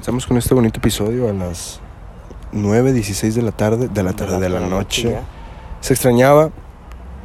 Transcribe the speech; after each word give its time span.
Comenzamos 0.00 0.26
con 0.26 0.38
este 0.38 0.54
bonito 0.54 0.78
episodio 0.78 1.28
a 1.28 1.34
las 1.34 1.78
9.16 2.54 3.34
de 3.34 3.42
la 3.42 3.52
tarde, 3.52 3.88
de 3.88 4.02
la 4.02 4.14
tarde, 4.14 4.40
de 4.40 4.48
la 4.48 4.60
noche. 4.60 5.14
Se 5.82 5.92
extrañaba 5.92 6.48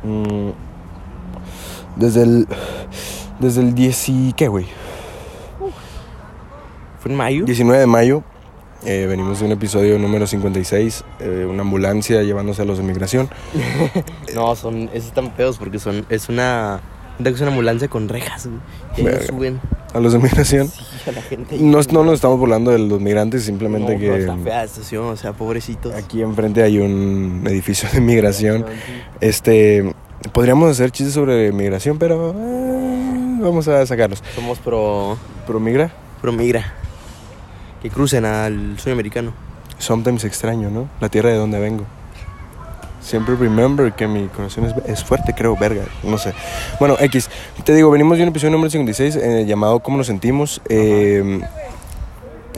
mm, 0.04 0.50
desde 1.96 2.24
el 2.24 2.48
desde 3.40 3.62
el 3.62 3.74
10 3.76 4.10
y 4.10 4.34
qué, 4.34 4.50
güey? 4.50 4.66
¿Fue 7.00 7.12
en 7.12 7.18
mayo? 7.18 7.46
19 7.46 7.80
de 7.80 7.88
mayo. 7.88 8.24
eh, 8.84 9.06
venimos 9.08 9.40
de 9.40 9.46
un 9.46 9.54
episodio 9.54 9.98
número 9.98 10.28
56, 10.28 11.06
eh, 11.22 11.48
una 11.50 11.62
ambulancia 11.62 12.24
llevándose 12.24 12.62
a 12.62 12.66
los 12.66 12.78
de 12.78 12.84
migración. 12.84 13.30
No, 14.36 14.54
son, 14.58 14.90
esos 14.92 15.06
están 15.08 15.32
feos 15.32 15.58
porque 15.58 15.80
son, 15.80 16.06
es 16.10 16.28
una, 16.28 16.82
es 17.24 17.40
una 17.40 17.52
ambulancia 17.52 17.88
con 17.88 18.10
rejas, 18.10 18.48
güey. 18.48 18.60
Y 18.98 19.04
Verga. 19.04 19.26
suben 19.28 19.62
A 19.96 20.00
los 20.00 20.14
de 20.14 20.20
migración. 20.20 20.72
No, 21.60 21.80
no 21.92 22.04
nos 22.04 22.16
estamos 22.16 22.40
burlando 22.40 22.72
de 22.72 22.80
los 22.80 23.00
migrantes, 23.00 23.44
simplemente 23.44 23.94
No, 23.94 24.00
que 24.00 24.18
está 24.22 24.36
fea 24.38 24.58
la 24.58 24.64
estación, 24.64 25.06
o 25.06 25.16
sea, 25.16 25.34
pobrecitos. 25.34 25.94
aquí 25.94 26.22
enfrente 26.24 26.64
hay 26.64 26.80
un 26.80 27.44
edificio 27.46 27.88
de 27.94 28.02
migración. 28.02 28.66
Este, 29.22 29.94
podríamos 30.34 30.72
hacer 30.72 30.90
chistes 30.90 31.14
sobre 31.14 31.52
migración, 31.52 32.00
pero 32.00 32.32
eh, 32.36 33.38
vamos 33.40 33.68
a 33.68 33.86
sacarlos. 33.86 34.24
Somos 34.34 34.58
pro, 34.58 35.16
Pero 35.46 35.60
migra, 35.60 35.94
pro 36.22 36.32
migra. 36.32 36.74
Que 37.84 37.92
crucen 37.92 38.26
al 38.26 38.80
sueño 38.80 38.96
americano. 38.96 39.32
sometimes 39.78 40.24
extraño, 40.24 40.72
¿no? 40.72 40.90
La 41.00 41.10
tierra 41.10 41.30
de 41.30 41.36
donde 41.36 41.60
vengo. 41.60 41.86
Siempre 43.06 43.36
remember 43.36 43.94
que 43.94 44.08
mi 44.08 44.28
corazón 44.30 44.66
es, 44.66 44.74
es 44.88 45.04
fuerte, 45.04 45.34
creo, 45.38 45.56
verga, 45.56 45.84
no 46.04 46.18
sé. 46.18 46.34
Bueno, 46.80 46.96
X, 47.00 47.30
te 47.64 47.74
digo, 47.76 47.92
venimos 47.92 48.18
de 48.18 48.24
un 48.24 48.30
episodio 48.30 48.52
número 48.54 48.70
56 48.72 49.16
eh, 49.18 49.46
llamado 49.48 49.80
¿Cómo 49.80 49.98
nos 49.98 50.08
sentimos? 50.08 50.60
Eh, 50.70 51.40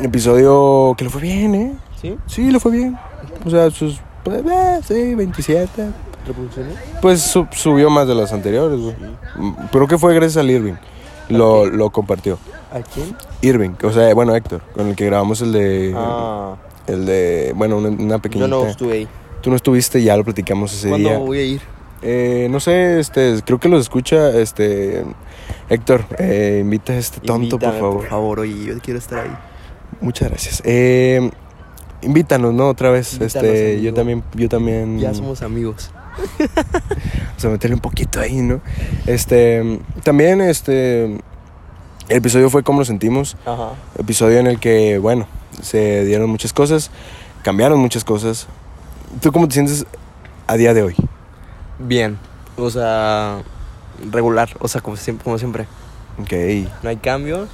episodio 0.02 0.94
que 0.98 1.04
le 1.04 1.10
fue 1.10 1.22
bien, 1.22 1.56
¿eh? 1.56 1.73
¿Sí? 2.02 2.16
Sí, 2.28 2.52
le 2.52 2.60
fue 2.60 2.72
bien. 2.72 2.98
O 3.45 3.50
sea, 3.50 3.70
sus, 3.72 4.00
pues, 4.23 4.42
eh, 4.45 4.80
sí, 4.88 5.16
27. 5.16 5.70
¿Reproducciones? 6.28 6.73
Pues 7.02 7.22
su- 7.22 7.48
subió 7.52 7.89
más 7.89 8.08
de 8.08 8.16
las 8.16 8.32
anteriores, 8.34 8.80
güey. 8.80 8.95
Mm, 9.38 9.54
Pero 9.72 9.88
que 9.88 9.98
fue 9.98 10.14
gracias 10.14 10.38
al 10.38 10.50
Irving. 10.50 10.73
Lo, 11.30 11.66
lo 11.66 11.89
compartió. 11.89 12.38
¿A 12.72 12.80
quién? 12.82 13.16
Irving, 13.42 13.72
o 13.84 13.92
sea, 13.92 14.14
bueno, 14.14 14.34
Héctor, 14.36 14.61
con 14.73 14.88
el 14.88 14.95
que 14.95 15.06
grabamos 15.06 15.42
el 15.42 15.52
de. 15.52 15.94
Ah, 15.95 16.56
El 16.86 17.06
de. 17.06 17.52
Bueno, 17.56 17.78
una, 17.78 17.89
una 17.89 18.20
pequeña. 18.20 18.45
yo 18.45 18.48
no 18.48 18.66
estuve 18.66 18.94
ahí. 18.94 19.08
Tú 19.48 19.52
no 19.52 19.56
estuviste, 19.56 20.03
ya 20.03 20.17
lo 20.17 20.26
platicamos 20.26 20.73
ese 20.73 20.90
¿Cuándo 20.90 21.08
día. 21.08 21.17
voy 21.20 21.38
a 21.38 21.44
ir? 21.45 21.62
Eh, 22.02 22.50
no 22.52 22.59
sé, 22.59 23.00
este, 23.00 23.42
creo 23.45 23.62
que 23.62 23.70
los 23.70 23.80
escucha, 23.80 24.38
este. 24.38 25.06
Héctor, 25.70 26.04
eh, 26.20 26.59
invita 26.64 26.92
a 26.92 26.98
este 26.98 27.22
tonto, 27.22 27.56
Invítame, 27.56 27.72
por 27.72 27.80
favor. 27.80 27.98
Por 28.00 28.09
favor, 28.09 28.39
oye, 28.42 28.66
yo 28.66 28.78
quiero 28.80 29.00
estar 29.00 29.20
ahí. 29.20 29.31
Muchas 30.02 30.28
gracias. 30.28 30.62
Eh, 30.66 31.31
invítanos, 32.02 32.54
¿no? 32.54 32.67
Otra 32.67 32.89
vez. 32.89 33.14
Invítanos, 33.14 33.45
este, 33.45 33.67
amigo. 33.76 33.84
yo 33.84 33.94
también, 33.94 34.23
yo 34.36 34.50
también. 34.50 35.00
Ya 35.00 35.14
somos 35.14 35.42
amigos. 35.42 35.92
O 37.38 37.39
sea, 37.39 37.50
meterle 37.50 37.76
un 37.76 37.82
poquito 37.82 38.20
ahí, 38.20 38.42
¿no? 38.42 38.59
Este, 39.06 39.80
también, 40.04 40.42
este, 40.42 41.06
el 41.06 41.22
episodio 42.09 42.50
fue 42.50 42.64
cómo 42.64 42.80
nos 42.80 42.89
sentimos. 42.89 43.38
Ajá. 43.45 43.76
Episodio 43.98 44.39
en 44.39 44.48
el 44.48 44.59
que, 44.59 44.98
bueno, 44.98 45.26
se 45.61 46.04
dieron 46.04 46.30
muchas 46.30 46.52
cosas, 46.52 46.92
cambiaron 47.44 47.80
muchas 47.80 48.04
cosas. 48.04 48.50
¿Tú 49.22 49.32
cómo 49.32 49.48
te 49.48 49.54
sientes 49.56 49.86
a 50.48 50.56
día 50.56 50.73
de 50.73 50.84
hoy? 50.84 50.96
Bien. 51.80 52.18
O 52.58 52.70
sea, 52.70 53.40
regular. 54.12 54.50
O 54.60 54.68
sea, 54.68 54.82
como 54.82 54.96
siempre. 54.98 55.23
Como 55.23 55.38
siempre. 55.38 55.68
Ok. 56.22 56.34
No 56.84 56.90
hay 56.90 56.98
cambios, 56.98 57.48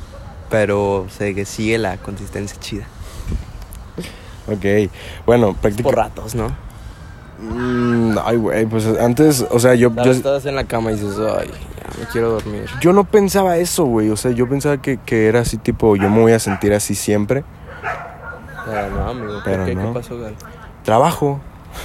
pero 0.49 1.07
sé 1.09 1.35
que 1.35 1.45
sigue 1.45 1.77
la 1.77 1.97
consistencia 1.97 2.57
chida. 2.59 2.85
Ok. 4.47 4.89
Bueno, 5.25 5.47
Por 5.47 5.55
prácticamente. 5.57 6.01
ratos, 6.01 6.35
¿no? 6.35 6.51
ay, 8.23 8.37
güey, 8.37 8.65
pues 8.67 8.85
antes, 9.01 9.45
o 9.49 9.59
sea, 9.59 9.75
yo, 9.75 9.93
yo, 9.95 10.11
Estás 10.11 10.45
en 10.45 10.55
la 10.55 10.63
cama 10.63 10.91
y 10.91 10.95
dices, 10.95 11.17
ay, 11.19 11.49
ya 11.49 11.99
me 11.99 12.05
quiero 12.09 12.31
dormir. 12.31 12.69
yo 12.79 12.93
no 12.93 13.03
pensaba 13.03 13.57
eso, 13.57 13.83
güey. 13.83 14.09
O 14.11 14.15
sea, 14.15 14.31
yo 14.31 14.47
pensaba 14.47 14.77
que, 14.81 14.97
que 14.97 15.27
era 15.27 15.41
así, 15.41 15.57
tipo, 15.57 15.97
yo 15.97 16.09
me 16.09 16.21
voy 16.21 16.31
a 16.31 16.39
sentir 16.39 16.73
así 16.73 16.95
siempre. 16.95 17.43
Pero 18.65 18.89
no, 18.91 19.09
amigo. 19.09 19.33
¿por 19.33 19.43
Pero 19.43 19.65
qué? 19.65 19.75
no. 19.75 19.87
¿Qué 19.93 19.99
pasó, 19.99 20.19
Gal? 20.19 20.35
Trabajo. 20.83 21.41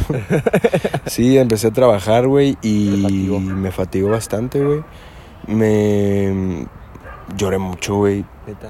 sí, 1.06 1.38
empecé 1.38 1.68
a 1.68 1.70
trabajar, 1.72 2.26
güey, 2.26 2.56
y 2.62 3.02
fatigó. 3.02 3.40
me 3.40 3.70
fatigó 3.70 4.10
bastante, 4.10 4.64
güey. 4.64 4.84
Me 5.46 6.66
lloré 7.36 7.58
mucho, 7.58 7.96
güey. 7.96 8.24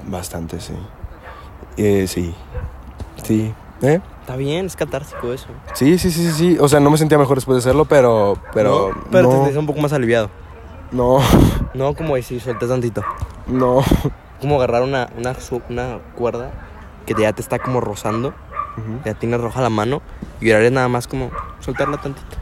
Bastante, 0.05 0.59
sí. 0.59 0.73
Eh, 1.77 2.05
sí. 2.07 2.33
Sí. 3.23 3.53
¿Eh? 3.81 3.99
Está 4.21 4.35
bien, 4.35 4.65
es 4.65 4.75
catártico 4.75 5.33
eso. 5.33 5.47
Sí, 5.73 5.97
sí, 5.97 6.11
sí, 6.11 6.23
sí, 6.23 6.31
sí. 6.31 6.57
O 6.59 6.67
sea, 6.67 6.79
no 6.79 6.89
me 6.89 6.97
sentía 6.97 7.17
mejor 7.17 7.37
después 7.37 7.55
de 7.55 7.59
hacerlo, 7.69 7.85
pero. 7.85 8.37
Pero. 8.53 8.89
¿No? 8.93 9.03
Pero 9.11 9.29
te 9.29 9.35
sientes 9.35 9.57
un 9.57 9.65
poco 9.65 9.81
más 9.81 9.93
aliviado. 9.93 10.29
no, 10.91 11.19
No, 11.73 11.93
como 11.95 12.15
decir, 12.15 12.41
sueltas 12.41 12.69
tantito. 12.69 13.03
no. 13.47 13.81
Como 14.39 14.55
agarrar 14.55 14.83
una, 14.83 15.09
una, 15.17 15.35
una 15.69 15.99
cuerda 16.15 16.51
que 17.05 17.13
ya 17.13 17.33
te 17.33 17.41
está 17.41 17.59
como 17.59 17.81
rozando. 17.81 18.33
Ya 19.05 19.13
tienes 19.13 19.39
roja 19.41 19.61
la 19.61 19.69
mano. 19.69 20.01
Y 20.41 20.47
llorar 20.47 20.63
es 20.63 20.71
nada 20.71 20.87
más 20.87 21.07
como 21.07 21.31
soltarla 21.59 21.97
tantito. 21.97 22.37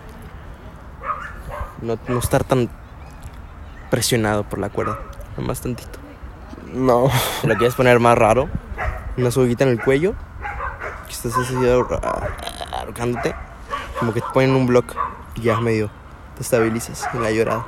No, 1.82 1.98
no 2.08 2.20
estar 2.20 2.44
tan 2.44 2.70
presionado 3.90 4.44
por 4.44 4.60
la 4.60 4.70
cuerda. 4.70 5.00
Nada 5.32 5.48
más 5.48 5.62
tantito. 5.62 6.00
No. 6.74 7.10
Si 7.42 7.48
lo 7.48 7.56
quieres 7.56 7.76
poner 7.76 8.00
más 8.00 8.18
raro, 8.18 8.50
una 9.18 9.32
soguita 9.32 9.64
en 9.64 9.72
el 9.72 9.82
cuello, 9.84 10.14
que 11.06 11.14
estás 11.14 11.36
así 11.38 11.54
ahor- 11.56 12.00
ahorcándote, 12.74 13.34
como 14.00 14.14
que 14.14 14.22
te 14.22 14.28
ponen 14.34 14.52
un 14.56 14.68
block 14.68 14.96
y 15.36 15.42
ya 15.42 15.60
medio 15.60 15.90
te 16.36 16.44
estabilizas 16.44 17.08
en 17.14 17.24
la 17.24 17.32
llorada. 17.32 17.66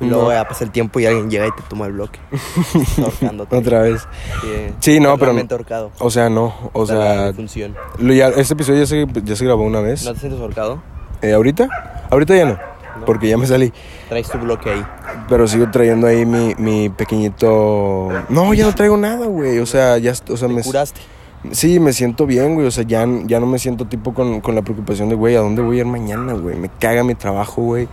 Y 0.00 0.06
luego 0.06 0.24
No. 0.24 0.32
ya 0.32 0.48
pasa 0.48 0.64
el 0.64 0.70
tiempo 0.70 0.98
y 1.00 1.06
alguien 1.06 1.30
llega 1.30 1.46
y 1.46 1.50
te 1.52 1.62
toma 1.68 1.86
el 1.86 1.92
bloque. 1.92 2.18
Otra 3.50 3.82
vez. 3.82 4.06
Sí, 4.42 4.48
Sí, 4.94 5.00
no, 5.00 5.16
pero- 5.18 5.32
ahorcado. 5.50 5.90
O 5.98 6.10
sea, 6.10 6.30
no. 6.30 6.54
O 6.72 6.86
sea. 6.86 7.26
defunción. 7.26 7.74
lo 7.98 8.12
ya, 8.14 8.28
este 8.28 8.54
episodio 8.54 8.80
ya 8.80 8.86
se, 8.86 9.06
ya 9.24 9.36
se 9.36 9.44
grabó 9.44 9.62
una 9.62 9.80
vez. 9.80 10.04
¿No 10.04 10.14
te 10.14 10.20
sientes 10.20 10.40
ahorcado? 10.40 10.82
Eh, 11.22 11.32
¿Ahorita? 11.32 11.68
Ahorita 12.10 12.34
ya 12.34 12.44
no. 12.46 12.58
No. 12.98 13.04
Porque 13.06 13.28
ya 13.28 13.36
me 13.38 13.46
salí. 13.46 13.72
Traes 14.08 14.28
tu 14.28 14.38
bloque 14.38 14.70
ahí. 14.70 14.84
Pero 15.28 15.46
sigo 15.46 15.70
trayendo 15.70 16.06
ahí 16.06 16.26
mi, 16.26 16.54
mi 16.56 16.88
pequeñito. 16.88 18.08
No, 18.28 18.52
ya 18.54 18.64
no 18.66 18.74
traigo 18.74 18.96
nada, 18.96 19.26
güey. 19.26 19.58
O 19.58 19.66
sea, 19.66 19.96
ya. 19.98 20.12
O 20.28 20.36
sea, 20.36 20.48
Te 20.48 20.54
me. 20.54 20.62
curaste. 20.62 21.00
Sí, 21.52 21.78
me 21.80 21.92
siento 21.92 22.26
bien, 22.26 22.54
güey. 22.54 22.66
O 22.66 22.70
sea, 22.70 22.84
ya, 22.84 23.06
ya 23.24 23.40
no 23.40 23.46
me 23.46 23.58
siento 23.58 23.86
tipo 23.86 24.12
con, 24.12 24.40
con 24.40 24.54
la 24.54 24.62
preocupación 24.62 25.08
de, 25.08 25.14
güey, 25.14 25.36
¿a 25.36 25.40
dónde 25.40 25.62
voy 25.62 25.76
a 25.78 25.80
ir 25.80 25.86
mañana, 25.86 26.32
güey? 26.34 26.56
Me 26.56 26.68
caga 26.68 27.04
mi 27.04 27.14
trabajo, 27.14 27.62
güey. 27.62 27.88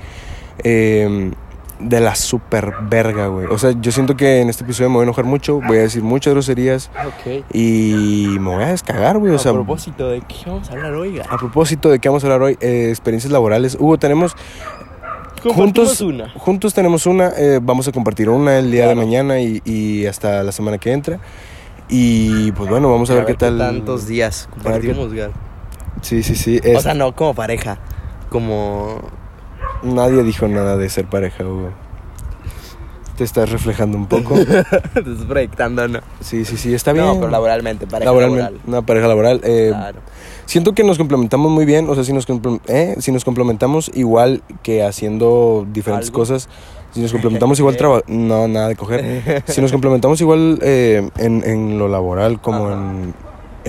Eh, 0.64 1.32
de 1.80 2.00
la 2.00 2.16
super 2.16 2.74
verga, 2.90 3.28
güey. 3.28 3.46
O 3.48 3.58
sea, 3.58 3.72
yo 3.80 3.92
siento 3.92 4.16
que 4.16 4.42
en 4.42 4.50
este 4.50 4.64
episodio 4.64 4.90
me 4.90 4.96
voy 4.96 5.02
a 5.02 5.04
enojar 5.04 5.26
mucho, 5.26 5.62
voy 5.62 5.78
a 5.78 5.82
decir 5.82 6.02
muchas 6.04 6.34
groserías 6.34 6.90
Ok. 7.06 7.46
y 7.54 8.26
me 8.40 8.56
voy 8.56 8.64
a 8.64 8.68
descagar, 8.70 9.18
güey. 9.20 9.34
O 9.34 9.38
sea, 9.40 9.52
a 9.52 9.56
propósito 9.56 10.10
de 10.10 10.22
qué 10.22 10.50
vamos 10.50 10.70
a 10.70 10.74
hablar 10.74 10.94
hoy, 10.94 11.20
a 11.20 11.38
propósito 11.38 11.90
de 11.90 12.00
qué 12.00 12.10
vamos 12.10 12.24
a 12.24 12.28
hablar 12.28 12.42
hoy, 12.42 12.58
eh, 12.62 12.88
experiencias 12.90 13.32
laborales. 13.32 13.76
Hugo, 13.80 13.98
tenemos 14.00 14.36
juntos, 15.54 16.02
una. 16.02 16.30
juntos 16.32 16.74
tenemos 16.74 17.06
una, 17.06 17.30
eh, 17.38 17.60
vamos 17.62 17.88
a 17.88 17.92
compartir 17.92 18.30
una 18.30 18.58
el 18.58 18.72
día 18.72 18.86
Claro. 18.86 19.00
de 19.00 19.06
mañana 19.06 19.40
y, 19.40 19.62
y 19.64 20.06
hasta 20.08 20.44
la 20.44 20.52
semana 20.52 20.78
que 20.78 20.92
entra. 20.92 21.20
Y 21.90 22.52
pues 22.54 22.70
bueno, 22.70 22.92
vamos 22.92 23.10
a, 23.12 23.14
ver, 23.16 23.26
qué 23.26 23.34
tal. 23.36 23.58
tantos 23.60 24.08
días 24.08 24.50
compartimos, 24.52 25.14
Gal. 25.14 25.32
Sí, 26.02 26.22
sí, 26.24 26.36
sí. 26.36 26.60
O 26.76 26.80
sea, 26.82 26.94
no 26.94 27.16
como 27.16 27.34
pareja, 27.34 27.78
como... 28.30 29.00
Nadie 29.84 30.24
dijo 30.24 30.48
nada 30.48 30.78
de 30.78 30.90
ser 30.90 31.06
pareja, 31.06 31.44
Hugo. 31.46 31.70
Te 33.18 33.24
estás 33.24 33.50
reflejando 33.50 33.98
un 33.98 34.06
poco. 34.06 34.36
Te 34.46 34.60
estás 35.00 35.26
proyectando, 35.28 35.88
¿no? 35.88 36.00
Sí, 36.20 36.46
sí, 36.46 36.56
sí, 36.56 36.74
está 36.74 36.94
bien. 36.94 37.06
No, 37.06 37.16
pero 37.16 37.30
laboralmente, 37.30 37.88
pareja 37.88 38.06
Laboralmente, 38.06 38.44
laboral. 38.44 38.62
Una 38.68 38.82
pareja 38.84 39.08
laboral. 39.08 39.42
eh, 39.44 39.70
Claro. 39.72 40.00
Siento 40.46 40.74
que 40.74 40.84
nos 40.84 40.98
complementamos 40.98 41.52
muy 41.52 41.66
bien. 41.66 41.90
O 41.90 41.96
sea, 41.96 42.04
si 42.04 42.14
nos, 42.14 42.28
eh, 42.68 42.96
si 43.00 43.12
nos 43.12 43.26
complementamos 43.26 43.90
igual 43.96 44.44
que 44.62 44.84
haciendo 44.84 45.66
diferentes 45.74 46.10
¿Algo? 46.10 46.20
cosas. 46.20 46.48
Si 46.94 47.02
nos 47.02 47.12
complementamos 47.14 47.58
igual 47.60 47.76
traba- 47.76 48.04
No, 48.08 48.48
nada 48.48 48.68
de 48.68 48.76
coger. 48.76 49.44
Si 49.48 49.62
nos 49.62 49.72
complementamos 49.72 50.22
igual 50.22 50.60
eh, 50.62 51.10
en, 51.18 51.44
en 51.44 51.80
lo 51.80 51.88
laboral 51.88 52.40
como 52.40 52.68
Ajá. 52.68 52.76
en... 52.76 53.14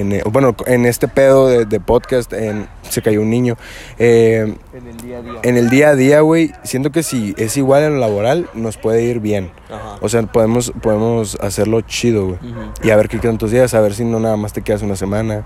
en, 0.00 0.12
eh, 0.12 0.22
bueno, 0.30 0.54
en 0.66 0.86
este 0.86 1.08
pedo 1.08 1.48
de, 1.48 1.64
de 1.64 1.80
podcast, 1.80 2.32
en, 2.32 2.68
se 2.82 3.02
cayó 3.02 3.20
un 3.22 3.30
niño. 3.30 3.56
Eh, 3.98 4.54
En 4.72 4.86
el 4.88 4.96
día 4.98 5.18
a 5.18 5.22
día. 5.22 5.32
en 5.42 5.56
el 5.56 5.70
día 5.70 5.88
a 5.90 5.94
día, 5.94 6.20
güey, 6.20 6.52
siento 6.62 6.90
que 6.90 7.02
si 7.02 7.34
es 7.36 7.56
igual 7.56 7.82
en 7.82 7.94
lo 7.94 7.98
laboral, 8.00 8.48
nos 8.54 8.76
puede 8.76 9.02
ir 9.02 9.20
bien. 9.20 9.50
Ajá. 9.70 9.96
O 10.00 10.08
sea, 10.08 10.22
podemos, 10.22 10.72
podemos 10.82 11.36
hacerlo 11.40 11.80
chido, 11.82 12.26
güey. 12.26 12.38
Y 12.82 12.90
a 12.90 12.96
ver 12.96 13.08
qué 13.08 13.18
tantos 13.18 13.50
días, 13.50 13.74
a 13.74 13.80
ver 13.80 13.94
si 13.94 14.04
no 14.04 14.20
nada 14.20 14.36
más 14.36 14.52
te 14.52 14.62
quedas 14.62 14.82
una 14.82 14.96
semana. 14.96 15.44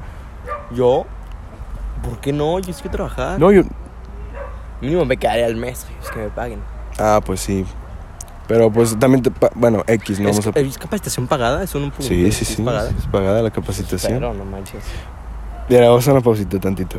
¿Yo? 0.75 1.05
¿Por 2.03 2.19
qué 2.21 2.33
no? 2.33 2.59
Yo 2.59 2.73
sí 2.73 2.83
que 2.83 2.89
trabajar. 2.89 3.39
No, 3.39 3.53
yo... 3.53 3.63
Mínimo 4.81 5.05
me 5.05 5.17
quedaré 5.17 5.45
al 5.45 5.55
mes, 5.57 5.87
es 6.03 6.11
que 6.11 6.19
me 6.19 6.29
paguen. 6.29 6.61
Ah, 6.99 7.21
pues 7.25 7.39
sí. 7.41 7.65
Pero 8.53 8.71
pues 8.71 8.99
también, 8.99 9.23
te 9.23 9.31
pa- 9.31 9.51
bueno, 9.55 9.83
X, 9.87 10.21
no 10.21 10.29
¿Es, 10.29 10.37
vamos 10.37 10.55
a... 10.55 10.61
¿Es 10.61 10.77
capacitación 10.77 11.27
pagada? 11.27 11.63
¿Es 11.63 11.75
un? 11.75 11.91
Sí, 12.01 12.31
sí, 12.31 12.43
¿Es 12.43 12.49
sí. 12.49 12.63
pagada? 12.63 12.91
Es 12.91 13.07
pagada 13.07 13.41
la 13.41 13.51
capacitación. 13.51 14.13
Pero 14.13 14.35
no 14.35 14.45
manches. 14.45 14.85
Mira, 15.71 15.89
vamos 15.89 16.07
a 16.07 16.13
una 16.13 16.21
pausita 16.21 16.61
tantito. 16.61 16.99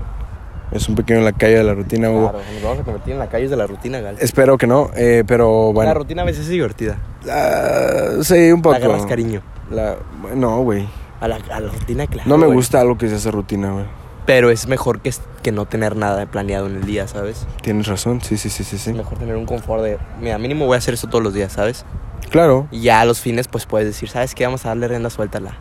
Es 0.71 0.89
un 0.89 0.95
pequeño 0.95 1.19
en 1.19 1.25
la 1.25 1.33
calle 1.33 1.57
de 1.57 1.63
la 1.63 1.75
rutina, 1.75 2.09
Hugo. 2.09 2.31
Claro, 2.31 2.43
nos 2.55 2.63
vamos 2.63 2.79
a 2.79 2.83
convertir 2.83 3.13
en 3.13 3.19
la 3.19 3.29
calle 3.29 3.47
de 3.49 3.55
la 3.55 3.67
rutina, 3.67 3.99
Gal. 3.99 4.15
Espero 4.19 4.57
que 4.57 4.65
no, 4.65 4.89
eh, 4.95 5.23
pero 5.27 5.67
La 5.67 5.73
bueno. 5.73 5.93
rutina 5.93 6.23
a 6.23 6.25
veces 6.25 6.45
es 6.45 6.49
divertida. 6.49 6.97
Ah, 7.29 8.23
sí, 8.23 8.51
un 8.51 8.63
poco. 8.63 8.79
Le 8.79 8.85
agarras 8.85 9.05
cariño. 9.05 9.43
La- 9.69 9.97
no, 10.35 10.61
güey. 10.63 10.87
A 11.21 11.27
la, 11.27 11.35
a 11.51 11.59
la 11.59 11.69
rutina, 11.71 12.07
claro. 12.07 12.27
No 12.27 12.37
me 12.39 12.47
güey. 12.47 12.55
gusta 12.57 12.81
algo 12.81 12.97
que 12.97 13.07
se 13.09 13.15
hace 13.15 13.29
rutina, 13.29 13.71
güey. 13.73 13.85
Pero 14.25 14.49
es 14.49 14.67
mejor 14.67 15.01
que, 15.01 15.13
que 15.41 15.51
no 15.51 15.65
tener 15.65 15.95
nada 15.95 16.25
planeado 16.25 16.67
en 16.67 16.75
el 16.77 16.85
día, 16.85 17.07
¿sabes? 17.07 17.45
Tienes 17.61 17.87
razón, 17.87 18.21
sí, 18.21 18.37
sí, 18.37 18.49
sí, 18.49 18.63
sí, 18.63 18.77
sí. 18.77 18.93
Mejor 18.93 19.17
tener 19.17 19.35
un 19.35 19.45
confort 19.45 19.83
de, 19.83 19.97
mira, 20.19 20.37
mínimo 20.37 20.65
voy 20.65 20.75
a 20.75 20.77
hacer 20.77 20.93
esto 20.93 21.07
todos 21.07 21.23
los 21.23 21.33
días, 21.33 21.51
¿sabes? 21.53 21.85
Claro. 22.29 22.67
Y 22.71 22.81
ya 22.81 23.01
a 23.01 23.05
los 23.05 23.19
fines, 23.19 23.47
pues 23.47 23.65
puedes 23.65 23.87
decir, 23.87 24.09
¿sabes 24.09 24.33
qué? 24.33 24.45
Vamos 24.45 24.65
a 24.65 24.69
darle 24.69 24.87
rienda 24.87 25.09
suelta 25.09 25.39
a 25.39 25.41
la, 25.41 25.57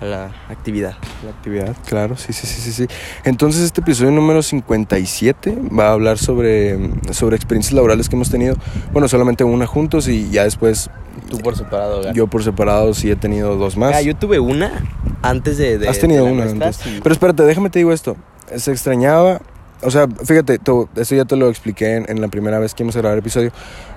a 0.00 0.04
la 0.04 0.30
actividad. 0.48 0.94
La 1.24 1.30
actividad, 1.30 1.76
claro, 1.86 2.16
sí, 2.16 2.32
sí, 2.32 2.46
sí, 2.46 2.60
sí, 2.60 2.72
sí. 2.72 2.86
Entonces 3.24 3.62
este 3.62 3.80
episodio 3.82 4.10
número 4.10 4.42
57 4.42 5.58
va 5.78 5.88
a 5.88 5.92
hablar 5.92 6.18
sobre, 6.18 6.78
sobre 7.12 7.36
experiencias 7.36 7.74
laborales 7.74 8.08
que 8.08 8.16
hemos 8.16 8.30
tenido. 8.30 8.56
Bueno, 8.92 9.08
solamente 9.08 9.44
una 9.44 9.66
juntos 9.66 10.08
y 10.08 10.30
ya 10.30 10.44
después 10.44 10.90
Tú 11.28 11.38
por 11.38 11.56
separado, 11.56 12.02
Gal. 12.02 12.14
yo 12.14 12.26
por 12.28 12.42
separado 12.42 12.94
sí 12.94 13.10
he 13.10 13.16
tenido 13.16 13.56
dos 13.56 13.76
más. 13.76 13.94
Ah, 13.94 14.02
yo 14.02 14.16
tuve 14.16 14.38
una 14.40 14.84
antes 15.22 15.58
de. 15.58 15.78
de 15.78 15.88
Has 15.88 15.98
tenido 15.98 16.24
de 16.24 16.32
una 16.32 16.44
antes. 16.44 16.80
Pero 17.02 17.12
espérate, 17.12 17.42
déjame 17.42 17.68
te 17.70 17.78
digo 17.80 17.92
esto. 17.92 18.16
Se 18.56 18.70
extrañaba. 18.72 19.40
O 19.82 19.90
sea, 19.90 20.06
fíjate, 20.24 20.58
tú- 20.58 20.88
esto 20.96 21.14
ya 21.14 21.24
te 21.24 21.36
lo 21.36 21.48
expliqué 21.48 21.96
en, 21.96 22.06
en 22.08 22.20
la 22.20 22.28
primera 22.28 22.58
vez 22.58 22.74
que 22.74 22.82
íbamos 22.82 22.96
a 22.96 23.00
grabar 23.00 23.16
el 23.18 23.20
episodio. 23.20 23.50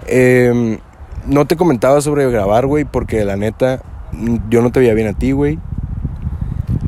Eh, 0.07 0.77
no 1.27 1.45
te 1.45 1.55
comentaba 1.55 2.01
sobre 2.01 2.29
grabar, 2.29 2.65
güey, 2.67 2.83
porque 2.85 3.23
la 3.25 3.35
neta, 3.37 3.81
yo 4.49 4.61
no 4.61 4.71
te 4.71 4.79
veía 4.79 4.93
bien 4.93 5.07
a 5.07 5.13
ti, 5.13 5.31
güey. 5.31 5.59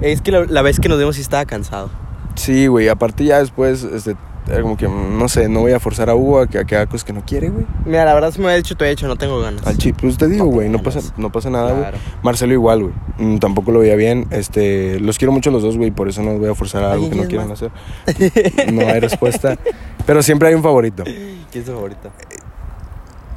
Es 0.06 0.22
que 0.22 0.32
la, 0.32 0.46
la 0.46 0.62
vez 0.62 0.80
que 0.80 0.88
nos 0.88 1.00
vimos 1.00 1.16
sí 1.16 1.22
estaba 1.22 1.46
cansado. 1.46 1.90
Sí, 2.36 2.68
güey, 2.68 2.90
aparte 2.90 3.24
ya 3.26 3.40
después, 3.40 3.84
este, 3.84 4.16
era 4.48 4.62
como 4.62 4.78
que, 4.78 4.88
no 4.88 5.28
sé, 5.28 5.50
no 5.50 5.62
voy 5.62 5.72
a 5.72 5.80
forzar 5.80 6.10
a 6.12 6.16
Hugo 6.16 6.42
a 6.42 6.48
que, 6.48 6.60
a 6.60 6.66
que 6.66 6.76
haga 6.76 6.86
cosas 6.86 7.04
que 7.04 7.14
no 7.14 7.26
quiere, 7.26 7.50
güey. 7.50 7.66
Mira, 7.86 8.06
la 8.06 8.14
verdad, 8.14 8.32
si 8.32 8.38
me 8.38 8.46
hubiera 8.46 8.58
dicho, 8.58 8.76
te 8.76 8.84
hubiera 8.84 8.92
dicho, 8.92 9.08
no 9.08 9.16
tengo 9.16 9.40
ganas. 9.40 9.66
Al 9.66 9.78
chip, 9.78 9.98
pues 10.00 10.18
te 10.18 10.28
digo, 10.28 10.46
No 10.46 10.52
güey, 10.52 10.70
no 10.70 10.84
pasa, 10.84 11.00
no 11.18 11.32
pasa 11.32 11.50
nada, 11.50 11.72
güey. 11.72 11.82
Claro. 11.82 11.98
Marcelo 12.22 12.54
igual, 12.54 12.84
güey. 12.84 12.94
Mm, 13.18 13.38
tampoco 13.40 13.72
lo 13.72 13.80
veía 13.80 13.96
bien. 13.96 14.28
Este, 14.30 15.00
los 15.00 15.18
quiero 15.18 15.32
mucho 15.32 15.50
los 15.50 15.64
dos, 15.64 15.76
güey, 15.78 15.90
por 15.90 16.08
eso 16.08 16.22
no 16.22 16.38
voy 16.38 16.50
a 16.50 16.54
forzar 16.56 16.84
a 16.84 16.92
algo 16.92 17.10
que 17.10 17.16
no 17.16 17.24
quieran 17.24 17.52
hacer. 17.52 17.72
No 18.72 18.82
hay 18.82 19.00
respuesta. 19.00 19.58
Pero 20.06 20.22
siempre 20.22 20.50
hay 20.50 20.54
un 20.54 20.62
favorito. 20.62 21.04
¿Quién 21.04 21.44
es 21.54 21.66
tu 21.66 21.72
favorito? 21.72 22.12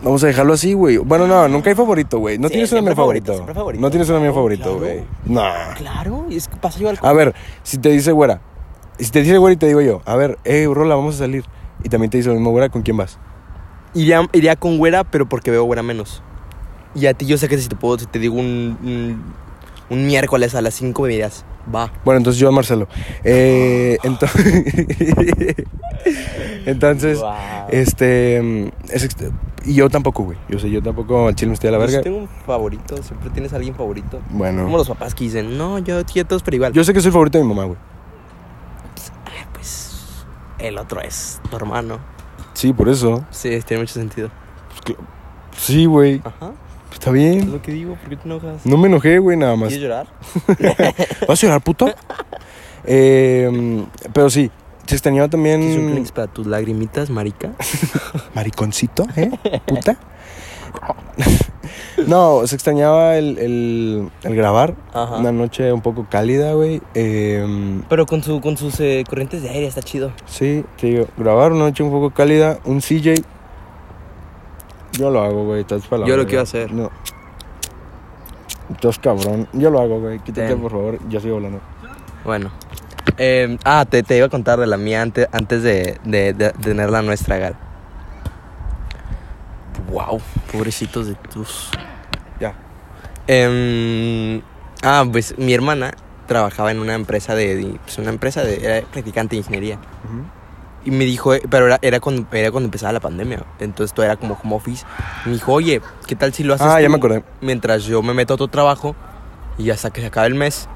Vamos 0.03 0.23
a 0.23 0.29
dejarlo 0.29 0.53
así, 0.53 0.75
güey. 0.75 0.99
Bueno, 0.99 1.27
no, 1.27 1.49
nunca 1.49 1.71
hay 1.71 1.77
favorito, 1.77 2.19
güey. 2.19 2.39
No 2.39 2.49
Sí, 2.49 2.53
tienes 2.55 2.73
un 2.73 2.79
amigo 2.79 2.95
favorito. 2.95 3.47
No 3.79 3.91
tienes 3.91 4.09
un 4.09 4.17
amigo 4.17 4.33
favorito, 4.35 4.63
claro. 4.65 4.79
güey. 4.79 5.05
No. 5.25 5.43
Claro, 5.77 6.27
y 6.29 6.37
es 6.37 6.47
que 6.47 6.57
pasa 6.57 6.79
igual. 6.79 6.99
A 7.03 7.13
ver, 7.13 7.35
si 7.65 7.79
te 7.79 7.89
dice 7.91 8.13
güera. 8.13 8.41
Si 8.99 9.11
te 9.11 9.23
dice 9.23 9.39
güera 9.39 9.55
y 9.55 9.57
te 9.57 9.67
digo 9.67 9.81
yo, 9.81 10.03
a 10.07 10.17
ver, 10.17 10.39
eh, 10.45 10.67
Rola, 10.71 10.95
vamos 10.97 11.17
a 11.17 11.19
salir. 11.19 11.45
Y 11.85 11.89
también 11.89 12.11
te 12.11 12.17
dice 12.19 12.29
lo 12.29 12.35
mismo, 12.35 12.51
güera, 12.51 12.69
¿con 12.69 12.83
quién 12.83 12.97
vas? 12.97 13.19
Iría, 13.95 14.29
iría 14.33 14.57
con 14.57 14.79
güera, 14.79 15.05
pero 15.05 15.29
porque 15.29 15.51
veo 15.51 15.65
güera 15.65 15.83
menos. 15.83 16.23
Y 16.95 17.07
a 17.07 17.15
ti 17.15 17.27
yo 17.27 17.39
sé 17.39 17.49
que 17.49 17.59
si 17.59 17.69
te 17.69 17.77
puedo, 17.77 17.99
si 17.99 18.07
te 18.07 18.19
digo 18.19 18.35
un, 18.35 18.77
un, 18.83 19.23
un 19.91 20.07
miércoles 20.07 20.55
a 20.55 20.61
las 20.63 20.75
5 20.75 21.03
me 21.03 21.09
dirías, 21.09 21.45
va. 21.75 21.93
Bueno, 22.05 22.19
entonces 22.19 22.39
yo 22.41 22.49
a 22.49 22.53
Marcelo. 22.53 22.89
Eh, 23.25 23.99
entonces. 24.03 25.55
entonces, 26.67 27.19
Wow. 27.21 27.33
este. 27.71 28.41
mm, 28.43 28.69
es 28.93 29.09
y 29.65 29.75
yo 29.75 29.89
tampoco, 29.91 30.23
güey. 30.25 30.39
Yo 30.49 30.59
sé, 30.59 30.71
yo 30.71 30.83
tampoco 30.83 31.27
al 31.29 31.35
chile 31.35 31.49
me 31.49 31.55
estoy 31.55 31.69
a 31.69 31.73
la 31.73 31.79
Yo 31.79 31.87
verga. 31.87 32.01
tengo 32.03 32.19
un 32.19 32.29
favorito, 32.47 33.03
siempre 33.03 33.29
tienes 33.31 33.53
a 33.53 33.57
alguien 33.57 33.75
favorito. 33.75 34.21
Como 34.27 34.39
Bueno, 34.39 34.69
los 34.69 34.89
papás 34.89 35.15
que 35.15 35.25
dicen, 35.25 35.59
no, 35.59 35.79
yo 35.79 36.05
todos, 36.25 36.43
pero 36.43 36.55
igual. 36.57 36.73
yo 36.73 36.85
sé 36.85 36.93
que 36.95 37.01
soy 37.01 37.09
el 37.09 37.13
favorito 37.13 37.39
de 37.39 37.45
mi 37.45 37.51
mamá, 37.51 37.65
güey. 37.65 37.79
Pues 39.53 40.25
el 40.59 40.79
otro 40.79 41.01
es 41.01 41.41
tu 41.51 41.57
hermano. 41.57 41.99
Sí, 42.55 42.73
por 42.73 42.89
eso. 42.89 43.25
Sí, 43.31 43.61
tiene 43.67 43.83
mucho 43.83 43.95
sentido. 43.95 44.31
Pues, 44.85 44.97
Sí, 45.57 45.87
güey. 45.87 46.21
Ajá. 46.25 46.53
Está 46.99 47.11
Es 47.11 47.15
bien. 47.15 47.53
lo 47.53 47.63
que 47.63 47.73
digo, 47.73 47.95
¿por 47.95 48.09
qué 48.11 48.17
te 48.17 48.25
enojas? 48.25 48.67
No 48.67 48.77
me 48.77 48.89
enojé, 48.89 49.19
güey, 49.21 49.37
nada 49.37 49.55
más. 49.57 49.69
¿Quieres 49.69 49.83
llorar? 49.89 50.07
¿Vas 51.29 51.43
a 51.43 51.47
llorar, 51.47 51.63
puto? 51.63 51.89
Eh, 52.85 53.85
pero 54.13 54.29
sí, 54.31 54.51
se 54.87 54.95
extrañaba 54.97 55.29
¿Quieres 55.29 55.49
un 55.49 55.61
también. 55.61 55.87
Kleenex 55.87 56.13
para 56.13 56.27
tus 56.27 56.47
lagrimitas, 56.47 57.09
marica? 57.11 57.53
Mariconcito, 58.35 59.07
¿eh? 59.17 59.31
Puta. 59.67 59.97
no, 62.07 62.47
se 62.47 62.55
extrañaba 62.55 63.17
el, 63.17 63.39
el, 63.39 64.09
el 64.23 64.35
grabar. 64.35 64.75
Ajá. 64.93 65.17
Una 65.19 65.33
noche 65.33 65.73
un 65.73 65.81
poco 65.83 66.07
cálida, 66.11 66.53
güey. 66.55 66.81
Eh, 66.95 67.81
Pero 67.89 68.07
con, 68.07 68.23
su, 68.23 68.41
con 68.41 68.57
sus 68.57 68.79
eh, 68.81 69.05
corrientes 69.09 69.43
de 69.43 69.51
aire 69.51 69.67
está 69.67 69.83
chido. 69.83 70.13
sí, 70.27 70.65
te 70.81 70.87
digo, 70.89 71.07
grabar 71.17 71.53
una 71.53 71.65
noche 71.67 71.83
un 71.83 71.91
poco 71.91 72.11
cálida. 72.11 72.59
Un 72.65 72.81
CJ. 72.81 73.23
Yo 74.93 75.11
lo 75.11 75.23
hago, 75.23 75.45
güey. 75.45 75.61
Estás 75.61 75.87
para 75.87 76.01
la 76.03 76.09
Yo 76.09 76.17
lo 76.17 76.27
quiero 76.27 76.43
hacer. 76.43 76.73
No. 76.73 76.91
Estás 78.73 78.99
cabrón. 78.99 79.49
Yo 79.53 79.71
lo 79.71 79.81
hago, 79.81 80.01
güey. 80.01 80.19
Quítate, 80.21 80.55
por 80.57 80.71
favor. 80.71 80.99
Yo 81.09 81.21
sigo 81.21 81.37
hablando. 81.37 81.61
Bueno. 82.25 82.51
Eh, 83.17 83.59
ah, 83.65 83.85
te, 83.89 84.03
te 84.03 84.17
iba 84.17 84.27
a 84.27 84.29
contar 84.29 84.59
de 84.61 84.67
la 84.67 84.77
mía 84.77 85.03
antes, 85.03 85.27
antes 85.33 85.63
de, 85.63 85.99
de, 86.05 86.33
de 86.35 86.51
tener 86.51 86.91
la 86.91 87.03
nuestra, 87.03 87.39
Gal. 87.39 87.57
Wow, 89.91 90.21
pobrecitos 90.53 91.07
de 91.07 91.15
tus. 91.15 91.71
Ya. 92.41 92.55
Em, 93.27 94.43
ah, 94.83 95.05
pues 95.11 95.37
mi 95.39 95.55
hermana 95.55 95.93
trabajaba 96.27 96.71
en 96.71 96.79
una 96.79 96.95
empresa 96.95 97.35
de, 97.35 97.57
de- 97.57 97.79
pues 97.85 97.99
una 97.99 98.11
empresa 98.11 98.43
de, 98.45 98.65
era 98.81 98.87
practicante 98.87 99.35
de 99.37 99.39
ingeniería. 99.39 99.79
Y 100.89 100.91
me 100.91 101.05
dijo, 101.05 101.35
eh, 101.35 101.43
pero 101.51 101.67
era, 101.67 101.79
era, 101.83 102.01
cuando, 102.01 102.27
era 102.33 102.51
cuando 102.51 102.65
empezaba 102.67 102.95
la 102.95 103.01
pandemia. 103.01 103.45
Entonces 103.59 103.93
todo 103.93 104.07
era 104.07 104.17
como 104.17 104.39
home 104.43 104.55
office. 104.55 104.87
Me 105.27 105.33
dijo, 105.33 105.53
oye, 105.53 105.83
¿qué 106.07 106.17
tal 106.17 106.33
si 106.33 106.45
lo 106.45 106.55
haces 106.55 106.67
Ah, 106.67 106.81
ya 106.81 106.89
me 106.89 106.97
acordé. 106.97 107.23
Mientras 107.43 107.85
yo 107.85 108.01
me 108.03 108.15
meto 108.15 108.33
a 108.33 108.37
otro 108.37 108.49
trabajo 108.49 108.97
y 109.59 109.69
hasta 109.69 109.91
que 109.91 110.01
se 110.01 110.07
acabe 110.07 110.29
el 110.29 110.35
mes 110.35 110.67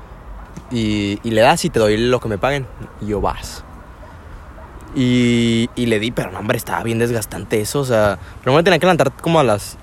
y, 0.70 1.18
y 1.22 1.30
le 1.30 1.40
das 1.40 1.64
y 1.64 1.70
te 1.70 1.78
doy 1.80 1.96
lo 1.96 2.20
que 2.20 2.28
me 2.28 2.36
paguen. 2.36 2.66
Y 3.00 3.06
yo 3.06 3.22
vas. 3.22 3.64
Y, 4.94 5.70
y 5.76 5.86
le 5.86 5.98
di, 5.98 6.10
pero 6.10 6.30
no, 6.30 6.40
hombre, 6.40 6.58
estaba 6.58 6.82
bien 6.82 6.98
desgastante 6.98 7.62
eso. 7.62 7.80
O 7.80 7.86
sea, 7.86 8.18
primero 8.42 8.58
me 8.58 8.64
tenía 8.64 8.78
que 8.78 8.84
levantar 8.84 9.12
como 9.12 9.40
a 9.40 9.44
las 9.44 9.78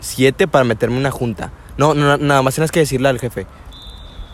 7 0.00 0.46
para 0.46 0.64
meterme 0.64 0.96
en 0.96 1.00
una 1.00 1.10
junta. 1.10 1.52
No, 1.78 1.94
no, 1.94 2.18
nada 2.18 2.42
más 2.42 2.54
tienes 2.54 2.70
que 2.70 2.80
decirle 2.80 3.08
al 3.08 3.18
jefe. 3.18 3.46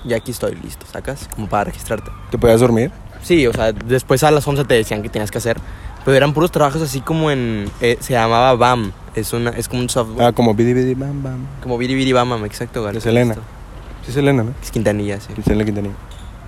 Ya 0.05 0.17
aquí 0.17 0.32
estoy, 0.32 0.56
listo, 0.56 0.87
sacas, 0.87 1.29
como 1.37 1.49
para 1.49 1.65
registrarte. 1.65 2.10
¿Te 2.32 2.37
podías 2.37 2.58
dormir? 2.58 2.91
Sí, 3.22 3.46
o 3.46 3.53
sea, 3.53 3.72
después 3.72 4.22
a 4.24 4.31
las 4.31 4.46
11 4.46 4.65
te 4.65 4.74
decían 4.74 5.03
que 5.03 5.08
tenías 5.08 5.31
que 5.31 5.39
hacer. 5.39 5.58
Pero 6.05 6.17
eran 6.17 6.32
puros 6.32 6.50
trabajos 6.50 6.81
así 6.81 7.00
como 7.00 7.31
en... 7.31 7.70
eh, 7.81 7.98
se 8.00 8.15
llamaba 8.15 8.55
BAM. 8.55 8.93
Es, 9.15 9.32
una, 9.32 9.50
es 9.50 9.69
como 9.69 9.82
un 9.82 9.89
software. 9.91 10.29
Ah, 10.29 10.32
como 10.32 10.55
bidi 10.55 10.72
bidi 10.72 10.94
bam 10.94 11.22
bam. 11.22 11.46
Como 11.62 11.77
Biri 11.77 11.94
Biri 11.94 12.12
Bam, 12.12 12.44
exacto. 12.44 12.82
Gal, 12.84 12.94
De 12.94 13.00
Selena. 13.00 13.34
listo. 13.34 13.43
Sí, 14.06 14.12
Selena, 14.12 14.44
¿no? 14.44 14.55
Es 14.62 14.70
Quintanilla, 14.70 15.20
sí. 15.20 15.32
Selena 15.44 15.65
Quintanilla. 15.65 15.94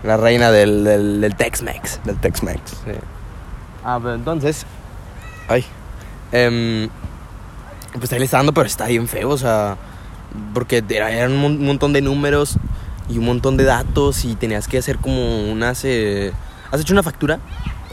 La 0.05 0.17
reina 0.17 0.51
del, 0.51 0.85
del, 0.85 1.21
del 1.21 1.35
Tex-Mex. 1.37 2.01
Del 2.05 2.17
Tex-Mex. 2.19 2.61
Sí. 2.71 2.93
Ah, 3.85 3.99
pero 4.01 4.15
entonces... 4.15 4.65
Ay. 5.49 5.65
em, 6.33 6.89
pues 7.99 8.13
ahí 8.13 8.19
le 8.21 8.25
está 8.25 8.39
dando, 8.39 8.55
pero 8.55 8.67
está 8.67 8.87
bien 8.87 9.07
feo, 9.09 9.31
o 9.31 9.39
sea... 9.39 9.77
Porque 10.55 10.83
era- 10.89 11.11
eran 11.11 11.33
un 11.33 11.39
mon- 11.41 11.63
montón 11.65 11.93
de 11.93 12.01
números 12.01 12.57
y 13.09 13.19
un 13.19 13.27
montón 13.27 13.57
de 13.59 13.65
datos 13.65 14.25
y 14.25 14.35
tenías 14.35 14.67
que 14.69 14.79
hacer 14.79 14.99
como 14.99 15.51
unas... 15.51 15.85
eh, 15.85 16.33
¿Has 16.73 16.81
hecho 16.81 16.93
una 16.95 17.03
factura? 17.03 17.39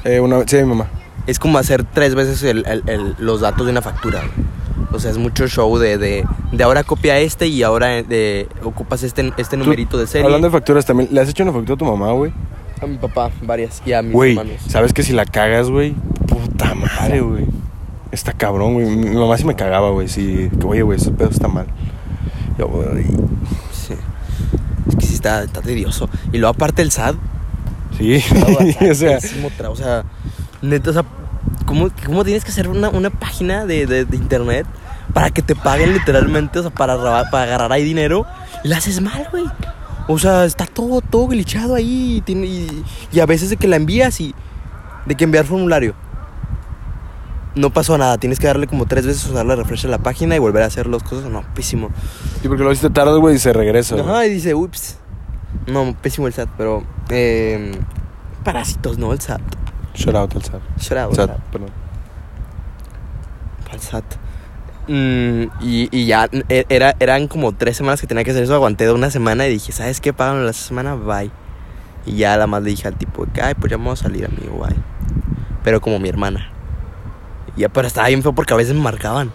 Eh, 0.03 0.19
una, 0.19 0.47
sí, 0.47 0.55
mi 0.57 0.63
mamá. 0.63 0.87
Es 1.27 1.37
como 1.37 1.57
hacer 1.59 1.83
tres 1.83 2.15
veces 2.15 2.41
el- 2.43 2.65
el- 2.65 2.83
el- 2.87 3.15
los 3.19 3.41
datos 3.41 3.65
de 3.65 3.71
una 3.71 3.81
factura. 3.81 4.19
güey. 4.21 4.47
O 4.91 4.99
sea, 4.99 5.11
es 5.11 5.17
mucho 5.19 5.47
show 5.47 5.77
de, 5.77 5.97
de, 5.99 6.25
de 6.51 6.63
ahora 6.63 6.83
copia 6.83 7.19
este 7.19 7.45
y 7.47 7.61
ahora 7.61 8.01
de, 8.01 8.47
ocupas 8.63 9.03
este, 9.03 9.31
este 9.37 9.55
numerito 9.55 9.99
de 9.99 10.07
serie. 10.07 10.25
Hablando 10.25 10.47
de 10.47 10.51
facturas 10.51 10.83
también, 10.85 11.09
¿le 11.11 11.21
has 11.21 11.29
hecho 11.29 11.43
una 11.43 11.51
factura 11.51 11.75
a 11.75 11.77
tu 11.77 11.85
mamá, 11.85 12.11
güey? 12.13 12.33
A 12.81 12.87
mi 12.87 12.97
papá, 12.97 13.29
varias. 13.43 13.83
Y 13.85 13.93
a 13.93 14.01
mis 14.01 14.13
Güey, 14.13 14.31
hermanos. 14.31 14.61
¿sabes 14.67 14.93
que 14.93 15.03
si 15.03 15.13
la 15.13 15.25
cagas, 15.25 15.69
güey? 15.69 15.93
Puta 16.27 16.73
madre, 16.73 17.21
güey. 17.21 17.45
Está 18.11 18.33
cabrón, 18.33 18.73
güey. 18.75 18.85
Mi 18.87 19.09
mi 19.09 19.15
mamá 19.15 19.37
sí 19.37 19.45
me 19.45 19.55
cagaba, 19.55 19.91
güey. 19.91 20.07
Sí, 20.07 20.49
que 20.59 20.65
oye, 20.65 20.81
güey, 20.81 20.97
ese 20.97 21.11
pedo 21.11 21.29
está 21.29 21.47
mal. 21.47 21.67
Yo, 22.57 22.67
güey. 22.67 23.05
Sí. 23.71 23.93
Es 24.87 24.95
que 24.95 25.05
sí 25.05 25.13
está, 25.13 25.43
está 25.43 25.61
tedioso. 25.61 26.09
Y 26.31 26.37
luego 26.39 26.55
aparte 26.55 26.81
el 26.81 26.89
SAT. 26.91 27.15
Sí, 27.99 28.23
o 28.89 28.95
sea, 28.95 29.19
o 29.69 29.75
sea, 29.75 30.03
neta, 30.63 30.89
o 30.89 30.93
sea, 30.93 31.03
¿cómo, 31.65 31.89
cómo 32.05 32.23
tienes 32.23 32.43
que 32.43 32.49
hacer 32.51 32.67
una, 32.67 32.89
una 32.89 33.09
página 33.11 33.65
de, 33.65 33.85
de- 33.85 34.05
de 34.05 34.17
internet 34.17 34.65
para 35.13 35.29
que 35.29 35.41
te 35.41 35.55
paguen 35.55 35.93
literalmente, 35.93 36.59
o 36.59 36.61
sea, 36.63 36.71
para, 36.71 36.97
para 37.29 37.43
agarrar 37.43 37.71
ahí 37.71 37.83
dinero? 37.83 38.25
Y 38.63 38.69
la 38.69 38.77
haces 38.77 39.01
mal, 39.01 39.27
güey. 39.31 39.45
O 40.07 40.17
sea, 40.17 40.45
está 40.45 40.65
todo, 40.65 41.01
todo 41.01 41.27
glitchado 41.27 41.75
ahí. 41.75 42.15
Y, 42.17 42.21
tiene- 42.21 42.47
y, 42.47 42.83
y 43.11 43.19
a 43.19 43.25
veces 43.27 43.49
de 43.51 43.57
que 43.57 43.67
la 43.67 43.75
envías 43.75 44.19
y 44.21 44.33
de 45.05 45.15
que 45.15 45.23
enviar 45.25 45.45
formulario. 45.45 45.93
no 47.55 47.69
pasó 47.71 47.97
nada. 47.97 48.17
Tienes 48.17 48.39
que 48.39 48.47
darle 48.47 48.67
como 48.67 48.85
tres 48.85 49.05
veces 49.05 49.27
o 49.29 49.33
darle 49.33 49.55
refresh 49.55 49.85
a 49.85 49.89
la 49.89 49.97
página 49.97 50.35
y 50.35 50.39
volver 50.39 50.63
a 50.63 50.67
hacer 50.67 50.87
las 50.87 51.03
cosas. 51.03 51.29
No, 51.29 51.43
pésimo. 51.53 51.89
Sí, 52.41 52.47
porque 52.47 52.63
lo 52.63 52.71
hiciste 52.71 52.89
tarde, 52.89 53.17
güey, 53.19 53.35
y 53.35 53.39
se 53.39 53.51
regresa. 53.53 53.95
Ajá, 53.99 54.25
y 54.25 54.29
dice, 54.31 54.53
ups. 54.55 54.97
No, 55.67 55.95
pésimo 56.01 56.27
el 56.27 56.33
SAT, 56.33 56.49
pero. 56.57 56.83
Eh, 57.09 57.71
parásitos, 58.43 58.97
no 58.97 59.13
el 59.13 59.19
SAT. 59.21 59.41
Shout 59.95 60.15
out 60.15 60.35
al 60.35 60.43
SAT. 60.43 60.61
Shout 60.79 60.97
out, 60.99 61.13
SAT, 61.15 61.29
SAT. 61.29 61.39
perdón. 61.51 61.69
Al 63.71 63.79
SAT. 63.79 64.03
Mm, 64.87 65.43
y, 65.61 65.87
y 65.91 66.05
ya 66.07 66.27
e- 66.49 66.65
era, 66.69 66.95
eran 66.99 67.27
como 67.27 67.51
tres 67.53 67.77
semanas 67.77 68.01
que 68.01 68.07
tenía 68.07 68.23
que 68.23 68.31
hacer 68.31 68.43
eso. 68.43 68.55
Aguanté 68.55 68.85
de 68.85 68.93
una 68.93 69.11
semana 69.11 69.45
y 69.47 69.51
dije, 69.51 69.71
¿sabes 69.71 70.01
qué? 70.01 70.13
Págame 70.13 70.43
la 70.43 70.53
semana, 70.53 70.95
bye. 70.95 71.29
Y 72.05 72.15
ya 72.17 72.37
la 72.37 72.47
más 72.47 72.63
le 72.63 72.71
dije 72.71 72.87
al 72.87 72.95
tipo, 72.95 73.27
ay, 73.41 73.53
pues 73.55 73.69
ya 73.69 73.77
vamos 73.77 73.99
a 73.99 74.03
salir, 74.03 74.25
amigo, 74.25 74.57
bye. 74.65 74.75
Pero 75.63 75.81
como 75.81 75.99
mi 75.99 76.09
hermana. 76.09 76.49
Y 77.55 77.61
ya, 77.61 77.69
pero 77.69 77.87
estaba 77.87 78.07
bien 78.07 78.23
feo 78.23 78.33
porque 78.33 78.53
a 78.53 78.57
veces 78.57 78.73
me 78.73 78.81
marcaban. 78.81 79.31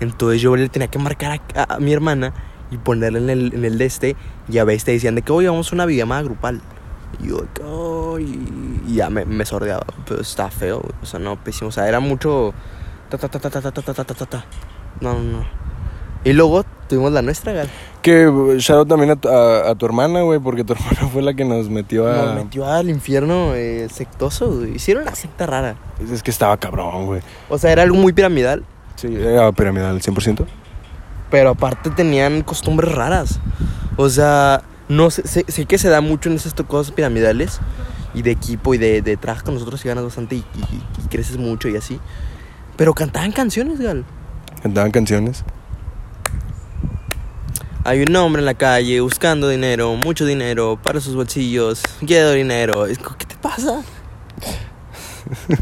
Entonces 0.00 0.40
yo 0.40 0.54
le 0.54 0.68
tenía 0.68 0.88
que 0.88 0.98
marcar 0.98 1.40
a, 1.56 1.62
a- 1.62 1.74
a 1.76 1.80
mi 1.80 1.92
hermana 1.92 2.32
y 2.70 2.76
ponerle 2.78 3.18
en 3.18 3.30
el, 3.30 3.54
en 3.54 3.64
el 3.64 3.78
de 3.78 3.86
este. 3.86 4.16
Y 4.48 4.58
a 4.58 4.64
veces 4.64 4.84
te 4.84 4.92
decían 4.92 5.14
de 5.14 5.22
que 5.22 5.32
hoy 5.32 5.46
vamos 5.46 5.72
a 5.72 5.74
una 5.74 5.86
videollamada 5.86 6.22
grupal. 6.22 6.60
Y 7.22 7.28
yo, 7.28 7.38
que, 7.54 7.62
"Ay", 7.62 8.82
y 8.88 8.94
ya 8.96 9.08
me, 9.10 9.24
me 9.24 9.44
sordeaba. 9.46 9.84
Pero 10.06 10.20
estaba 10.20 10.50
feo, 10.50 10.80
güey. 10.80 10.92
O 11.02 11.06
sea, 11.06 11.20
no, 11.20 11.36
pésimo. 11.42 11.68
O 11.68 11.72
sea, 11.72 11.88
era 11.88 12.00
mucho. 12.00 12.52
Ta, 13.08 13.16
ta, 13.18 13.28
ta, 13.28 13.38
ta, 13.38 13.50
ta, 13.50 13.70
ta, 13.70 13.94
ta, 13.94 14.04
ta, 14.04 14.26
ta. 14.26 14.44
No, 15.00 15.14
no, 15.14 15.20
no. 15.38 15.44
Y 16.24 16.32
luego 16.32 16.64
tuvimos 16.88 17.12
la 17.12 17.22
nuestra, 17.22 17.52
gal. 17.52 17.68
Que 18.02 18.26
uh, 18.26 18.54
shout 18.58 18.78
out 18.80 18.88
también 18.88 19.10
a, 19.12 19.16
tu- 19.16 19.28
a- 19.28 19.70
a 19.70 19.74
tu 19.74 19.86
hermana, 19.86 20.22
güey, 20.22 20.40
porque 20.40 20.64
tu 20.64 20.72
hermana 20.72 21.08
fue 21.12 21.22
la 21.22 21.34
que 21.34 21.44
nos 21.44 21.68
metió 21.70 22.06
a. 22.10 22.26
Nos 22.26 22.34
metió 22.44 22.66
al 22.66 22.88
infierno 22.90 23.54
eh, 23.54 23.88
sectoso, 23.90 24.50
güey. 24.50 24.74
Hicieron 24.76 25.02
una 25.04 25.14
secta 25.14 25.46
rara. 25.46 25.76
Es 26.12 26.22
que 26.22 26.30
estaba 26.30 26.56
cabrón, 26.56 27.06
güey. 27.06 27.20
O 27.48 27.58
sea, 27.58 27.72
era 27.72 27.82
algo 27.82 27.96
muy 27.96 28.12
piramidal. 28.12 28.64
Sí, 28.96 29.14
era 29.14 29.52
piramidal, 29.52 30.00
100%. 30.00 30.46
Pero 31.34 31.50
aparte 31.50 31.90
tenían 31.90 32.42
costumbres 32.42 32.92
raras. 32.92 33.40
O 33.96 34.08
sea, 34.08 34.62
no 34.88 35.10
sé, 35.10 35.26
sé, 35.26 35.44
sé 35.48 35.66
que 35.66 35.78
se 35.78 35.88
da 35.88 36.00
mucho 36.00 36.28
en 36.28 36.36
esas 36.36 36.54
cosas 36.54 36.92
piramidales. 36.92 37.58
Y 38.14 38.22
de 38.22 38.30
equipo 38.30 38.72
y 38.72 38.78
de, 38.78 39.02
de 39.02 39.16
trabajas 39.16 39.42
con 39.42 39.54
nosotros 39.54 39.84
y 39.84 39.88
ganas 39.88 40.04
bastante 40.04 40.36
y, 40.36 40.38
y- 40.38 41.02
y 41.04 41.08
creces 41.08 41.36
mucho 41.36 41.68
y 41.68 41.74
así. 41.76 41.98
Pero 42.76 42.94
cantaban 42.94 43.32
canciones, 43.32 43.80
gal. 43.80 44.04
Cantaban 44.62 44.92
canciones. 44.92 45.42
Hay 47.82 48.02
un 48.02 48.14
hombre 48.14 48.38
en 48.40 48.46
la 48.46 48.54
calle 48.54 49.00
buscando 49.00 49.48
dinero, 49.48 49.92
mucho 49.96 50.24
dinero 50.26 50.78
para 50.80 51.00
sus 51.00 51.16
bolsillos. 51.16 51.82
Quiero 52.06 52.30
dinero. 52.30 52.86
¿Qué 53.18 53.26
te 53.26 53.34
pasa? 53.42 53.82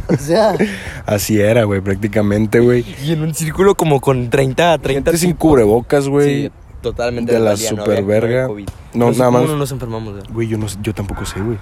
O 0.09 0.17
sea, 0.17 0.55
Así 1.07 1.41
era, 1.41 1.65
güey, 1.65 1.81
prácticamente, 1.81 2.61
güey. 2.61 2.85
y 3.05 3.13
en 3.13 3.23
un 3.23 3.35
círculo 3.35 3.75
como 3.75 4.01
con 4.01 4.31
30, 4.31 4.79
30 4.79 5.11
Gente 5.11 5.19
sin 5.19 5.33
cubrebocas, 5.35 6.09
güey. 6.09 6.47
Sí, 6.47 6.53
totalmente 6.81 7.33
de 7.33 7.39
la 7.41 7.51
valía, 7.51 7.71
no 7.73 7.77
super 7.79 7.99
había- 7.99 8.07
verga. 8.07 8.49
no 8.95 9.11
nada 9.13 9.31
más- 9.31 9.45
no 9.47 9.57
nos 9.57 9.71
enfermamos, 9.73 10.15
güey. 10.15 10.25
Güey, 10.33 10.49
yo, 10.49 10.59
no, 10.59 10.69
sé- 10.69 10.79
yo 10.83 10.93
tampoco 10.95 11.25
sé, 11.25 11.41
güey. 11.41 11.59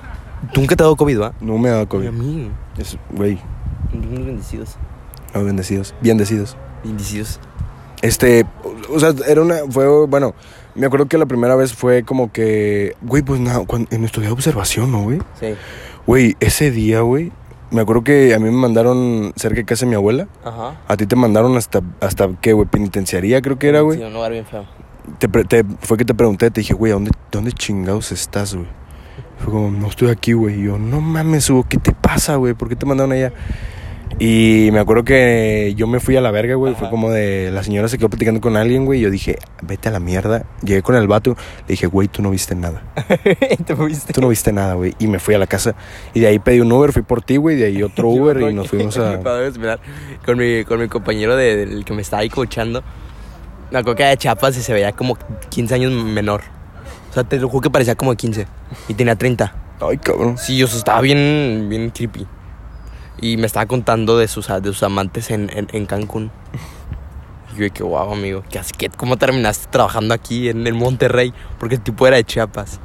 ¿Tú 0.53 0.61
nunca 0.61 0.75
te 0.77 0.83
ha 0.83 0.87
dado 0.87 0.97
COVID, 0.97 1.21
va? 1.21 1.33
No 1.41 1.59
me 1.59 1.69
ha 1.69 1.73
dado 1.73 1.85
Y 1.85 1.87
COVID. 1.89 2.07
a 2.09 2.13
mí. 2.13 2.51
Es- 2.79 2.97
Güey, 3.11 3.39
Unos 3.93 4.25
bendecidos. 4.27 4.77
no, 5.35 5.45
bendecidos. 5.45 5.95
Bendecidos. 6.01 6.57
Bendecidos. 6.85 7.41
Este, 8.03 8.47
o 8.91 8.99
sea, 8.99 9.13
era 9.29 9.43
una, 9.43 9.57
fue, 9.69 10.07
bueno, 10.07 10.35
me 10.75 10.87
acuerdo 10.87 11.05
que 11.07 11.19
la 11.19 11.27
primera 11.27 11.55
vez 11.57 11.75
fue 11.75 12.03
como 12.05 12.33
que, 12.33 12.95
güey, 13.03 13.23
pues 13.23 13.39
nada, 13.41 13.63
cuando, 13.67 13.89
en 13.95 14.01
nuestro 14.01 14.23
día 14.23 14.31
de 14.31 14.33
observación, 14.33 14.91
¿no, 14.91 15.03
güey? 15.03 15.19
Sí. 15.39 15.49
Güey, 16.07 16.37
ese 16.41 16.71
día, 16.71 17.01
güey, 17.03 17.31
me 17.71 17.81
acuerdo 17.83 18.03
que 18.05 18.35
a 18.35 18.39
mí 18.39 18.45
me 18.47 18.51
mandaron 18.53 19.33
cerca 19.37 19.57
de 19.57 19.65
casa 19.65 19.85
de 19.87 19.91
mi 19.91 19.97
abuela. 19.97 20.27
Ajá. 20.45 20.81
A 20.89 20.97
ti 20.97 21.07
te 21.07 21.17
mandaron 21.17 21.57
hasta, 21.57 21.81
hasta 22.01 22.29
¿qué, 22.41 22.53
güey? 22.53 22.67
Penitenciaría, 22.69 23.41
creo 23.43 23.59
que 23.59 23.69
era, 23.69 23.81
güey. 23.81 23.99
Sí, 23.99 24.05
un 24.05 24.13
lugar 24.13 24.33
bien 24.33 24.47
feo. 24.47 24.65
Te, 25.19 25.29
te- 25.29 25.65
fue 25.81 25.97
que 25.97 26.05
te 26.05 26.15
pregunté, 26.15 26.51
te 26.51 26.61
dije, 26.61 26.75
güey, 26.75 26.93
¿a 26.93 26.95
¿dónde, 26.95 27.11
¿dónde 27.33 27.53
chingados 27.53 28.13
estás, 28.13 28.55
güey? 28.55 28.67
Fue 29.39 29.53
como, 29.53 29.71
no 29.71 29.87
estoy 29.87 30.11
aquí, 30.11 30.33
güey. 30.35 30.61
Y 30.61 30.65
yo, 30.65 30.79
no 30.79 31.01
mames, 31.01 31.51
¿qué 31.69 31.79
te 31.79 31.93
pasa, 31.93 32.37
güey? 32.37 32.55
¿Por 32.55 32.69
qué 32.69 32.77
te 32.77 32.87
mandaron 32.87 33.13
allá? 33.13 33.33
Y 34.19 34.69
me 34.73 34.81
acuerdo 34.81 35.05
que 35.05 35.73
yo 35.77 35.87
me 35.87 36.01
fui 36.01 36.17
a 36.17 36.21
la 36.21 36.31
verga, 36.31 36.55
güey. 36.57 36.75
Fue 36.75 36.91
como 36.91 37.11
de, 37.11 37.51
la 37.53 37.63
señora 37.63 37.89
se 37.89 37.97
quedó 37.97 38.11
platicando 38.11 38.41
con 38.41 38.57
alguien, 38.57 38.85
güey. 38.85 38.99
Y 38.99 39.03
yo 39.03 39.11
dije, 39.11 39.39
vete 39.63 39.89
a 39.89 39.93
la 39.93 40.01
mierda. 40.01 40.45
Llegué 40.63 40.83
con 40.83 40.97
el 40.97 41.07
vato. 41.07 41.37
Le 41.67 41.73
dije, 41.73 41.87
güey, 41.87 42.09
tú 42.09 42.21
no 42.21 42.31
viste 42.31 42.55
nada. 42.55 42.83
¿Te 43.67 43.77
fuiste? 43.77 44.13
Tú 44.13 44.21
no 44.21 44.29
viste 44.29 44.53
nada, 44.53 44.75
güey. 44.75 44.95
Y 44.99 45.07
me 45.07 45.19
fui 45.21 45.35
a 45.35 45.39
la 45.39 45.47
casa. 45.47 45.75
Y 46.13 46.21
de 46.21 46.27
ahí 46.27 46.39
pedí 46.39 46.61
un 46.61 46.71
Uber, 46.73 46.93
fui 46.93 47.03
por 47.03 47.23
ti, 47.23 47.37
güey. 47.37 47.57
De 47.57 47.67
ahí 47.67 47.83
otro 47.83 48.15
Yo 48.15 48.23
Uber 48.23 48.41
y 48.43 48.53
nos 48.53 48.69
fuimos 48.71 48.99
a... 48.99 49.21
con 50.27 50.39
mi, 50.39 50.65
con 50.65 50.81
mi 50.81 50.89
compañero 50.89 51.37
de- 51.37 51.65
del 51.67 51.85
que 51.85 51.93
me 51.95 52.03
estaba 52.03 52.23
ahí 52.23 52.29
coachando. 52.29 52.83
Me 53.71 53.79
acuerdo 53.79 53.97
que 53.97 54.05
de 54.05 54.17
Chiapas 54.17 54.57
y 54.57 54.63
se 54.63 54.73
veía 54.73 54.93
como 54.93 55.17
15 55.51 55.75
años 55.77 55.93
menor. 55.93 56.43
O 57.11 57.13
sea, 57.15 57.25
te 57.25 57.39
lo 57.39 57.49
juro 57.49 57.63
que 57.63 57.71
parecía 57.71 57.95
como 57.95 58.11
de 58.11 58.17
15 58.17 58.47
y 58.89 58.95
tenía 58.95 59.15
30. 59.17 59.55
Ay, 59.81 59.97
cabrón. 59.99 60.37
Sí, 60.37 60.63
o 60.63 60.67
sea, 60.67 60.79
estaba 60.79 61.01
bien, 61.01 61.69
bien 61.71 61.91
creepy. 61.91 62.27
Y 63.21 63.37
me 63.37 63.47
estaba 63.47 63.67
contando 63.67 64.17
de 64.17 64.29
sus, 64.29 64.49
de 64.49 64.63
sus 64.65 64.83
amantes 64.83 65.31
en, 65.31 65.51
en, 65.55 65.69
en 65.73 65.87
Cancún. 65.87 66.31
Y 67.57 67.61
yo 67.61 67.73
que, 67.73 67.83
wow, 67.83 68.13
amigo, 68.13 68.43
¿qué? 68.49 68.61
¿Qué- 68.79 68.89
¿cómo 68.91 69.17
terminaste 69.19 69.67
trabajando 69.71 70.15
aquí 70.15 70.49
en, 70.49 70.67
en 70.67 70.77
Monterrey? 70.77 71.35
Porque 71.59 71.75
el 71.77 71.81
tipo 71.83 72.07
era 72.07 72.17
de 72.17 72.25
Chiapas. 72.25 72.81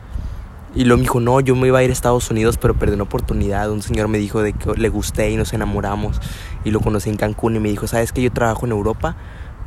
Y 0.75 0.83
luego 0.83 0.97
me 0.97 1.03
dijo, 1.03 1.19
no, 1.21 1.39
yo 1.39 1.55
me 1.55 1.67
iba 1.67 1.79
a 1.79 1.83
ir 1.83 1.89
a 1.89 1.93
Estados 1.93 2.29
Unidos, 2.29 2.57
pero 2.57 2.73
perdí 2.73 2.95
una 2.95 3.03
oportunidad. 3.03 3.71
Un 3.71 3.81
señor 3.81 4.09
me 4.09 4.17
dijo 4.17 4.41
de 4.41 4.51
que 4.51 4.73
le 4.73 4.89
gusté 4.89 5.29
y 5.31 5.37
nos 5.37 5.53
enamoramos. 5.53 6.19
Y 6.65 6.71
lo 6.71 6.81
conocí 6.81 7.09
en 7.09 7.15
Cancún 7.15 7.55
y 7.55 7.59
me 7.59 7.69
dijo, 7.69 7.87
¿sabes 7.87 8.11
que 8.11 8.21
yo 8.21 8.29
trabajo 8.31 8.65
en 8.65 8.73
Europa? 8.73 9.15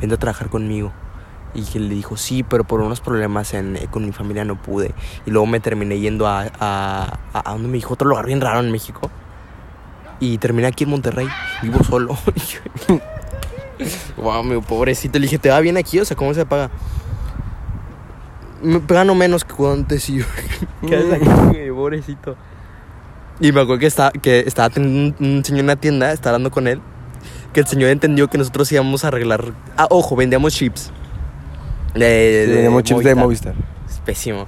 Vente 0.01 0.17
a 0.17 0.19
trabajar 0.19 0.51
conmigo. 0.51 0.93
Y 1.55 1.63
que 1.63 1.79
le 1.81 1.95
dijo, 1.95 2.19
sí, 2.19 2.43
pero 2.43 2.65
por 2.65 2.83
unos 2.83 3.01
problemas 3.01 3.55
en, 3.55 3.77
eh, 3.77 3.89
con 3.91 4.05
mi 4.05 4.13
familia 4.13 4.45
no 4.45 4.61
pude. 4.61 4.95
Y 5.25 5.31
luego 5.31 5.47
me 5.47 5.61
terminé 5.61 5.99
yendo 5.99 6.27
a, 6.27 6.43
a, 6.61 7.19
a, 7.33 7.51
a 7.51 7.53
donde 7.53 7.69
me 7.69 7.75
dijo, 7.79 7.95
otro 7.95 8.07
lugar 8.07 8.27
bien 8.27 8.43
raro 8.43 8.61
en 8.61 8.71
México. 8.71 9.11
Y 10.21 10.39
terminé 10.39 10.67
aquí 10.69 10.85
en 10.85 10.91
Monterrey, 10.91 11.29
vivo 11.63 11.83
solo. 11.85 12.19
wow, 14.17 14.43
mi 14.43 14.61
pobrecito. 14.61 15.19
Le 15.19 15.25
dije, 15.25 15.39
¿te 15.39 15.49
va 15.49 15.61
bien 15.61 15.77
aquí? 15.77 16.01
O 16.01 16.05
sea, 16.05 16.17
¿cómo 16.17 16.35
se 16.35 16.45
paga? 16.45 16.71
Me 18.63 18.81
gano 18.87 19.15
menos 19.15 19.45
que 19.45 19.55
antes 19.67 20.09
y 20.11 20.19
yo. 20.19 20.25
¿Qué 20.87 20.97
haces 20.97 21.13
aquí, 21.13 21.71
pobrecito? 21.71 22.37
Y 23.41 23.53
me 23.53 23.61
acuerdo 23.61 23.79
que 23.79 23.87
estaba, 23.87 24.11
que 24.11 24.41
estaba 24.41 24.69
teniendo 24.71 25.17
un, 25.21 25.37
un 25.37 25.45
señor 25.45 25.61
en 25.61 25.67
la 25.69 25.77
tienda, 25.77 26.13
estaba 26.13 26.35
hablando 26.35 26.51
con 26.51 26.67
él. 26.67 26.81
Que 27.53 27.61
el 27.61 27.67
señor 27.67 27.91
entendió 27.91 28.29
que 28.29 28.37
nosotros 28.37 28.71
íbamos 28.73 29.05
a 29.05 29.09
arreglar. 29.09 29.53
Ah, 29.77 29.87
ojo, 29.91 30.17
vendíamos 30.17 30.55
chips. 30.55 30.91
De, 31.95 32.45
Sí, 32.47 32.53
teníamos 32.53 32.83
chips 32.83 33.05
de 33.05 33.15
Movistar. 33.15 33.55
Es 33.89 34.01
pésimo. 34.01 34.47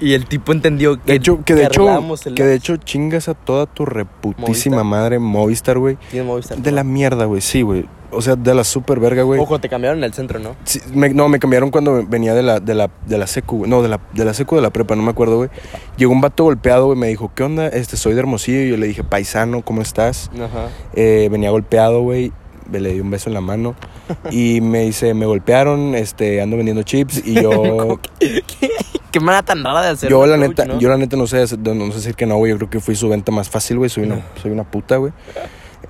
Y 0.00 0.14
el 0.14 0.26
tipo 0.26 0.52
entendió 0.52 0.96
que. 0.96 1.12
De 1.12 1.14
hecho, 1.18 1.44
que 1.44 1.54
de 1.54 1.64
hecho, 1.64 1.86
el 2.24 2.34
que 2.34 2.44
de 2.44 2.54
hecho 2.54 2.76
chingas 2.76 3.28
a 3.28 3.34
toda 3.34 3.66
tu 3.66 3.84
reputísima 3.84 4.76
Movistar. 4.76 4.84
madre 4.84 5.18
Movistar, 5.18 5.78
güey. 5.78 5.98
Movistar. 6.24 6.58
De 6.58 6.72
la 6.72 6.84
mierda, 6.84 7.26
güey, 7.26 7.40
sí, 7.40 7.62
güey. 7.62 7.86
O 8.12 8.22
sea, 8.22 8.34
de 8.34 8.54
la 8.54 8.64
super 8.64 8.98
verga, 8.98 9.22
güey. 9.22 9.38
Ojo, 9.40 9.60
te 9.60 9.68
cambiaron 9.68 9.98
en 9.98 10.04
el 10.04 10.12
centro, 10.12 10.40
¿no? 10.40 10.56
Sí, 10.64 10.80
me- 10.92 11.10
no, 11.10 11.28
me 11.28 11.38
cambiaron 11.38 11.70
cuando 11.70 12.04
venía 12.04 12.34
de 12.34 12.42
la, 12.42 12.58
de 12.58 12.74
la, 12.74 12.90
de 13.06 13.18
la 13.18 13.28
secu, 13.28 13.58
güey. 13.58 13.70
No, 13.70 13.82
de 13.82 13.88
la, 13.88 14.00
de 14.12 14.24
la 14.24 14.34
secu 14.34 14.56
de 14.56 14.62
la 14.62 14.70
prepa, 14.70 14.96
no 14.96 15.02
me 15.04 15.10
acuerdo, 15.10 15.36
güey. 15.36 15.50
Llegó 15.96 16.10
un 16.12 16.20
vato 16.20 16.42
golpeado, 16.42 16.86
güey, 16.86 16.98
me 16.98 17.06
dijo, 17.06 17.30
¿qué 17.36 17.44
onda? 17.44 17.68
Este, 17.68 17.96
soy 17.96 18.14
de 18.14 18.18
Hermosillo. 18.20 18.62
Y 18.62 18.70
yo 18.70 18.76
le 18.78 18.88
dije, 18.88 19.04
paisano, 19.04 19.62
¿cómo 19.62 19.80
estás? 19.80 20.28
Ajá. 20.34 20.70
Eh, 20.94 21.28
venía 21.30 21.50
golpeado, 21.50 22.00
güey. 22.02 22.32
Le 22.72 22.92
di 22.94 23.00
un 23.00 23.10
beso 23.10 23.28
en 23.30 23.34
la 23.34 23.40
mano. 23.42 23.76
Y 24.32 24.60
me 24.60 24.80
dice, 24.82 25.14
me 25.14 25.24
golpearon, 25.26 25.94
este, 25.94 26.40
ando 26.42 26.56
vendiendo 26.56 26.82
chips. 26.82 27.22
Y 27.24 27.34
yo, 27.42 28.00
Qué 28.18 28.70
manera 29.18 29.42
tan 29.42 29.64
rara 29.64 29.82
de 29.82 29.88
hacer. 29.88 30.10
yo 30.10 30.24
la 30.26 30.36
neta, 30.36 30.78
yo 30.78 30.88
la 30.88 30.96
neta 30.96 31.16
no 31.16 31.26
sé, 31.26 31.44
no, 31.58 31.74
no 31.74 31.90
sé 31.90 31.96
decir 31.96 32.14
que 32.14 32.26
no, 32.26 32.36
güey. 32.36 32.52
Yo 32.52 32.58
creo 32.58 32.70
que 32.70 32.80
fui 32.80 32.94
su 32.94 33.08
venta 33.08 33.32
más 33.32 33.50
fácil, 33.50 33.78
güey. 33.78 33.90
Soy 33.90 34.04
una, 34.04 34.24
soy 34.42 34.52
una 34.52 34.62
puta, 34.62 34.96
güey. 34.98 35.12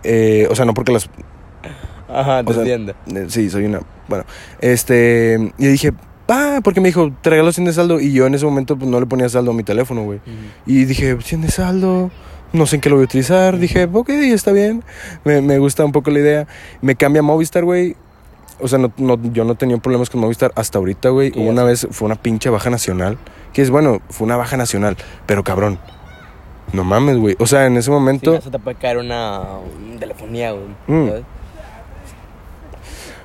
Eh, 0.04 0.48
o 0.50 0.54
sea, 0.54 0.64
no 0.64 0.72
porque 0.72 0.92
las, 0.92 1.10
Ajá, 2.08 2.42
te 2.42 2.50
O 2.50 2.54
sea, 2.54 2.62
entiendo. 2.62 2.94
Eh, 3.14 3.26
Sí, 3.28 3.50
soy 3.50 3.66
una. 3.66 3.80
Bueno, 4.08 4.24
este. 4.60 5.52
Y 5.58 5.66
dije, 5.66 5.92
pa, 6.26 6.60
porque 6.62 6.80
me 6.80 6.88
dijo, 6.88 7.12
te 7.22 7.30
regalo 7.30 7.52
100 7.52 7.64
de 7.66 7.72
saldo. 7.72 8.00
Y 8.00 8.12
yo 8.12 8.26
en 8.26 8.34
ese 8.34 8.44
momento 8.44 8.76
pues, 8.76 8.90
no 8.90 8.98
le 9.00 9.06
ponía 9.06 9.28
saldo 9.28 9.50
a 9.50 9.54
mi 9.54 9.62
teléfono, 9.62 10.04
güey. 10.04 10.20
Y 10.66 10.84
dije, 10.84 11.16
100 11.20 11.42
de 11.42 11.50
saldo. 11.50 12.10
No 12.52 12.66
sé 12.66 12.76
en 12.76 12.80
qué 12.80 12.88
lo 12.90 12.96
voy 12.96 13.04
a 13.04 13.06
utilizar. 13.06 13.58
Dije, 13.58 13.88
ok, 13.92 14.08
está 14.10 14.50
bien. 14.50 14.82
Me, 15.24 15.40
me 15.40 15.58
gusta 15.58 15.84
un 15.84 15.92
poco 15.92 16.10
la 16.10 16.18
idea. 16.18 16.46
Me 16.80 16.96
cambia 16.96 17.20
a 17.20 17.22
Movistar, 17.22 17.64
güey. 17.64 17.94
O 18.62 18.68
sea, 18.68 18.78
no, 18.78 18.92
no- 18.96 19.18
yo 19.32 19.44
no 19.44 19.54
tenía 19.54 19.76
problemas 19.78 20.10
con 20.10 20.20
Movistar 20.20 20.52
hasta 20.54 20.78
ahorita, 20.78 21.08
güey. 21.10 21.30
¿Qué 21.32 21.40
Hubo 21.40 21.48
una 21.50 21.64
vez, 21.64 21.86
fue 21.90 22.06
una 22.06 22.14
pinche 22.16 22.50
baja 22.50 22.70
nacional. 22.70 23.18
Que 23.52 23.62
es 23.62 23.70
bueno, 23.70 24.00
fue 24.10 24.26
una 24.26 24.36
baja 24.36 24.56
nacional. 24.56 24.96
Pero 25.26 25.42
cabrón. 25.44 25.78
No 26.72 26.84
mames, 26.84 27.16
güey. 27.18 27.36
O 27.40 27.46
sea, 27.46 27.66
en 27.66 27.74
ese 27.76 27.86
Sí, 27.86 27.90
momento. 27.90 28.34
eso 28.34 28.50
te 28.50 28.58
puede 28.58 28.76
caer 28.76 28.98
una, 28.98 29.40
una 29.40 29.98
telefonía, 29.98 30.52
güey. 30.52 30.64
Mm. 30.86 31.10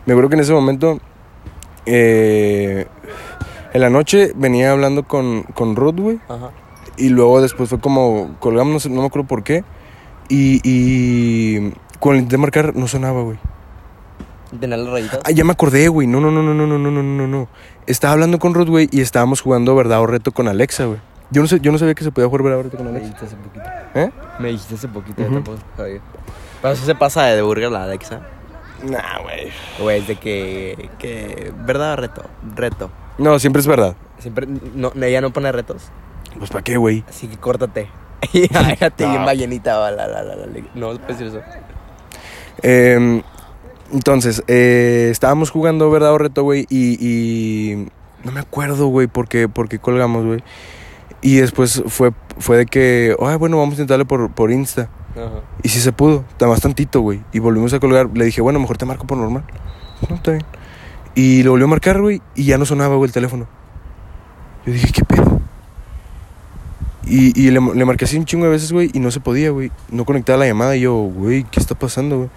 Me 0.05 0.13
acuerdo 0.13 0.29
que 0.29 0.35
en 0.35 0.41
ese 0.41 0.53
momento, 0.53 0.99
eh, 1.85 2.87
en 3.73 3.81
la 3.81 3.89
noche 3.89 4.31
venía 4.35 4.71
hablando 4.71 5.03
con, 5.03 5.43
con 5.43 5.75
Ruth, 5.75 5.99
güey. 5.99 6.19
Ajá. 6.27 6.51
Y 6.97 7.09
luego 7.09 7.41
después 7.41 7.69
fue 7.69 7.79
como, 7.79 8.35
colgamos, 8.39 8.89
no 8.89 9.01
me 9.01 9.07
acuerdo 9.07 9.27
por 9.27 9.43
qué. 9.43 9.63
Y, 10.29 10.61
y 10.63 11.71
Cuando 11.99 12.19
intenté 12.21 12.37
marcar, 12.37 12.75
no 12.75 12.87
sonaba, 12.87 13.21
güey. 13.21 13.37
Tener 14.59 14.79
las 14.79 14.89
rayitas. 14.91 15.19
Ah, 15.25 15.31
ya 15.31 15.43
me 15.43 15.51
acordé, 15.53 15.87
güey. 15.87 16.07
No, 16.07 16.19
no, 16.21 16.31
no, 16.31 16.41
no, 16.41 16.53
no, 16.53 16.65
no, 16.67 16.77
no, 16.77 16.91
no, 16.91 17.03
no, 17.03 17.27
no. 17.27 17.47
Estaba 17.87 18.13
hablando 18.13 18.39
con 18.39 18.53
Ruth, 18.53 18.69
güey, 18.69 18.87
y 18.91 19.01
estábamos 19.01 19.41
jugando 19.41 19.75
verdad 19.75 19.99
o 20.01 20.07
reto 20.07 20.31
con 20.31 20.47
Alexa, 20.47 20.85
güey. 20.85 20.99
Yo 21.31 21.41
no, 21.41 21.47
sé, 21.47 21.59
yo 21.59 21.71
no 21.71 21.77
sabía 21.77 21.95
que 21.95 22.03
se 22.03 22.11
podía 22.11 22.27
jugar 22.27 22.43
verdad 22.43 22.59
o 22.59 22.63
reto 22.63 22.77
con 22.77 22.85
Me 22.85 22.91
Alexa. 22.99 23.07
dijiste 23.19 23.25
hace 23.25 23.35
poquito. 23.35 23.65
¿Eh? 23.95 24.11
Me 24.39 24.47
dijiste 24.49 24.75
hace 24.75 24.87
poquito, 24.87 25.21
Ujú. 25.21 25.29
yo 25.31 25.35
tampoco 25.37 25.57
sabía. 25.75 25.99
Pero 26.61 26.73
eso 26.73 26.85
se 26.85 26.95
pasa 26.95 27.23
de 27.25 27.41
burger 27.41 27.71
la 27.71 27.83
Alexa. 27.83 28.21
Nah, 28.83 29.19
güey. 29.23 29.51
Güey, 29.79 29.99
es 30.01 30.07
de 30.07 30.15
que, 30.17 30.89
que. 30.99 31.51
¿Verdad 31.65 31.93
o 31.93 31.95
reto? 31.95 32.23
Reto. 32.55 32.91
No, 33.17 33.39
siempre 33.39 33.59
es 33.61 33.67
verdad. 33.67 33.95
Siempre. 34.19 34.47
No, 34.75 34.91
ella 35.01 35.21
no 35.21 35.31
pone 35.31 35.51
retos. 35.51 35.83
Pues, 36.37 36.49
¿para 36.51 36.63
qué, 36.63 36.77
güey? 36.77 37.03
Así 37.09 37.27
que 37.27 37.37
córtate. 37.37 37.89
Y 38.33 38.47
déjate 38.47 39.05
No. 39.05 39.11
bien 39.11 39.25
ballenita. 39.25 39.79
La, 39.91 40.07
la, 40.07 40.21
la, 40.23 40.35
la, 40.35 40.45
No, 40.75 40.93
decir 40.95 41.27
eso. 41.27 41.41
Eh, 42.61 43.21
entonces, 43.91 44.43
eh, 44.47 45.09
estábamos 45.11 45.49
jugando 45.51 45.89
verdad 45.89 46.13
o 46.13 46.17
reto, 46.17 46.43
güey, 46.43 46.65
y, 46.69 46.97
y 46.99 47.87
no 48.23 48.31
me 48.31 48.39
acuerdo, 48.39 48.87
güey, 48.87 49.07
por 49.07 49.27
qué, 49.27 49.47
por 49.47 49.69
qué 49.69 49.79
colgamos, 49.79 50.25
güey. 50.25 50.43
Y 51.21 51.37
después 51.37 51.83
fue, 51.87 52.11
fue 52.37 52.57
de 52.57 52.65
que, 52.65 53.15
ay, 53.19 53.37
bueno, 53.37 53.57
vamos 53.57 53.73
a 53.73 53.75
intentarle 53.77 54.05
por, 54.05 54.31
por 54.31 54.51
Insta. 54.51 54.89
Ajá. 55.15 55.41
Y 55.63 55.69
si 55.69 55.79
se 55.79 55.91
pudo, 55.91 56.23
más 56.41 56.61
tantito, 56.61 57.01
güey. 57.01 57.21
Y 57.33 57.39
volvimos 57.39 57.73
a 57.73 57.79
colgar. 57.79 58.09
Le 58.13 58.25
dije, 58.25 58.41
bueno, 58.41 58.59
mejor 58.59 58.77
te 58.77 58.85
marco 58.85 59.07
por 59.07 59.17
normal. 59.17 59.43
No, 60.07 60.15
está 60.17 60.31
bien. 60.31 60.45
Y 61.15 61.43
lo 61.43 61.51
volvió 61.51 61.65
a 61.65 61.69
marcar, 61.69 62.01
güey, 62.01 62.21
y 62.35 62.43
ya 62.43 62.57
no 62.57 62.65
sonaba, 62.65 62.95
güey, 62.95 63.07
el 63.07 63.13
teléfono. 63.13 63.47
Yo 64.65 64.73
dije, 64.73 64.91
¿qué 64.91 65.03
pedo? 65.03 65.39
Y, 67.07 67.39
y 67.39 67.51
le, 67.51 67.61
le 67.61 67.85
marqué 67.85 68.05
así 68.05 68.17
un 68.17 68.25
chingo 68.25 68.45
de 68.45 68.51
veces, 68.51 68.71
güey, 68.71 68.89
y 68.93 68.99
no 68.99 69.11
se 69.11 69.19
podía, 69.19 69.51
güey. 69.51 69.71
No 69.89 70.05
conectaba 70.05 70.39
la 70.39 70.47
llamada 70.47 70.75
y 70.75 70.81
yo, 70.81 70.93
güey, 70.95 71.43
¿qué 71.43 71.59
está 71.59 71.75
pasando, 71.75 72.17
güey? 72.17 72.29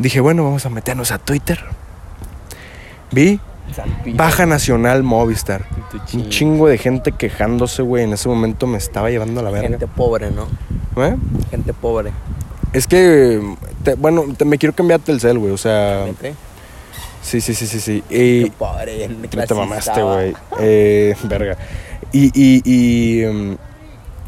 Dije, 0.00 0.20
bueno, 0.20 0.44
vamos 0.44 0.64
a 0.66 0.70
meternos 0.70 1.12
a 1.12 1.18
Twitter. 1.18 1.60
Vi 3.12 3.38
Baja 4.14 4.46
Nacional 4.46 5.02
Movistar. 5.02 5.66
Un 6.14 6.28
chingo 6.30 6.68
de 6.68 6.78
gente 6.78 7.12
quejándose, 7.12 7.82
güey. 7.82 8.04
En 8.04 8.12
ese 8.14 8.28
momento 8.28 8.66
me 8.66 8.78
estaba 8.78 9.10
llevando 9.10 9.40
a 9.40 9.42
la 9.44 9.50
verga. 9.50 9.68
Gente 9.68 9.86
pobre, 9.86 10.30
¿no? 10.30 10.46
¿Eh? 11.04 11.16
Gente 11.50 11.72
pobre. 11.74 12.12
Es 12.72 12.86
que, 12.86 13.40
te- 13.84 13.94
bueno, 13.94 14.24
te- 14.36 14.44
me 14.44 14.56
quiero 14.58 14.74
cambiar 14.74 15.00
a 15.00 15.04
Telcel, 15.04 15.38
güey. 15.38 15.52
O 15.52 15.58
sea, 15.58 16.06
sí, 17.22 17.40
sí, 17.40 17.52
sí, 17.54 17.66
sí, 17.66 17.80
sí. 17.80 18.02
Y 18.08 18.44
Qué 18.44 18.52
pobre. 18.58 19.08
no 19.08 19.44
te 19.46 19.54
mamaste, 19.54 20.02
güey. 20.02 20.34
Eh, 20.60 21.14
verga. 21.24 21.56
Y, 22.12 22.26
y, 22.34 22.62
y, 22.64 23.56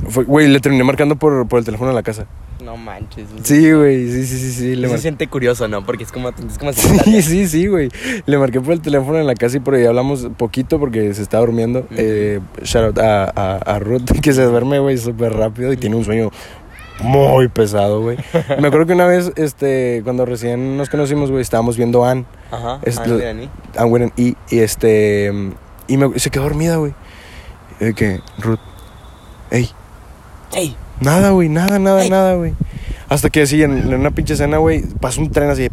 fue- 0.09 0.25
güey, 0.25 0.49
le 0.49 0.61
terminé 0.61 0.85
marcando 0.85 1.17
por, 1.17 1.49
por 1.49 1.59
el 1.61 1.64
teléfono 1.64 1.88
de 1.91 1.95
la 1.95 2.02
casa. 2.02 2.26
No 2.64 2.76
manches. 2.76 3.26
o 3.33 3.37
sea, 3.37 3.45
Sí, 3.45 3.73
güey, 3.73 4.09
sí, 4.11 4.26
sí, 4.26 4.38
sí, 4.38 4.52
sí. 4.52 4.76
Le 4.76 4.88
Se 4.88 4.99
siente 4.99 5.26
curioso, 5.28 5.66
¿no? 5.69 5.85
Porque 5.85 6.04
es 6.04 6.12
como, 6.12 6.28
es 6.28 6.59
como 6.59 6.73
Sí, 6.73 7.23
sí, 7.23 7.49
sí, 7.49 7.66
güey. 7.66 7.88
Le 8.26 8.38
marqué 8.38 8.61
por 8.61 8.73
el 8.73 8.81
teléfono 8.81 9.19
en 9.19 9.26
la 9.26 9.35
casa 9.35 9.57
y 9.57 9.61
por 9.61 9.75
ahí 9.75 9.85
hablamos 9.85 10.28
poquito 10.37 10.78
porque 10.78 11.12
se 11.14 11.23
está 11.23 11.38
durmiendo. 11.38 11.81
Ujú. 11.81 11.95
Eh, 11.97 12.40
shout 12.62 12.85
out 12.85 12.99
a, 12.99 13.25
a, 13.35 13.57
a 13.57 13.78
Ruth, 13.78 14.11
que 14.23 14.33
se 14.33 14.42
duerme, 14.45 14.78
güey, 14.78 14.97
súper 14.99 15.33
rápido 15.33 15.73
y 15.73 15.76
tiene 15.76 15.97
un 15.97 16.04
sueño 16.04 16.31
muy 17.00 17.49
pesado, 17.49 18.00
güey. 18.00 18.16
Me 18.61 18.69
acuerdo 18.69 18.87
que 18.87 18.92
una 18.92 19.07
vez, 19.07 19.33
este, 19.37 20.02
cuando 20.04 20.25
recién 20.25 20.76
nos 20.76 20.88
conocimos, 20.88 21.31
güey, 21.31 21.42
estábamos 21.42 21.76
viendo 21.76 22.04
Anne, 22.04 22.25
Ajá. 22.50 22.78
Anne 22.85 23.49
Whedon, 23.85 24.12
y, 24.16 24.37
y 24.50 24.59
este, 24.61 25.33
y 25.88 25.97
me- 25.97 26.19
se 26.19 26.31
quedó 26.31 26.45
dormida, 26.45 26.76
güey. 26.76 26.95
De 27.81 27.92
que, 27.95 28.21
Ruth, 28.38 28.61
ey, 29.50 29.69
¡Ey! 30.54 30.76
Nada, 31.02 31.30
güey, 31.30 31.49
nada, 31.49 31.78
nada, 31.78 32.09
nada, 32.09 32.35
güey. 32.35 32.54
Hasta 33.09 33.30
que 33.30 33.42
así, 33.42 33.62
en, 33.62 33.76
en 33.78 33.94
una 33.94 34.11
pinche 34.11 34.35
escena, 34.35 34.59
güey, 34.59 34.82
pasó 35.00 35.21
un 35.21 35.30
tren 35.30 35.50
así, 35.50 35.68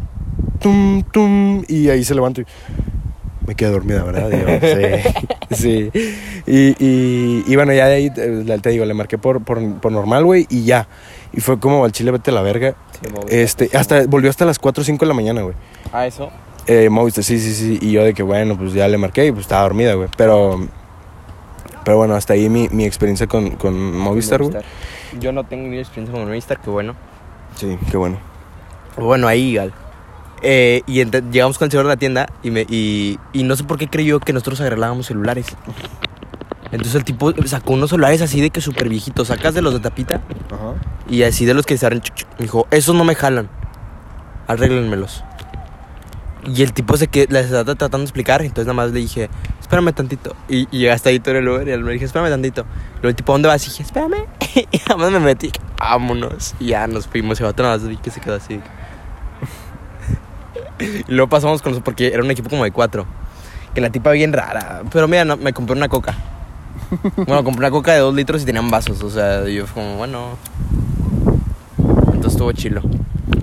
tum, 0.60 1.02
tum, 1.04 1.64
y 1.68 1.88
ahí 1.88 2.04
se 2.04 2.14
levantó 2.14 2.42
y 2.42 2.46
me 3.46 3.54
quedé 3.54 3.70
dormida, 3.70 4.04
¿verdad? 4.04 4.28
Digo, 4.30 4.46
sí, 5.50 5.90
sí. 5.90 5.90
Y, 6.46 6.84
y, 6.84 7.44
y 7.46 7.56
bueno, 7.56 7.72
ya 7.72 7.86
de 7.86 7.94
ahí, 7.94 8.10
te 8.10 8.70
digo, 8.70 8.84
le 8.84 8.94
marqué 8.94 9.18
por, 9.18 9.42
por, 9.42 9.80
por 9.80 9.90
normal, 9.90 10.24
güey, 10.24 10.46
y 10.50 10.64
ya. 10.64 10.86
Y 11.32 11.40
fue 11.40 11.58
como 11.58 11.84
al 11.84 11.92
chile, 11.92 12.10
vete 12.10 12.30
a 12.30 12.34
la 12.34 12.42
verga. 12.42 12.74
Sí, 13.00 13.08
Este, 13.28 13.68
sí, 13.68 13.76
hasta, 13.76 14.06
volvió 14.06 14.30
hasta 14.30 14.44
las 14.44 14.58
4 14.58 14.82
o 14.82 14.84
5 14.84 15.04
de 15.04 15.08
la 15.08 15.14
mañana, 15.14 15.42
güey. 15.42 15.54
Ah, 15.92 16.06
eso. 16.06 16.30
Eh, 16.66 16.88
sí, 17.14 17.22
sí, 17.22 17.54
sí. 17.54 17.78
Y 17.80 17.92
yo 17.92 18.04
de 18.04 18.14
que, 18.14 18.22
bueno, 18.22 18.56
pues 18.56 18.72
ya 18.72 18.86
le 18.86 18.98
marqué 18.98 19.26
y 19.26 19.32
pues 19.32 19.42
estaba 19.42 19.62
dormida, 19.62 19.94
güey. 19.94 20.08
Pero, 20.16 20.60
pero 21.84 21.96
bueno, 21.96 22.14
hasta 22.14 22.34
ahí 22.34 22.48
mi, 22.48 22.68
mi 22.70 22.84
experiencia 22.84 23.26
con, 23.26 23.50
con 23.52 23.96
Movistar, 23.98 24.42
güey. 24.42 24.56
Yo 25.18 25.32
no 25.32 25.44
tengo 25.44 25.68
ni 25.68 25.78
experiencia 25.78 26.12
con 26.14 26.26
Movistar, 26.26 26.60
que 26.60 26.70
bueno. 26.70 26.94
Sí, 27.56 27.78
qué 27.90 27.96
bueno. 27.96 28.18
Bueno, 28.96 29.26
ahí, 29.28 29.54
Gal. 29.54 29.72
Eh, 30.42 30.82
y 30.86 31.04
llegamos 31.04 31.58
con 31.58 31.66
el 31.66 31.70
señor 31.70 31.84
de 31.86 31.92
la 31.92 31.96
tienda 31.96 32.26
y, 32.42 32.50
me, 32.50 32.62
y, 32.68 33.18
y 33.32 33.42
no 33.42 33.56
sé 33.56 33.64
por 33.64 33.76
qué 33.78 33.88
creyó 33.88 34.20
que 34.20 34.32
nosotros 34.32 34.60
arreglábamos 34.60 35.06
celulares. 35.06 35.46
Entonces 36.72 36.94
el 36.94 37.04
tipo 37.04 37.32
sacó 37.46 37.72
unos 37.72 37.90
celulares 37.90 38.22
así 38.22 38.40
de 38.40 38.50
que 38.50 38.60
súper 38.60 38.88
viejitos. 38.88 39.28
Sacas 39.28 39.54
de 39.54 39.62
los 39.62 39.74
de 39.74 39.80
tapita 39.80 40.22
Ajá. 40.50 40.74
y 41.08 41.24
así 41.24 41.44
de 41.44 41.54
los 41.54 41.66
que 41.66 41.76
se 41.76 41.88
chuc. 42.00 42.16
Me 42.38 42.44
dijo, 42.44 42.66
esos 42.70 42.94
no 42.94 43.04
me 43.04 43.14
jalan. 43.14 43.48
Arréglenmelos. 44.46 45.24
Y 46.46 46.62
el 46.62 46.72
tipo 46.72 46.96
se 46.96 47.08
que 47.08 47.26
les 47.28 47.46
estaba 47.46 47.64
tratando 47.64 47.98
de 47.98 48.04
explicar. 48.04 48.42
Entonces 48.42 48.66
nada 48.66 48.74
más 48.74 48.92
le 48.92 49.00
dije, 49.00 49.28
espérame 49.60 49.92
tantito. 49.92 50.34
Y, 50.48 50.68
y 50.70 50.80
llegaste 50.80 51.10
ahí 51.10 51.20
todo 51.20 51.36
el 51.36 51.48
Uber 51.48 51.68
y 51.68 51.76
le 51.76 51.92
dije, 51.92 52.04
espérame 52.04 52.30
tantito. 52.30 52.64
Luego 52.94 53.08
el 53.08 53.14
tipo, 53.14 53.32
¿dónde 53.32 53.48
vas? 53.48 53.66
Y 53.66 53.70
dije, 53.70 53.82
espérame. 53.82 54.24
Y 54.72 54.78
nada 54.78 54.96
más 54.96 55.10
me 55.12 55.20
metí. 55.20 55.52
Vámonos. 55.78 56.54
Y 56.58 56.66
ya 56.66 56.86
nos 56.86 57.06
fuimos. 57.06 57.40
Y 57.40 57.44
vato 57.44 57.62
nada 57.62 57.76
vi 57.76 57.96
que 57.96 58.10
se 58.10 58.20
quedó 58.20 58.36
así. 58.36 58.60
Y 61.08 61.12
luego 61.12 61.28
pasamos 61.28 61.60
con 61.60 61.72
los, 61.72 61.82
porque 61.82 62.08
era 62.08 62.22
un 62.22 62.30
equipo 62.30 62.48
como 62.48 62.64
de 62.64 62.70
cuatro. 62.70 63.06
Que 63.74 63.80
la 63.80 63.90
tipa 63.90 64.10
bien 64.12 64.32
rara. 64.32 64.82
Pero 64.90 65.06
mira, 65.08 65.24
me 65.24 65.52
compré 65.52 65.76
una 65.76 65.88
coca. 65.88 66.16
Bueno, 67.16 67.44
compré 67.44 67.60
una 67.66 67.70
coca 67.70 67.92
de 67.92 67.98
dos 67.98 68.14
litros 68.14 68.42
y 68.42 68.46
tenían 68.46 68.70
vasos. 68.70 69.02
O 69.02 69.10
sea, 69.10 69.46
yo 69.46 69.66
fue 69.66 69.82
como, 69.82 69.96
bueno. 69.96 70.38
Entonces 72.06 72.32
estuvo 72.32 72.50
chilo. 72.52 72.82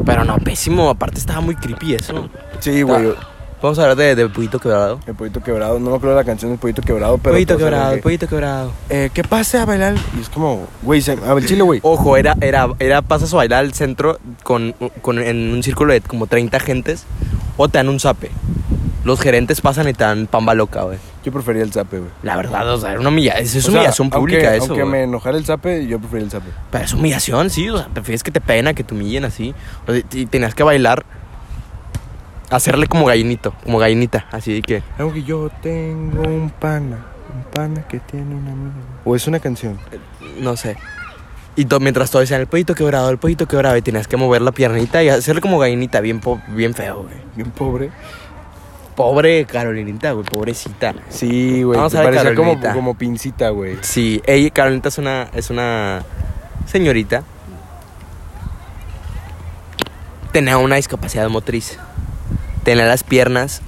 Pero 0.05 0.25
no, 0.25 0.38
pésimo. 0.39 0.89
Aparte 0.89 1.19
estaba 1.19 1.41
muy 1.41 1.55
creepy 1.55 1.95
eso. 1.95 2.29
Sí, 2.60 2.82
güey. 2.82 3.13
Vamos 3.60 3.80
a 3.80 3.82
hablar 3.84 3.98
de, 3.98 4.15
de 4.15 4.30
Pollito 4.30 4.60
Quebrado. 4.60 5.00
El 5.08 5.15
pollito 5.15 5.41
quebrado. 5.41 5.80
No 5.80 5.89
me 5.89 5.96
acuerdo 5.96 6.15
de 6.15 6.22
la 6.22 6.26
canción 6.26 6.52
del 6.52 6.60
pollito 6.60 6.84
quebrado, 6.84 7.17
pero. 7.17 7.34
pollito 7.34 7.56
todos 7.56 7.63
Quebrado, 7.63 7.84
saben 7.86 7.98
que, 8.00 8.04
Pollito 8.04 8.28
Quebrado. 8.28 8.72
eh, 8.89 9.10
¿Qué 9.12 9.24
pasa 9.24 9.63
a 9.63 9.65
bailar? 9.65 9.96
Y 10.15 10.22
es 10.22 10.30
como, 10.30 10.67
güey, 10.84 11.02
se- 11.02 11.13
a 11.13 11.34
ver, 11.34 11.43
chile, 11.46 11.63
güey. 11.63 11.80
Ojo, 11.82 12.17
era, 12.17 12.36
era, 12.39 12.67
era 12.78 13.02
pasas 13.02 13.34
a 13.34 13.38
bailar 13.38 13.62
al 13.65 13.74
centro 13.74 14.20
con, 14.43 14.76
con, 15.02 15.17
en 15.17 15.54
un 15.54 15.63
círculo 15.63 15.91
de 15.91 16.02
como 16.02 16.28
30 16.28 16.60
gentes 16.60 17.06
o 17.58 17.67
te 17.67 17.80
dan 17.80 17.89
un 17.89 18.00
zape. 18.00 18.30
Los 19.04 19.20
gerentes 19.22 19.60
pasan 19.62 19.88
y 19.89 19.93
te 19.93 20.04
dan 20.04 20.28
pamba 20.28 20.54
loca, 20.54 20.84
güey. 20.84 21.00
Yo 21.24 21.32
prefería 21.32 21.63
el 21.63 21.72
zape, 21.74 21.98
güey. 21.98 22.12
La 22.22 22.36
verdad, 22.36 22.72
o 22.72 22.78
sea, 22.80 22.91
era 22.91 23.00
una 23.00 23.10
humillación. 23.10 23.43
Es 23.43 23.56
O 23.56 23.62
sea, 23.62 23.72
humillación 23.80 24.10
pública 24.12 24.38
aunque, 24.50 24.56
eso. 24.58 24.65
Aunque 24.65 24.82
güey. 24.84 24.91
me 24.91 25.04
enojara 25.04 25.36
el 25.36 25.46
zape, 25.46 25.88
yo 25.88 25.98
prefería 25.98 26.26
el 26.26 26.32
zape. 26.32 26.50
Pero 26.70 26.84
es 26.86 26.93
humillación, 26.93 27.50
sí. 27.50 27.70
O 27.70 27.78
sea, 27.78 27.88
prefieres 27.88 28.22
que 28.22 28.30
te 28.32 28.39
peguen 28.41 28.67
a 28.67 28.74
que 28.76 28.84
te 28.84 28.93
humillen 28.93 29.26
así. 29.26 29.56
O 29.88 29.93
sea, 29.93 30.04
y 30.12 30.26
tenías 30.28 30.54
que 30.54 30.62
bailar. 30.62 31.06
Hacerle 32.49 32.88
como 32.88 33.05
gallinito, 33.05 33.53
como 33.63 33.77
gallinita. 33.77 34.25
Así 34.31 34.53
de 34.53 34.62
que. 34.62 34.81
Aunque 34.97 35.23
yo 35.23 35.49
tengo 35.62 36.21
un 36.21 36.49
pana, 36.49 37.05
un 37.36 37.43
pana 37.51 37.86
que 37.88 37.99
tiene 37.99 38.36
una 38.36 38.51
amiga. 38.53 38.75
O 39.03 39.15
es 39.15 39.27
una 39.27 39.39
canción. 39.39 39.77
No 40.39 40.55
sé. 40.55 40.77
Y 41.57 41.65
to- 41.65 41.79
mientras 41.79 42.10
todos 42.12 42.23
decían 42.23 42.39
el 42.41 42.47
pollito 42.47 42.73
quebrado, 42.75 43.10
el 43.10 43.17
pollito 43.17 43.47
quebrado, 43.47 43.75
y 43.77 43.81
tenías 43.81 44.07
que 44.07 44.15
mover 44.15 44.41
la 44.43 44.51
piernita 44.51 45.03
y 45.03 45.10
hacerle 45.10 45.41
como 45.41 45.57
gallinita, 45.60 45.99
bien, 46.01 46.19
po- 46.21 46.39
bien 46.49 46.73
feo, 46.73 47.03
güey. 47.03 47.15
Bien 47.36 47.51
pobre. 47.51 47.89
Pobre 48.95 49.45
Carolinita, 49.45 50.12
güey, 50.13 50.25
pobrecita. 50.25 50.93
Sí, 51.10 51.63
güey. 51.63 51.77
Vamos 51.77 51.93
a 51.95 52.01
ver, 52.01 52.13
parecía 52.15 52.33
como, 52.36 52.60
como 52.73 52.93
pincita, 52.97 53.49
güey. 53.49 53.77
Sí, 53.81 54.21
ella, 54.25 54.49
Carolinita 54.51 54.89
es 54.89 54.97
una, 54.97 55.29
es 55.33 55.49
una 55.49 56.03
señorita. 56.65 57.23
Tenía 60.31 60.57
una 60.57 60.75
discapacidad 60.77 61.27
motriz. 61.29 61.77
Tenía 62.67 62.86
las 62.86 63.06
piernas 63.06 63.62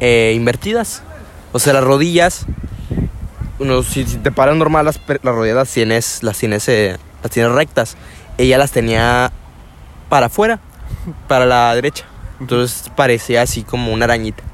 eh, 0.00 0.32
invertidas. 0.34 1.04
O 1.52 1.60
sea, 1.60 1.72
las 1.72 1.84
rodillas. 1.84 2.46
uno, 3.60 3.84
si, 3.84 4.04
si 4.08 4.16
te 4.16 4.32
paras 4.32 4.56
normal, 4.56 4.86
las, 4.86 4.98
las 5.22 5.34
rodillas 5.36 5.54
las 5.54 5.72
tienes, 5.72 6.24
las 6.24 6.36
tienes, 6.36 6.68
eh, 6.68 6.96
las 7.22 7.30
tienes 7.30 7.52
rectas. 7.52 7.96
Ella 8.36 8.58
las 8.58 8.72
tenía 8.72 9.30
para 10.08 10.26
afuera, 10.26 10.58
para 11.28 11.46
la 11.46 11.72
derecha. 11.76 12.06
Entonces 12.40 12.90
parecía 12.96 13.42
así 13.42 13.62
como 13.62 13.92
una 13.92 14.06
arañita. 14.06 14.42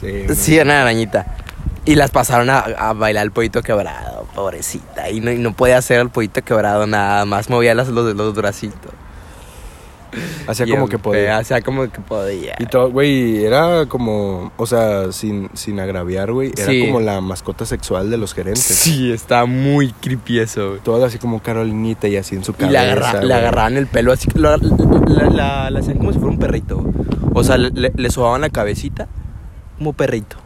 Sí. 0.00 0.34
Sí, 0.34 0.58
una 0.58 0.82
arañita. 0.82 1.36
Y 1.84 1.94
las 1.94 2.10
pasaron 2.10 2.50
a, 2.50 2.58
a 2.58 2.92
bailar 2.92 3.22
el 3.22 3.30
pollito 3.30 3.62
quebrado, 3.62 4.26
pobrecita. 4.34 5.08
Y 5.10 5.20
no, 5.20 5.30
y 5.30 5.38
no 5.38 5.52
podía 5.52 5.78
hacer 5.78 6.00
el 6.00 6.10
pollito 6.10 6.42
quebrado 6.42 6.88
nada 6.88 7.24
más, 7.24 7.48
movía 7.48 7.76
las, 7.76 7.86
los, 7.86 8.12
los 8.16 8.34
bracitos. 8.34 8.92
Hacía 10.46 10.66
como 10.66 10.88
que 10.88 10.98
podía. 10.98 11.38
Hacía 11.38 11.60
como 11.62 11.90
que 11.90 12.00
podía. 12.00 12.54
Y 12.58 12.66
todo, 12.66 12.90
güey, 12.90 13.44
era 13.44 13.86
como, 13.86 14.52
o 14.56 14.66
sea, 14.66 15.10
sin, 15.12 15.48
sin 15.54 15.80
agraviar, 15.80 16.32
güey, 16.32 16.52
era 16.56 16.66
Sí. 16.66 16.86
como 16.86 17.00
la 17.00 17.20
mascota 17.20 17.64
sexual 17.64 18.10
de 18.10 18.18
los 18.18 18.34
gerentes. 18.34 18.62
Sí, 18.62 19.10
está 19.12 19.44
muy 19.46 19.92
creepy 19.92 20.40
eso, 20.40 20.70
güey. 20.70 20.80
Toda 20.80 21.06
así 21.06 21.18
como 21.18 21.40
Carolinita 21.42 22.08
y 22.08 22.16
así 22.16 22.34
en 22.36 22.44
su 22.44 22.52
Y 22.52 22.54
cabeza. 22.54 22.72
le, 22.72 22.78
agarra- 22.78 23.22
le 23.24 23.34
agarraban 23.34 23.76
el 23.76 23.86
pelo 23.86 24.12
así. 24.12 24.28
La, 24.34 24.56
la, 24.58 24.68
la- 25.06 25.30
la- 25.30 25.70
la 25.70 25.78
hacían 25.80 25.98
como 25.98 26.12
si 26.12 26.18
fuera 26.18 26.32
un 26.32 26.38
perrito. 26.38 26.76
güey. 26.78 26.94
O 27.34 27.42
sea, 27.44 27.56
le, 27.56 27.70
le- 27.94 28.10
sobaban 28.10 28.42
la 28.42 28.50
cabecita 28.50 29.08
como 29.78 29.92
perrito. 29.94 30.36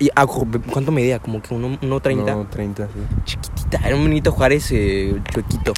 Y, 0.00 0.10
ah, 0.16 0.26
cu- 0.26 0.48
¿Cuánto 0.72 0.90
medía? 0.90 1.20
Como 1.20 1.40
que 1.40 1.54
uno, 1.54 1.78
uno 1.80 2.00
30. 2.00 2.34
No, 2.34 2.46
30, 2.48 2.86
sí. 2.88 2.92
Chiquitita. 3.24 3.78
Era 3.86 3.94
un 3.94 4.02
Benito 4.04 4.32
Juárez 4.32 4.68
eh, 4.72 5.14
chuequito. 5.32 5.72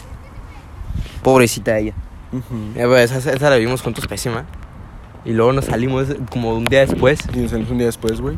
Pobrecita 1.22 1.78
ella. 1.78 1.92
Eh, 2.32 2.84
pues, 2.86 3.12
esa, 3.12 3.32
esa 3.32 3.50
la 3.50 3.56
vimos 3.56 3.82
juntos 3.82 4.06
pésima. 4.06 4.44
Y 5.24 5.32
luego 5.32 5.52
nos 5.52 5.66
salimos 5.66 6.06
como 6.30 6.54
un 6.54 6.64
día 6.64 6.80
después. 6.80 7.20
Y 7.34 7.38
nos 7.38 7.50
salimos 7.50 7.70
un 7.72 7.78
día 7.78 7.86
después, 7.86 8.20
güey. 8.20 8.36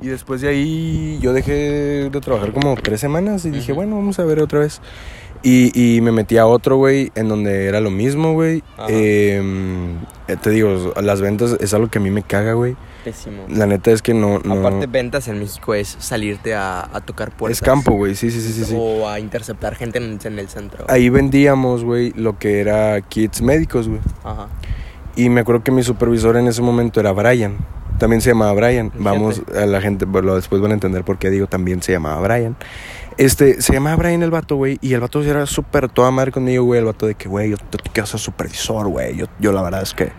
Y 0.00 0.06
después 0.06 0.40
de 0.40 0.48
ahí 0.48 1.18
yo 1.20 1.32
dejé 1.32 2.08
de 2.10 2.20
trabajar 2.20 2.52
como 2.52 2.76
tres 2.76 3.00
semanas 3.00 3.44
y 3.44 3.50
dije, 3.50 3.72
bueno, 3.72 3.96
vamos 3.96 4.18
a 4.20 4.24
ver 4.24 4.40
otra 4.40 4.60
vez. 4.60 4.80
Y, 5.42 5.96
y 5.96 6.00
me 6.00 6.12
metí 6.12 6.36
a 6.36 6.46
otro, 6.46 6.76
güey, 6.76 7.12
en 7.14 7.28
donde 7.28 7.66
era 7.66 7.80
lo 7.80 7.90
mismo, 7.90 8.32
güey. 8.32 8.62
Ajá. 8.76 8.86
Eh, 8.90 9.96
te 10.42 10.50
digo, 10.50 10.92
las 11.00 11.20
ventas 11.20 11.56
es 11.60 11.74
algo 11.74 11.88
que 11.88 11.98
a 11.98 12.00
mí 12.02 12.10
me 12.10 12.22
caga, 12.22 12.54
güey. 12.54 12.76
Pésimo. 13.04 13.44
La 13.48 13.66
neta 13.66 13.92
es 13.92 14.02
que 14.02 14.12
no... 14.12 14.40
no 14.40 14.54
Aparte, 14.54 14.86
ventas 14.86 15.28
en 15.28 15.38
México 15.38 15.74
es 15.74 15.96
salirte 16.00 16.54
a, 16.54 16.88
a 16.92 17.00
tocar 17.00 17.30
puertas. 17.30 17.58
es 17.58 17.62
campo, 17.64 17.92
güey, 17.92 18.14
sí, 18.14 18.30
sí, 18.30 18.40
sí, 18.40 18.52
sí. 18.52 18.64
sí. 18.64 18.74
O 18.76 19.08
a 19.08 19.20
interceptar 19.20 19.76
gente 19.76 19.98
en, 19.98 20.18
en 20.22 20.38
el 20.38 20.48
centro. 20.48 20.84
Ahí 20.88 21.08
vendíamos, 21.08 21.84
güey, 21.84 22.12
lo 22.16 22.38
que 22.38 22.60
era 22.60 23.00
kits 23.00 23.40
médicos, 23.40 23.88
güey. 23.88 24.00
Ajá. 24.24 24.48
Y 25.16 25.28
me 25.30 25.40
acuerdo 25.40 25.64
que 25.64 25.70
mi 25.70 25.82
supervisor 25.82 26.36
en 26.36 26.48
ese 26.48 26.62
momento 26.62 27.00
era 27.00 27.12
Brian. 27.12 27.56
También 27.98 28.20
se 28.20 28.30
llamaba 28.30 28.52
Brian. 28.52 28.92
Vamos, 28.96 29.42
a 29.56 29.66
la 29.66 29.80
gente, 29.80 30.04
bueno, 30.04 30.36
después 30.36 30.60
van 30.62 30.70
a 30.70 30.74
entender 30.74 31.02
por 31.02 31.18
qué 31.18 31.30
digo 31.30 31.48
también 31.48 31.82
se 31.82 31.90
llamaba 31.92 32.20
Brian. 32.20 32.56
Este, 33.18 33.60
se 33.60 33.72
llamaba 33.72 33.96
Brian 33.96 34.22
el 34.22 34.30
vato, 34.30 34.56
güey. 34.56 34.78
Y 34.80 34.94
el 34.94 35.00
vato 35.00 35.22
era 35.22 35.44
súper 35.46 35.88
toda 35.88 36.10
madre 36.10 36.32
conmigo, 36.32 36.64
güey. 36.64 36.78
El 36.78 36.86
vato 36.86 37.06
de 37.06 37.14
que, 37.14 37.28
güey, 37.28 37.50
yo, 37.50 37.56
te 37.56 37.78
quiero 37.92 38.06
ser 38.06 38.20
supervisor, 38.20 38.86
güey. 38.88 39.16
Yo, 39.16 39.26
yo 39.40 39.52
la 39.52 39.60
verdad 39.62 39.82
es 39.82 39.92
que 39.92 40.12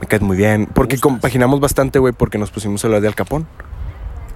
me 0.00 0.06
caes 0.06 0.22
muy 0.22 0.36
bien. 0.36 0.66
Porque 0.66 0.98
compaginamos 0.98 1.58
bastante, 1.60 1.98
güey, 1.98 2.12
porque 2.12 2.38
nos 2.38 2.50
pusimos 2.50 2.84
a 2.84 2.86
hablar 2.86 3.00
de 3.00 3.08
Al 3.08 3.14
Capón. 3.14 3.46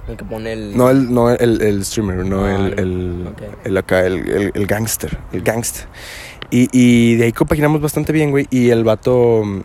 El 0.08 0.16
que 0.16 0.24
pone 0.24 0.52
el. 0.54 0.74
No 0.74 0.88
el, 0.88 1.12
no 1.12 1.30
el, 1.30 1.60
el 1.60 1.84
streamer, 1.84 2.24
no 2.24 2.46
Ah, 2.46 2.54
el, 2.56 2.78
el- 2.78 3.28
el, 3.64 3.76
acá, 3.76 4.06
el, 4.06 4.26
el, 4.26 4.52
el 4.54 4.66
gangster, 4.66 5.18
el 5.32 5.42
gangster. 5.42 5.86
Y, 6.50 6.68
y 6.72 7.16
de 7.16 7.24
ahí 7.26 7.32
compaginamos 7.32 7.82
bastante 7.82 8.10
bien, 8.14 8.30
güey. 8.30 8.46
Y 8.48 8.70
el 8.70 8.84
vato, 8.84 9.42
mm, 9.44 9.60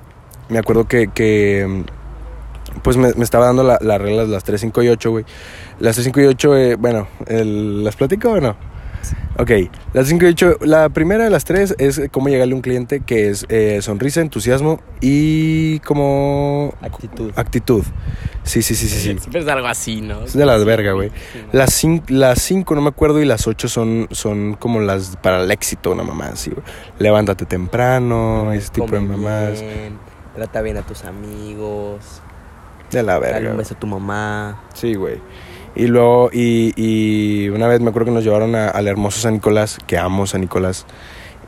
me 0.50 0.60
acuerdo 0.60 0.86
que, 0.86 1.08
que 1.08 1.66
mm, 1.66 1.84
pues 2.82 2.98
me, 2.98 3.14
me 3.14 3.24
estaba 3.24 3.46
dando 3.46 3.64
la- 3.64 3.80
las 3.82 4.02
reglas, 4.02 4.28
las 4.30 4.44
3, 4.44 4.60
5 4.62 4.84
y 4.84 4.90
8, 4.90 5.12
güey. 5.12 5.26
Las 5.80 5.96
3, 5.96 6.06
5 6.06 6.22
y 6.22 6.26
8, 6.26 6.58
eh, 6.58 6.76
bueno, 6.76 7.08
el- 7.28 7.84
¿las 7.84 7.96
platico 7.96 8.32
o 8.32 8.40
no? 8.42 8.56
Ok, 9.38 9.52
las 9.94 10.08
5 10.08 10.26
y 10.26 10.30
8, 10.30 10.58
la 10.62 10.88
primera 10.90 11.24
de 11.26 11.30
las 11.30 11.44
tres 11.44 11.76
es 11.80 12.00
cómo 12.12 12.30
llegarle 12.30 12.54
a 12.54 12.56
un 12.56 12.62
cliente 12.62 13.02
que 13.02 13.30
es 13.30 13.46
eh, 13.50 13.80
sonrisa, 13.82 14.22
entusiasmo 14.22 14.80
y 15.02 15.80
como 15.80 16.74
Actitud. 16.82 17.32
actitud. 17.36 17.84
Sí, 18.44 18.62
sí, 18.62 18.76
sí, 18.76 18.88
sí, 18.88 18.96
sí. 18.98 19.18
Siempre 19.20 19.42
es 19.42 19.48
algo 19.48 19.68
así, 19.68 20.00
¿no? 20.02 20.24
Es 20.24 20.34
de 20.34 20.46
las 20.46 20.64
verga, 20.64 20.94
güey. 20.94 21.10
Sí, 21.10 21.40
¿no? 21.42 21.50
Las 21.60 21.74
cinco, 21.74 22.06
las 22.10 22.40
cinco 22.42 22.76
no 22.76 22.82
me 22.82 22.90
acuerdo 22.90 23.20
y 23.22 23.26
las 23.26 23.46
ocho 23.48 23.68
son, 23.68 24.08
son 24.12 24.54
como 24.54 24.80
las 24.80 25.18
para 25.18 25.42
el 25.44 25.52
éxito, 25.52 25.92
una 25.92 26.04
mamá 26.04 26.28
así, 26.28 26.52
güey. 26.52 26.64
Levántate 27.00 27.46
temprano, 27.46 28.54
ese 28.54 28.70
tipo 28.70 28.88
de 28.88 29.02
mamás. 29.02 29.60
bien, 29.60 29.98
Trata 30.36 30.62
bien 30.62 30.78
a 30.78 30.82
tus 30.84 31.04
amigos. 31.06 32.22
De 32.94 33.04
la 33.04 33.14
Dale 33.20 33.26
verga. 33.26 33.40
un 33.40 33.46
güey. 33.48 33.58
beso 33.58 33.74
a 33.74 33.80
tu 33.80 33.88
mamá. 33.88 34.62
Sí, 34.74 34.94
güey. 34.96 35.18
Y 35.76 35.88
luego, 35.88 36.30
y, 36.32 36.72
y 36.76 37.50
una 37.50 37.68
vez 37.68 37.82
me 37.82 37.90
acuerdo 37.90 38.06
que 38.08 38.12
nos 38.12 38.24
llevaron 38.24 38.54
a- 38.56 38.70
al 38.70 38.88
hermoso 38.88 39.20
San 39.20 39.34
Nicolás, 39.34 39.78
que 39.88 39.98
amo 39.98 40.26
San 40.28 40.42
Nicolás. 40.42 40.86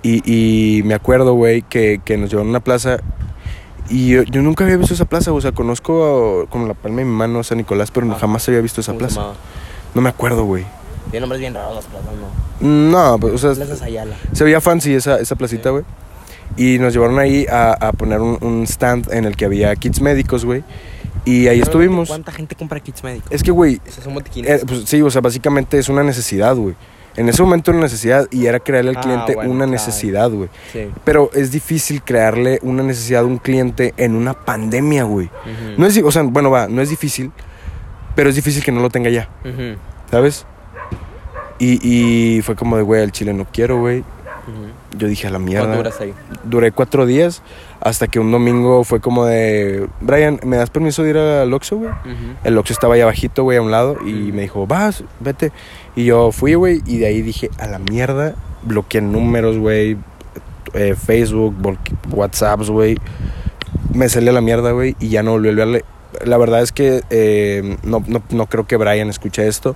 Y, 0.03 0.21
y 0.79 0.84
me 0.84 0.93
acuerdo, 0.95 1.34
güey, 1.34 1.62
que, 1.62 2.01
que 2.03 2.17
nos 2.17 2.29
llevaron 2.29 2.47
a 2.47 2.49
una 2.51 2.60
plaza. 2.60 2.97
Y 3.89 4.10
yo, 4.10 4.23
yo 4.23 4.41
nunca 4.41 4.63
había 4.63 4.77
visto 4.77 4.93
esa 4.95 5.05
plaza, 5.05 5.31
o 5.31 5.39
sea, 5.41 5.51
conozco 5.51 6.47
como 6.49 6.67
la 6.67 6.73
palma 6.73 6.99
de 6.99 7.05
mi 7.05 7.12
mano 7.12 7.43
San 7.43 7.60
Nicolás, 7.60 7.91
pero 7.91 8.05
no- 8.08 8.13
Ah. 8.15 8.19
jamás 8.19 8.47
había 8.47 8.62
visto 8.62 8.81
esa 8.81 8.93
¿Cómo 8.93 9.08
se 9.08 9.13
plaza. 9.15 9.34
No 9.93 10.01
me 10.01 10.10
acuerdo, 10.10 10.43
güey. 10.45 10.63
Tiene 11.12 11.21
nombres 11.21 11.39
bien 11.39 11.53
raros 11.53 11.75
las 11.75 11.86
plazas, 11.86 12.10
¿no? 12.60 12.67
No, 12.67 13.19
pues, 13.19 13.43
o 13.43 13.53
sea, 13.55 13.86
Ayala. 13.86 14.15
Se 14.34 14.43
veía 14.43 14.60
fancy 14.60 14.95
esa, 14.95 15.19
esa 15.19 15.36
placita, 15.36 15.69
Sí. 15.69 15.73
güey. 15.73 15.84
Y 16.58 16.79
nos 16.79 16.93
llevaron 16.93 17.19
ahí 17.19 17.45
a, 17.51 17.73
a 17.73 17.91
poner 17.91 18.21
un, 18.21 18.38
un 18.41 18.63
stand 18.63 19.12
en 19.13 19.25
el 19.25 19.36
que 19.36 19.45
había 19.45 19.75
kits 19.75 20.01
médicos, 20.01 20.45
güey. 20.45 20.63
Y 21.25 21.47
ahí 21.47 21.59
estuvimos. 21.59 22.07
¿Cuánta 22.07 22.31
gente 22.31 22.55
compra 22.55 22.79
kits 22.79 23.03
médicos? 23.03 23.31
Es 23.31 23.41
que, 23.43 23.51
güey, 23.51 23.81
Esos 23.85 24.03
son 24.03 24.13
botiquines. 24.13 24.61
eh, 24.61 24.65
pues 24.65 24.83
sí, 24.85 25.01
o 25.01 25.09
sea, 25.09 25.21
básicamente 25.21 25.77
es 25.79 25.89
una 25.89 26.03
necesidad, 26.03 26.55
güey. 26.55 26.75
En 27.17 27.29
ese 27.29 27.41
momento 27.41 27.71
era 27.71 27.77
una 27.77 27.85
necesidad 27.85 28.27
y 28.29 28.45
era 28.45 28.59
crearle 28.59 28.91
al 28.91 28.97
Ah, 28.97 29.01
cliente 29.01 29.35
bueno, 29.35 29.51
una 29.51 29.65
necesidad, 29.65 30.29
güey. 30.29 30.49
sí. 30.73 30.89
Pero 31.05 31.31
es 31.33 31.49
difícil 31.51 32.03
crearle 32.03 32.59
una 32.61 32.83
necesidad 32.83 33.21
a 33.21 33.25
un 33.25 33.38
cliente 33.38 33.93
en 33.97 34.15
una 34.15 34.33
pandemia, 34.33 35.03
güey. 35.05 35.29
No 35.77 35.88
es, 35.88 35.97
o 36.03 36.11
sea, 36.11 36.23
bueno, 36.23 36.51
va, 36.51 36.67
no 36.67 36.81
es 36.81 36.89
difícil, 36.89 37.31
pero 38.15 38.29
es 38.29 38.35
difícil 38.35 38.63
que 38.63 38.71
no 38.73 38.81
lo 38.81 38.89
tenga 38.89 39.09
ya. 39.09 39.29
¿sabes? 40.11 40.45
Y, 41.57 41.79
y 42.38 42.41
fue 42.41 42.55
como 42.55 42.75
de, 42.75 42.83
güey, 42.83 43.01
al 43.01 43.11
chile 43.13 43.33
no 43.33 43.45
quiero, 43.51 43.79
güey. 43.79 44.03
Yo 44.97 45.08
dije 45.08 45.27
a 45.27 45.29
la 45.29 45.39
mierda. 45.39 45.65
¿Cuánto 45.65 45.84
duras 45.84 46.01
ahí? 46.01 46.13
duré 46.45 46.71
cuatro 46.71 47.05
días 47.05 47.41
hasta 47.81 48.08
que 48.08 48.19
un 48.19 48.31
domingo 48.31 48.84
fue 48.84 48.99
como 48.99 49.25
de, 49.25 49.88
Brian, 50.01 50.39
¿me 50.43 50.58
das 50.58 50.69
permiso 50.69 51.03
de 51.03 51.10
ir 51.12 51.17
al 51.17 51.53
Oxxo, 51.53 51.77
güey? 51.77 51.91
El 52.43 52.58
Oxxo 52.58 52.73
estaba 52.73 52.95
ahí 52.95 53.01
abajito, 53.01 53.43
güey, 53.43 53.58
a 53.58 53.62
un 53.62 53.71
lado 53.71 53.97
y 54.05 54.31
me 54.31 54.43
dijo, 54.43 54.65
vas, 54.65 55.03
vete. 55.19 55.51
Y 55.95 56.05
yo 56.05 56.31
fui, 56.31 56.55
güey, 56.55 56.81
y 56.86 56.97
de 56.97 57.08
ahí 57.08 57.21
dije, 57.21 57.49
a 57.60 57.67
la 57.67 57.79
mierda, 57.79 58.36
bloqueé 58.63 59.01
números, 59.01 59.58
güey, 59.58 59.97
eh, 60.73 60.95
Facebook, 60.95 61.55
WhatsApps, 62.12 62.69
güey. 62.69 62.97
Me 63.93 64.10
salí 64.10 64.29
a 64.29 64.31
la 64.31 64.41
mierda, 64.41 64.71
güey, 64.71 64.95
y 64.99 65.10
ya 65.10 65.21
no 65.21 65.31
volví 65.31 65.49
a 65.49 65.53
verle. 65.53 65.86
La 66.23 66.38
verdad 66.38 66.62
es 66.62 66.71
que 66.71 67.04
eh, 67.10 67.78
no, 67.84 68.04
no, 68.08 68.21
no 68.30 68.45
creo 68.47 68.67
que 68.67 68.78
Brian 68.78 69.10
escuche 69.10 69.47
esto, 69.47 69.75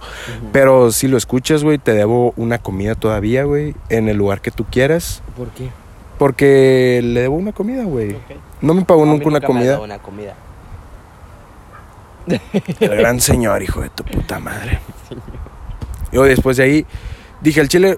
pero 0.51 0.91
si 0.91 1.07
lo 1.07 1.17
escuchas, 1.17 1.63
güey, 1.63 1.77
te 1.77 1.93
debo 1.93 2.33
una 2.37 2.57
comida 2.59 2.95
todavía, 2.95 3.43
güey, 3.43 3.75
en 3.89 4.09
el 4.09 4.17
lugar 4.17 4.41
que 4.41 4.51
tú 4.51 4.65
quieras. 4.65 5.21
¿Por 5.35 5.49
qué? 5.49 5.69
Porque 6.17 7.01
le 7.03 7.21
debo 7.21 7.35
una 7.35 7.53
comida, 7.53 7.83
güey. 7.83 8.15
No 8.61 8.73
me 8.73 8.83
pagó 8.83 9.05
nunca 9.05 9.27
una 9.27 9.39
me 9.39 9.45
comida. 9.45 9.71
dado 9.71 9.83
Una 9.83 9.99
comida. 9.99 10.35
El 12.79 12.95
gran 12.97 13.19
señor, 13.19 13.63
hijo 13.63 13.81
de 13.81 13.89
tu 13.89 14.03
puta 14.03 14.39
madre. 14.39 14.79
Yo 16.11 16.23
después 16.23 16.57
de 16.57 16.63
ahí 16.63 16.85
dije 17.41 17.61
al 17.61 17.69
chile, 17.69 17.97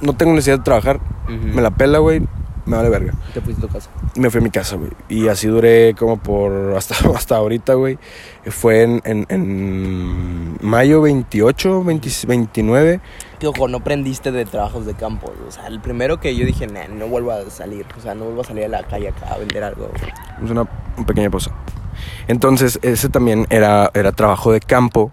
no 0.00 0.14
tengo 0.14 0.32
necesidad 0.32 0.58
de 0.58 0.64
trabajar. 0.64 1.00
Me 1.28 1.62
la 1.62 1.70
pela, 1.70 1.98
güey. 1.98 2.22
Me 2.66 2.76
vale 2.76 2.88
verga. 2.88 3.12
Te 3.34 3.40
fuiste 3.40 3.64
a 3.64 3.68
tu 3.68 3.72
casa. 3.72 3.90
Me 4.16 4.30
fui 4.30 4.40
a 4.40 4.42
mi 4.42 4.50
casa, 4.50 4.76
güey. 4.76 4.90
Y 5.08 5.28
así 5.28 5.48
duré 5.48 5.94
como 5.98 6.16
por 6.16 6.74
hasta, 6.76 6.94
hasta 7.14 7.36
ahorita, 7.36 7.74
güey. 7.74 7.98
Fue 8.46 8.82
en, 8.82 9.02
en, 9.04 9.26
en 9.28 10.56
mayo 10.62 11.02
28, 11.02 11.84
20 11.84 12.10
29. 12.26 13.00
Que 13.38 13.46
ojo, 13.48 13.68
no 13.68 13.80
prendiste 13.80 14.32
de 14.32 14.46
trabajos 14.46 14.86
de 14.86 14.94
campo. 14.94 15.32
O 15.46 15.50
sea, 15.50 15.66
el 15.66 15.80
primero 15.80 16.20
que 16.20 16.34
yo 16.36 16.46
dije, 16.46 16.66
"Nah, 16.66 16.88
no 16.88 17.06
vuelvo 17.08 17.32
a 17.32 17.50
salir. 17.50 17.84
O 17.98 18.00
sea, 18.00 18.14
no 18.14 18.24
vuelvo 18.24 18.40
a 18.40 18.44
salir 18.44 18.64
a 18.64 18.68
la 18.68 18.82
calle 18.84 19.08
acá 19.08 19.34
a 19.34 19.38
vender 19.38 19.62
algo. 19.62 19.90
Es 20.42 20.50
una, 20.50 20.66
una 20.96 21.06
pequeña 21.06 21.30
pausa. 21.30 21.50
Entonces, 22.28 22.78
ese 22.82 23.08
también 23.08 23.46
era, 23.50 23.90
era 23.94 24.12
trabajo 24.12 24.52
de 24.52 24.60
campo. 24.60 25.10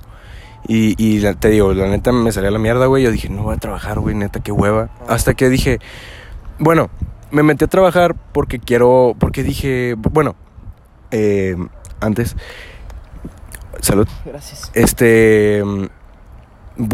Y, 0.67 0.95
y 0.97 1.21
te 1.35 1.49
digo, 1.49 1.73
la 1.73 1.87
neta 1.87 2.11
me 2.11 2.31
salía 2.31 2.51
la 2.51 2.59
mierda, 2.59 2.85
güey. 2.85 3.03
Yo 3.03 3.11
dije, 3.11 3.29
no 3.29 3.43
voy 3.43 3.55
a 3.55 3.57
trabajar, 3.57 3.99
güey, 3.99 4.15
neta, 4.15 4.39
qué 4.41 4.51
hueva. 4.51 4.89
Hasta 5.07 5.33
que 5.33 5.49
dije, 5.49 5.79
bueno, 6.59 6.89
me 7.31 7.43
metí 7.43 7.65
a 7.65 7.67
trabajar 7.67 8.15
porque 8.33 8.59
quiero, 8.59 9.15
porque 9.19 9.43
dije, 9.43 9.95
bueno, 9.97 10.35
eh, 11.11 11.55
antes, 11.99 12.35
salud. 13.79 14.07
Gracias. 14.25 14.71
Este, 14.73 15.63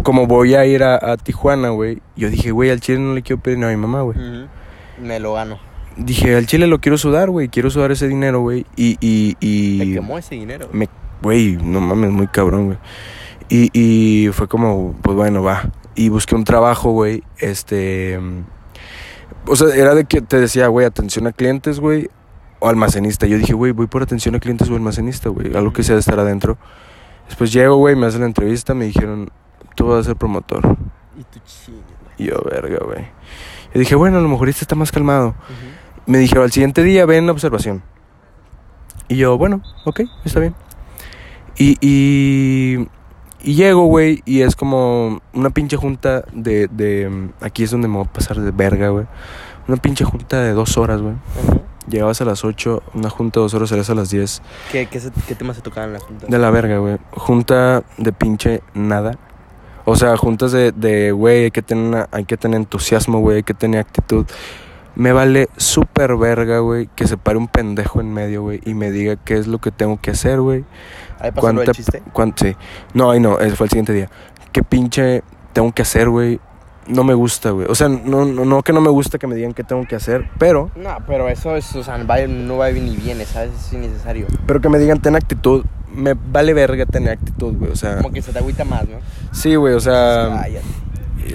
como 0.04 0.28
voy 0.28 0.56
a 0.56 0.66
ir 0.66 0.84
a, 0.84 0.96
a 0.96 1.18
Tijuana, 1.18 1.70
güey, 1.70 2.02
yo 2.16 2.30
dije, 2.30 2.52
güey, 2.52 2.70
al 2.70 2.80
chile 2.80 3.00
no 3.00 3.14
le 3.14 3.22
quiero 3.22 3.42
pedir 3.42 3.58
nada 3.60 3.74
a 3.74 3.76
mi 3.76 3.82
mamá, 3.82 4.02
güey. 4.02 4.18
Me 5.02 5.20
lo 5.20 5.34
gano. 5.34 5.60
Dije, 5.98 6.36
al 6.36 6.46
chile 6.46 6.68
lo 6.68 6.80
quiero 6.80 6.98
sudar, 6.98 7.30
güey, 7.30 7.50
quiero 7.50 7.70
sudar 7.70 7.92
ese 7.92 8.08
dinero, 8.08 8.42
güey. 8.42 8.66
Y, 8.76 8.98
y, 9.02 9.36
y... 9.40 9.78
Me 9.80 9.94
quemó 9.94 10.18
ese 10.18 10.36
dinero. 10.36 10.70
Me, 10.72 10.88
güey, 11.22 11.58
no 11.58 11.82
mames, 11.82 12.12
muy 12.12 12.28
cabrón, 12.28 12.66
güey. 12.68 12.78
Y, 13.50 13.70
y 13.74 14.32
fue 14.32 14.48
como, 14.48 14.94
pues 15.02 15.16
bueno, 15.16 15.42
va. 15.42 15.72
Y 15.96 16.10
busqué 16.10 16.36
un 16.36 16.44
trabajo, 16.44 16.92
güey. 16.92 17.24
Este. 17.40 18.20
O 19.48 19.56
sea, 19.56 19.74
era 19.76 19.96
de 19.96 20.06
que 20.06 20.22
te 20.22 20.40
decía, 20.40 20.68
güey, 20.68 20.86
atención 20.86 21.28
a 21.28 21.32
clientes, 21.32 21.80
güey. 21.80 22.10
O 22.60 22.68
almacenista. 22.70 23.28
Yo 23.28 23.38
dije, 23.38 23.54
güey, 23.54 23.72
voy 23.72 23.88
por 23.88 24.02
atención 24.02 24.36
a 24.36 24.40
clientes 24.40 24.70
o 24.70 24.76
almacenista, 24.76 25.30
güey. 25.30 25.56
Algo 25.56 25.74
que 25.74 25.84
sea 25.84 25.96
de 25.96 26.00
estar 26.00 26.20
adentro. 26.20 26.58
Después 27.28 27.52
llego, 27.52 27.76
güey, 27.78 27.96
me 27.96 28.08
hacen 28.08 28.22
la 28.22 28.28
entrevista. 28.28 28.74
Me 28.74 28.86
dijeron, 28.86 29.30
tú 29.76 29.88
vas 29.88 30.00
a 30.00 30.04
ser 30.04 30.16
promotor. 30.16 30.78
Y 31.18 31.24
tu 31.24 31.40
chingo, 31.46 31.82
güey. 32.02 32.14
Y 32.18 32.26
yo, 32.26 32.42
verga, 32.44 32.80
güey. 32.84 33.08
Y 33.74 33.80
dije, 33.80 33.96
bueno, 33.96 34.18
a 34.18 34.22
lo 34.22 34.30
mejor 34.30 34.50
este 34.50 34.64
está 34.64 34.76
más 34.76 34.92
calmado. 34.92 35.36
me 36.06 36.18
dijeron 36.18 36.44
al 36.44 36.52
siguiente 36.52 36.84
día 36.84 37.06
ven 37.06 37.30
a 37.30 37.32
observación. 37.32 37.84
Y 39.08 39.18
yo, 39.18 39.38
bueno, 39.38 39.62
ok, 39.86 40.02
está 40.26 40.40
bien. 40.40 40.56
Y, 41.58 41.78
y, 41.82 42.88
y 43.50 43.56
llego, 43.56 43.86
güey, 43.86 44.22
y 44.26 44.42
es 44.42 44.56
como 44.56 45.22
una 45.34 45.50
pinche 45.50 45.78
junta 45.78 46.24
de, 46.34 46.68
de... 46.68 47.30
Aquí 47.42 47.64
es 47.64 47.72
donde 47.72 47.88
me 47.88 47.96
voy 47.98 48.06
a 48.06 48.12
pasar 48.12 48.40
de 48.40 48.52
verga, 48.52 48.90
güey. 48.90 49.06
Una 49.68 49.78
pinche 49.78 50.04
junta 50.06 50.42
de 50.42 50.52
dos 50.54 50.78
horas, 50.78 51.02
güey. 51.02 51.16
Llegabas 51.90 52.20
a 52.22 52.26
las 52.26 52.44
8, 52.44 52.84
una 52.96 53.10
junta 53.10 53.40
de 53.40 53.44
dos 53.46 53.54
horas, 53.54 53.70
salías 53.70 53.90
a 53.90 53.96
las 53.96 54.10
10. 54.10 54.42
¿Qué, 54.72 54.88
qué, 54.88 55.00
se- 55.00 55.12
qué 55.28 55.36
temas 55.36 55.56
se 55.56 55.62
tocaban 55.62 55.90
en 55.90 55.94
la 55.94 56.00
junta? 56.02 56.28
De 56.28 56.38
la 56.38 56.52
verga, 56.52 56.78
güey. 56.80 56.98
Junta 57.12 57.84
de 57.98 58.12
pinche 58.12 58.62
nada. 58.74 59.18
O 59.86 59.96
sea, 59.96 60.18
juntas 60.18 60.52
de, 60.52 60.74
de, 60.74 61.14
güey, 61.14 61.46
hay 61.46 61.52
que 61.52 61.62
tener, 61.62 61.86
una- 61.88 62.10
hay 62.12 62.26
que 62.26 62.36
tener 62.36 62.58
entusiasmo, 62.60 63.20
güey, 63.20 63.38
hay 63.38 63.44
que 63.44 63.54
tener 63.54 63.80
actitud. 63.80 64.26
Me 64.98 65.12
vale 65.12 65.48
súper 65.58 66.16
verga, 66.18 66.58
güey, 66.60 66.90
que 66.96 67.06
se 67.08 67.18
pare 67.18 67.38
un 67.38 67.48
pendejo 67.48 68.02
en 68.02 68.12
medio, 68.12 68.42
güey, 68.42 68.62
y 68.66 68.74
me 68.74 68.90
diga 68.90 69.16
qué 69.16 69.36
es 69.38 69.46
lo 69.46 69.60
que 69.60 69.70
tengo 69.70 70.00
que 70.02 70.10
hacer, 70.12 70.42
güey. 70.42 70.66
Ahí 71.20 71.30
pasó 71.30 71.42
¿Cuánta- 71.42 71.72
chiste. 71.72 72.02
cuán- 72.14 72.34
sí. 72.36 72.56
No, 72.96 73.12
ay, 73.12 73.20
no, 73.20 73.40
ese 73.40 73.56
fue 73.56 73.66
el 73.66 73.70
siguiente 73.70 73.94
día. 73.94 74.10
¿Qué 74.52 74.64
pinche 74.64 75.22
tengo 75.54 75.72
que 75.72 75.84
hacer, 75.84 76.10
güey? 76.10 76.40
No 76.88 77.04
me 77.04 77.14
gusta, 77.14 77.52
güey. 77.52 77.68
O 77.70 77.76
sea, 77.76 77.90
no, 77.90 78.26
no, 78.26 78.44
no 78.46 78.64
que 78.64 78.74
no 78.74 78.82
me 78.82 78.90
gusta 78.90 79.20
que 79.20 79.28
me 79.28 79.36
digan 79.36 79.54
qué 79.54 79.64
tengo 79.64 79.86
que 79.86 79.96
hacer, 79.96 80.30
pero, 80.40 80.72
No, 80.76 80.98
pero 81.06 81.28
eso 81.30 81.56
es, 81.56 81.76
o 81.76 81.84
sea, 81.84 81.98
va- 82.04 82.26
no 82.28 82.58
va 82.58 82.72
ni 82.72 82.96
viene, 82.96 83.26
¿sabes? 83.26 83.52
Es 83.54 83.74
innecesario. 83.74 84.26
pero 84.48 84.62
que 84.62 84.70
me 84.70 84.80
digan 84.80 85.00
ten 85.00 85.16
actitud. 85.16 85.64
Me 85.94 86.14
vale 86.16 86.54
verga 86.54 86.86
tener 86.86 87.12
actitud, 87.14 87.56
güey. 87.58 87.72
O 87.72 87.76
sea, 87.76 87.98
Como 87.98 88.12
que 88.14 88.22
se 88.22 88.32
te 88.34 88.40
agüita 88.40 88.64
más, 88.66 88.88
¿no? 88.88 88.98
sí, 89.32 89.56
güey, 89.56 89.74
o 89.74 89.80
sea. 89.80 90.40
Cállate. 90.42 90.66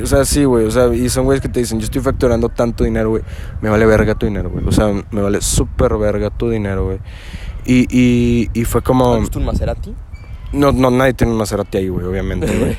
O 0.01 0.07
sea, 0.07 0.25
sí, 0.25 0.45
güey. 0.45 0.67
O 0.67 0.71
sea, 0.71 0.93
y 0.95 1.09
son 1.09 1.25
güeyes 1.25 1.43
que 1.43 1.49
te 1.49 1.61
dicen, 1.61 1.79
yo 1.79 1.85
estoy 1.85 2.01
facturando 2.01 2.49
tanto 2.49 2.85
dinero, 2.85 3.11
güey. 3.11 3.23
Me 3.61 3.69
vale 3.69 3.87
verga 3.87 4.15
tu 4.15 4.27
dinero, 4.27 4.51
güey. 4.51 4.65
O 4.67 4.73
sea, 4.73 4.93
me 5.11 5.23
vale 5.23 5.41
súper 5.41 5.97
verga 5.97 6.31
tu 6.31 6.51
dinero, 6.51 6.87
güey. 6.87 6.99
Y, 7.65 7.87
y, 7.91 8.51
y 8.55 8.65
fue 8.65 8.83
como... 8.83 9.15
¿Has 9.15 9.21
visto 9.21 9.39
un 9.39 9.47
Maserati? 9.47 9.95
No, 10.53 10.71
no, 10.71 10.91
nadie 10.91 11.15
tiene 11.15 11.33
un 11.33 11.39
Maserati 11.39 11.79
ahí, 11.79 11.89
güey, 11.89 12.05
obviamente, 12.05 12.47
güey. 12.47 12.77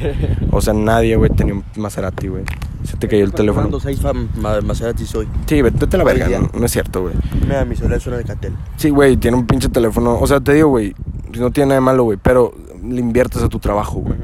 O 0.51 0.61
sea, 0.61 0.73
nadie, 0.73 1.15
güey, 1.15 1.31
tenía 1.31 1.55
un 1.55 1.63
Maserati, 1.75 2.27
güey. 2.27 2.43
Se 2.83 2.97
te 2.97 3.07
cayó 3.07 3.23
el 3.23 3.33
teléfono. 3.33 3.69
¿Cuántos 3.69 3.85
hay 3.85 3.97
Maserati 4.61 5.05
soy? 5.05 5.27
Sí, 5.47 5.61
vete 5.61 5.87
a 5.95 5.97
la 5.97 6.03
verga, 6.03 6.27
no, 6.39 6.49
no 6.53 6.65
es 6.65 6.71
cierto, 6.71 7.01
güey. 7.01 7.15
Mira, 7.41 7.65
mi 7.65 7.75
celular 7.75 7.99
suena 7.99 8.17
de 8.17 8.25
Catel. 8.25 8.53
Sí, 8.75 8.89
güey, 8.89 9.17
tiene 9.17 9.37
un 9.37 9.47
pinche 9.47 9.69
teléfono. 9.69 10.19
O 10.19 10.27
sea, 10.27 10.39
te 10.39 10.53
digo, 10.53 10.69
güey, 10.69 10.93
no 11.39 11.49
tiene 11.51 11.69
nada 11.69 11.79
de 11.79 11.85
malo, 11.85 12.03
güey, 12.03 12.19
pero 12.21 12.53
le 12.83 12.99
inviertes 12.99 13.41
a 13.41 13.49
tu 13.49 13.57
trabajo, 13.59 13.99
güey. 14.01 14.19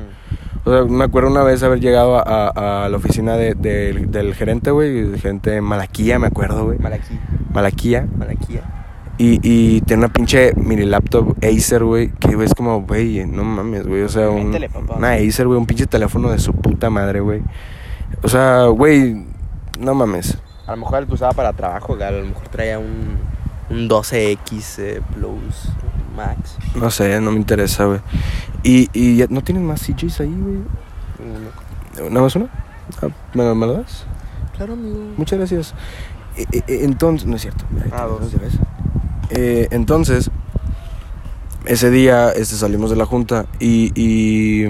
O 0.66 0.72
sea, 0.72 0.84
me 0.84 1.04
acuerdo 1.06 1.30
una 1.30 1.44
vez 1.44 1.64
haber 1.64 1.80
llegado 1.80 2.18
a, 2.18 2.22
a- 2.50 2.86
a 2.86 2.90
la 2.90 2.98
oficina 2.98 3.36
de- 3.36 3.56
de- 3.56 4.06
del 4.08 4.36
gerente, 4.36 4.72
güey, 4.72 5.00
el 5.00 5.20
gerente 5.20 5.62
Malaquía, 5.62 6.20
me 6.20 6.28
acuerdo, 6.28 6.66
güey. 6.66 6.78
Malaquí. 6.80 7.18
Malaquía. 7.54 8.08
Malaquía. 8.18 8.62
Y, 9.18 9.40
y 9.44 9.82
tiene 9.82 10.06
una 10.06 10.14
pinche 10.14 10.54
mini 10.56 10.86
laptop 10.86 11.36
Acer, 11.44 11.84
güey, 11.84 12.10
que 12.12 12.36
güey, 12.36 12.46
es 12.48 12.54
como, 12.54 12.82
güey, 12.84 13.26
no 13.26 13.44
mames, 13.44 13.86
güey. 13.88 14.02
O 14.04 14.10
sea, 14.10 14.30
un, 14.30 14.56
una 14.96 15.14
Acer, 15.14 15.48
güey, 15.48 15.60
un 15.60 15.66
pinche 15.66 15.88
teléfono 15.88 16.30
de 16.30 16.40
su 16.40 16.54
puta 16.54 16.90
madre, 16.90 17.20
güey. 17.20 17.42
O 18.24 18.30
sea, 18.30 18.66
güey, 18.68 19.26
no 19.80 19.94
mames. 19.94 20.38
A 20.68 20.72
lo 20.72 20.78
mejor 20.78 21.06
que 21.08 21.14
usaba 21.16 21.34
para 21.34 21.52
trabajo, 21.54 21.98
a 22.02 22.12
lo 22.12 22.26
mejor 22.26 22.48
traía 22.50 22.80
un, 22.80 23.18
un 23.70 23.90
12X 23.90 24.80
eh, 24.80 25.02
Plus 25.14 25.70
Max. 26.28 26.58
No 26.76 26.92
sé, 26.92 27.20
no 27.22 27.32
me 27.32 27.38
interesa, 27.38 27.86
güey. 27.86 28.00
Y, 28.64 28.90
y 28.94 29.18
ya- 29.18 29.28
no 29.30 29.42
tienes 29.42 29.64
más 29.64 29.82
CJs 29.82 30.20
ahí, 30.22 30.36
güey. 30.38 30.58
Uno. 31.98 32.10
¿Nada 32.10 32.22
más 32.22 32.36
uno? 32.36 32.50
Ah, 33.02 33.08
¿Me, 33.34 33.54
me 33.56 33.66
lo 33.68 33.74
das? 33.74 34.06
Claro, 34.56 34.74
amigo. 34.74 35.00
Muchas 35.18 35.40
gracias. 35.40 35.74
E- 36.38 36.46
e- 36.52 36.64
e- 36.68 36.84
entonces, 36.86 37.28
no 37.28 37.36
es 37.36 37.42
cierto. 37.42 37.64
Ah, 37.92 38.04
dos. 38.06 38.32
Eh, 39.32 39.68
entonces, 39.72 40.30
ese 41.66 41.90
día 41.92 42.32
este, 42.32 42.56
salimos 42.56 42.90
de 42.90 42.96
la 42.96 43.06
junta 43.06 43.46
y, 43.60 43.92
y, 43.96 44.66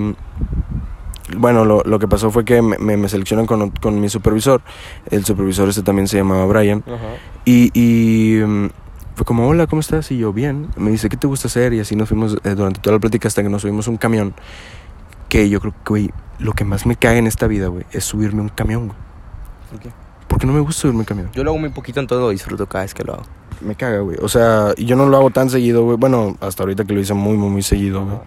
bueno, 1.37 1.63
lo, 1.65 1.81
lo 1.83 1.99
que 1.99 2.07
pasó 2.07 2.31
fue 2.31 2.43
que 2.45 2.61
me, 2.61 2.77
me- 2.77 2.97
me 2.97 3.07
seleccionan 3.09 3.45
con, 3.45 3.69
con 3.71 3.99
mi 4.01 4.09
supervisor. 4.09 4.61
El 5.09 5.25
supervisor 5.25 5.69
este 5.69 5.81
también 5.83 6.07
se 6.07 6.17
llamaba 6.17 6.45
Brian. 6.45 6.83
Y, 7.45 7.69
y, 7.73 8.41
fue 9.19 9.25
como, 9.25 9.49
hola, 9.49 9.67
¿cómo 9.67 9.81
estás? 9.81 10.09
Y 10.11 10.17
yo, 10.17 10.31
bien. 10.31 10.69
Me 10.77 10.91
dice, 10.91 11.09
¿qué 11.09 11.17
te 11.17 11.27
gusta 11.27 11.49
hacer? 11.49 11.73
Y 11.73 11.81
así 11.81 11.93
nos 11.93 12.07
fuimos 12.07 12.37
eh, 12.45 12.55
durante 12.55 12.79
toda 12.79 12.95
la 12.95 12.99
plática 13.01 13.27
hasta 13.27 13.43
que 13.43 13.49
nos 13.49 13.63
subimos 13.63 13.85
a 13.89 13.91
un 13.91 13.97
camión. 13.97 14.33
Que 15.27 15.49
yo 15.49 15.59
creo 15.59 15.73
que, 15.73 15.89
güey, 15.89 16.11
lo 16.37 16.53
que 16.53 16.63
más 16.63 16.85
me 16.85 16.95
caga 16.95 17.17
en 17.17 17.27
esta 17.27 17.45
vida, 17.45 17.67
güey, 17.67 17.83
es 17.91 18.05
subirme 18.05 18.39
a 18.39 18.43
un 18.43 18.49
camión, 18.49 18.87
güey. 18.87 18.97
¿Por 19.71 19.79
qué? 19.81 19.89
Porque 20.29 20.47
no 20.47 20.53
me 20.53 20.61
gusta 20.61 20.83
subirme 20.83 20.99
a 20.99 21.01
un 21.01 21.05
camión. 21.05 21.31
Yo 21.33 21.43
lo 21.43 21.51
hago 21.51 21.59
muy 21.59 21.67
poquito, 21.67 21.99
entonces 21.99 22.23
lo 22.23 22.29
disfruto 22.29 22.65
cada 22.67 22.85
vez 22.85 22.93
que 22.93 23.03
lo 23.03 23.15
hago. 23.15 23.23
Me 23.59 23.75
caga, 23.75 23.99
güey. 23.99 24.15
O 24.21 24.29
sea, 24.29 24.73
yo 24.75 24.95
no 24.95 25.05
lo 25.05 25.17
hago 25.17 25.31
tan 25.31 25.49
seguido, 25.49 25.83
güey. 25.83 25.97
Bueno, 25.97 26.37
hasta 26.39 26.63
ahorita 26.63 26.85
que 26.85 26.93
lo 26.93 27.01
hice 27.01 27.13
muy, 27.13 27.35
muy, 27.35 27.49
muy 27.49 27.61
seguido, 27.61 28.05
güey. 28.05 28.19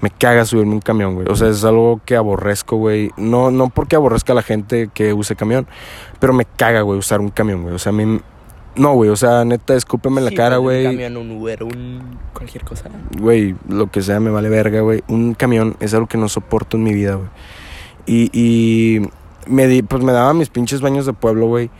Me 0.00 0.10
caga 0.10 0.44
subirme 0.44 0.72
a 0.72 0.74
un 0.74 0.80
camión, 0.80 1.14
güey. 1.14 1.28
O 1.28 1.36
sea, 1.36 1.50
es 1.50 1.62
algo 1.62 2.00
que 2.04 2.16
aborrezco, 2.16 2.78
güey. 2.78 3.12
No, 3.16 3.52
no 3.52 3.68
porque 3.68 3.94
aborrezca 3.94 4.32
a 4.32 4.36
la 4.36 4.42
gente 4.42 4.90
que 4.92 5.12
use 5.12 5.36
camión, 5.36 5.68
pero 6.18 6.32
me 6.32 6.46
caga, 6.46 6.80
güey, 6.80 6.98
usar 6.98 7.20
un 7.20 7.28
camión, 7.28 7.62
güey. 7.62 7.76
O 7.76 7.78
sea, 7.78 7.90
a 7.90 7.92
mí... 7.92 8.20
No, 8.76 8.92
güey, 8.92 9.10
o 9.10 9.16
sea, 9.16 9.44
neta, 9.44 9.74
escúpeme 9.74 10.18
en 10.18 10.26
la 10.26 10.30
cara, 10.32 10.58
güey. 10.58 10.86
Un 10.86 10.92
camión, 10.92 11.16
un 11.16 11.30
Uber, 11.30 11.62
un... 11.62 12.18
cualquier 12.34 12.64
cosa. 12.64 12.90
Güey, 13.18 13.54
lo 13.68 13.90
que 13.90 14.02
sea 14.02 14.20
me 14.20 14.30
vale 14.30 14.48
verga, 14.48 14.80
güey. 14.80 15.02
Un 15.08 15.34
camión 15.34 15.76
es 15.80 15.94
algo 15.94 16.06
que 16.06 16.18
no 16.18 16.28
soporto 16.28 16.76
en 16.76 16.82
mi 16.82 16.92
vida, 16.92 17.14
güey. 17.14 17.28
Y, 18.04 18.30
y 18.32 19.08
me 19.46 19.66
di, 19.66 19.82
pues 19.82 20.02
me 20.04 20.12
daba 20.12 20.34
mis 20.34 20.50
pinches 20.50 20.80
baños 20.80 21.06
de 21.06 21.14
pueblo, 21.14 21.46
güey. 21.46 21.70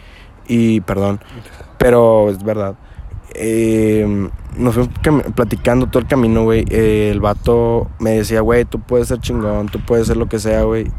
Y 0.49 0.81
perdón, 0.81 1.21
pero 1.79 2.31
es 2.31 2.43
verdad. 2.43 2.77
Eh, 3.35 4.29
nos 4.57 4.75
fuimos 4.75 5.25
platicando 5.35 5.87
todo 5.89 6.01
el 6.01 6.09
camino, 6.09 6.45
güey. 6.45 6.65
Eh, 6.71 7.11
el 7.13 7.21
vato 7.21 7.91
me 7.99 8.13
decía, 8.13 8.41
güey, 8.41 8.65
tú 8.65 8.81
puedes 8.81 9.09
ser 9.09 9.21
chingón, 9.21 9.69
tú 9.69 9.81
puedes 9.81 10.07
ser 10.07 10.17
lo 10.17 10.29
que 10.29 10.39
sea, 10.39 10.63
güey. 10.63 10.91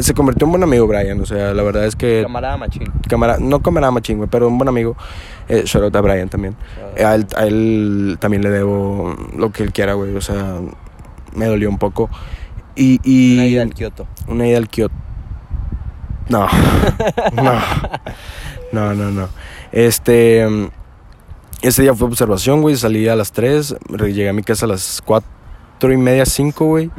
Se 0.00 0.14
convirtió 0.14 0.46
en 0.46 0.52
buen 0.52 0.62
amigo, 0.62 0.86
Brian. 0.86 1.20
O 1.20 1.26
sea, 1.26 1.54
la 1.54 1.62
verdad 1.62 1.86
es 1.86 1.94
que. 1.94 2.22
Camarada 2.22 2.56
machín. 2.56 2.90
Camara, 3.08 3.38
no 3.38 3.60
camarada 3.60 3.92
machín, 3.92 4.16
güey, 4.18 4.28
pero 4.28 4.48
un 4.48 4.58
buen 4.58 4.68
amigo. 4.68 4.96
Eh, 5.48 5.62
shout 5.64 5.84
out 5.84 5.94
a 5.94 6.00
Brian 6.00 6.28
también. 6.28 6.56
A 7.02 7.14
él, 7.14 7.26
a 7.36 7.46
él 7.46 8.16
también 8.18 8.42
le 8.42 8.50
debo 8.50 9.14
lo 9.36 9.52
que 9.52 9.62
él 9.62 9.72
quiera, 9.72 9.94
güey. 9.94 10.16
O 10.16 10.20
sea, 10.20 10.56
me 11.34 11.46
dolió 11.46 11.68
un 11.68 11.78
poco. 11.78 12.10
Y, 12.74 13.00
y 13.04 13.36
Una 13.36 13.46
ida 13.46 13.62
al 13.62 13.72
Kioto. 13.74 14.06
una 14.26 14.46
ida 14.48 14.58
al 14.58 14.68
Kioto. 14.68 14.94
No. 16.28 16.48
no. 17.32 17.52
No, 18.72 18.94
no, 18.94 19.10
no. 19.12 19.28
Este. 19.70 20.44
Mm, 21.62 21.66
Ese 21.66 21.82
día 21.82 21.94
fue 21.94 22.08
observación, 22.08 22.62
güey. 22.62 22.76
Salí 22.76 23.08
a 23.08 23.16
las 23.16 23.32
3. 23.32 23.76
Llegué 23.98 24.28
a 24.28 24.32
mi 24.32 24.42
casa 24.42 24.66
a 24.66 24.68
las 24.68 25.02
4 25.04 25.92
y 25.92 25.96
media, 25.96 26.26
5, 26.26 26.64
güey. 26.64 26.90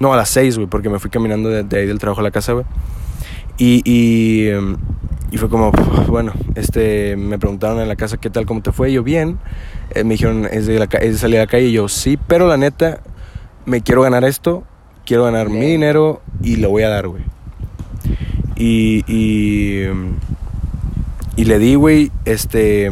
No, 0.00 0.12
a 0.12 0.16
las 0.16 0.28
6, 0.30 0.56
güey, 0.56 0.68
porque 0.68 0.88
me 0.88 0.98
fui 0.98 1.10
caminando 1.10 1.48
de, 1.48 1.62
de 1.62 1.78
ahí 1.80 1.86
del 1.86 1.98
trabajo 1.98 2.20
a 2.20 2.24
la 2.24 2.30
casa, 2.30 2.52
güey. 2.52 2.64
Y, 3.58 3.82
y, 3.84 4.48
em, 4.48 4.76
y 5.30 5.38
fue 5.38 5.48
como, 5.48 5.72
bueno, 6.08 6.32
este, 6.54 7.16
me 7.16 7.38
preguntaron 7.38 7.80
en 7.80 7.88
la 7.88 7.96
casa 7.96 8.16
qué 8.18 8.28
tal, 8.30 8.46
cómo 8.46 8.60
te 8.62 8.72
fue. 8.72 8.90
Y 8.90 8.94
yo, 8.94 9.02
bien. 9.02 9.38
Eh, 9.94 10.04
me 10.04 10.14
dijeron, 10.14 10.46
¿es 10.50 10.66
de, 10.66 10.78
la, 10.78 10.84
es 10.84 11.12
de 11.12 11.18
salir 11.18 11.38
a 11.38 11.42
la 11.42 11.46
calle. 11.46 11.66
Y 11.66 11.72
yo, 11.72 11.88
sí, 11.88 12.18
pero 12.26 12.48
la 12.48 12.56
neta, 12.56 13.00
me 13.64 13.80
quiero 13.80 14.02
ganar 14.02 14.24
esto. 14.24 14.64
Quiero 15.04 15.24
ganar 15.24 15.48
mi 15.48 15.60
Bien. 15.60 15.72
dinero 15.72 16.20
y 16.42 16.56
lo 16.56 16.70
voy 16.70 16.82
a 16.82 16.88
dar, 16.88 17.06
güey. 17.08 17.22
Y, 18.56 19.04
y, 19.06 19.82
em, 19.82 20.14
y 21.36 21.44
le 21.44 21.58
di, 21.58 21.74
güey, 21.76 22.10
este... 22.24 22.90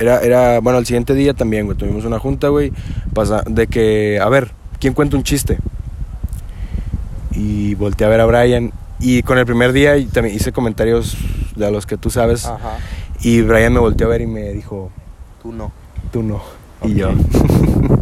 Era, 0.00 0.20
era, 0.22 0.60
bueno, 0.60 0.78
al 0.78 0.86
siguiente 0.86 1.14
día 1.14 1.34
también, 1.34 1.66
güey, 1.66 1.76
tuvimos 1.76 2.06
una 2.06 2.18
junta, 2.18 2.48
güey, 2.48 2.72
pasa, 3.12 3.42
de 3.46 3.66
que, 3.66 4.18
a 4.18 4.30
ver, 4.30 4.52
¿quién 4.80 4.94
cuenta 4.94 5.16
un 5.16 5.22
chiste? 5.22 5.58
Y 7.32 7.74
volteé 7.74 8.06
a 8.06 8.10
ver 8.10 8.20
a 8.20 8.24
Brian, 8.26 8.72
y 8.98 9.22
con 9.22 9.36
el 9.36 9.44
primer 9.44 9.72
día 9.72 9.98
y 9.98 10.06
también 10.06 10.34
hice 10.34 10.52
comentarios 10.52 11.18
de 11.54 11.70
los 11.70 11.84
que 11.84 11.98
tú 11.98 12.08
sabes, 12.10 12.46
Ajá. 12.46 12.78
y 13.20 13.42
Brian 13.42 13.74
me 13.74 13.80
volteó 13.80 14.06
a 14.06 14.10
ver 14.10 14.22
y 14.22 14.26
me 14.26 14.52
dijo, 14.54 14.90
Tú 15.42 15.52
no. 15.52 15.70
tú 16.10 16.22
no, 16.22 16.40
y 16.82 16.94
yo. 16.94 17.10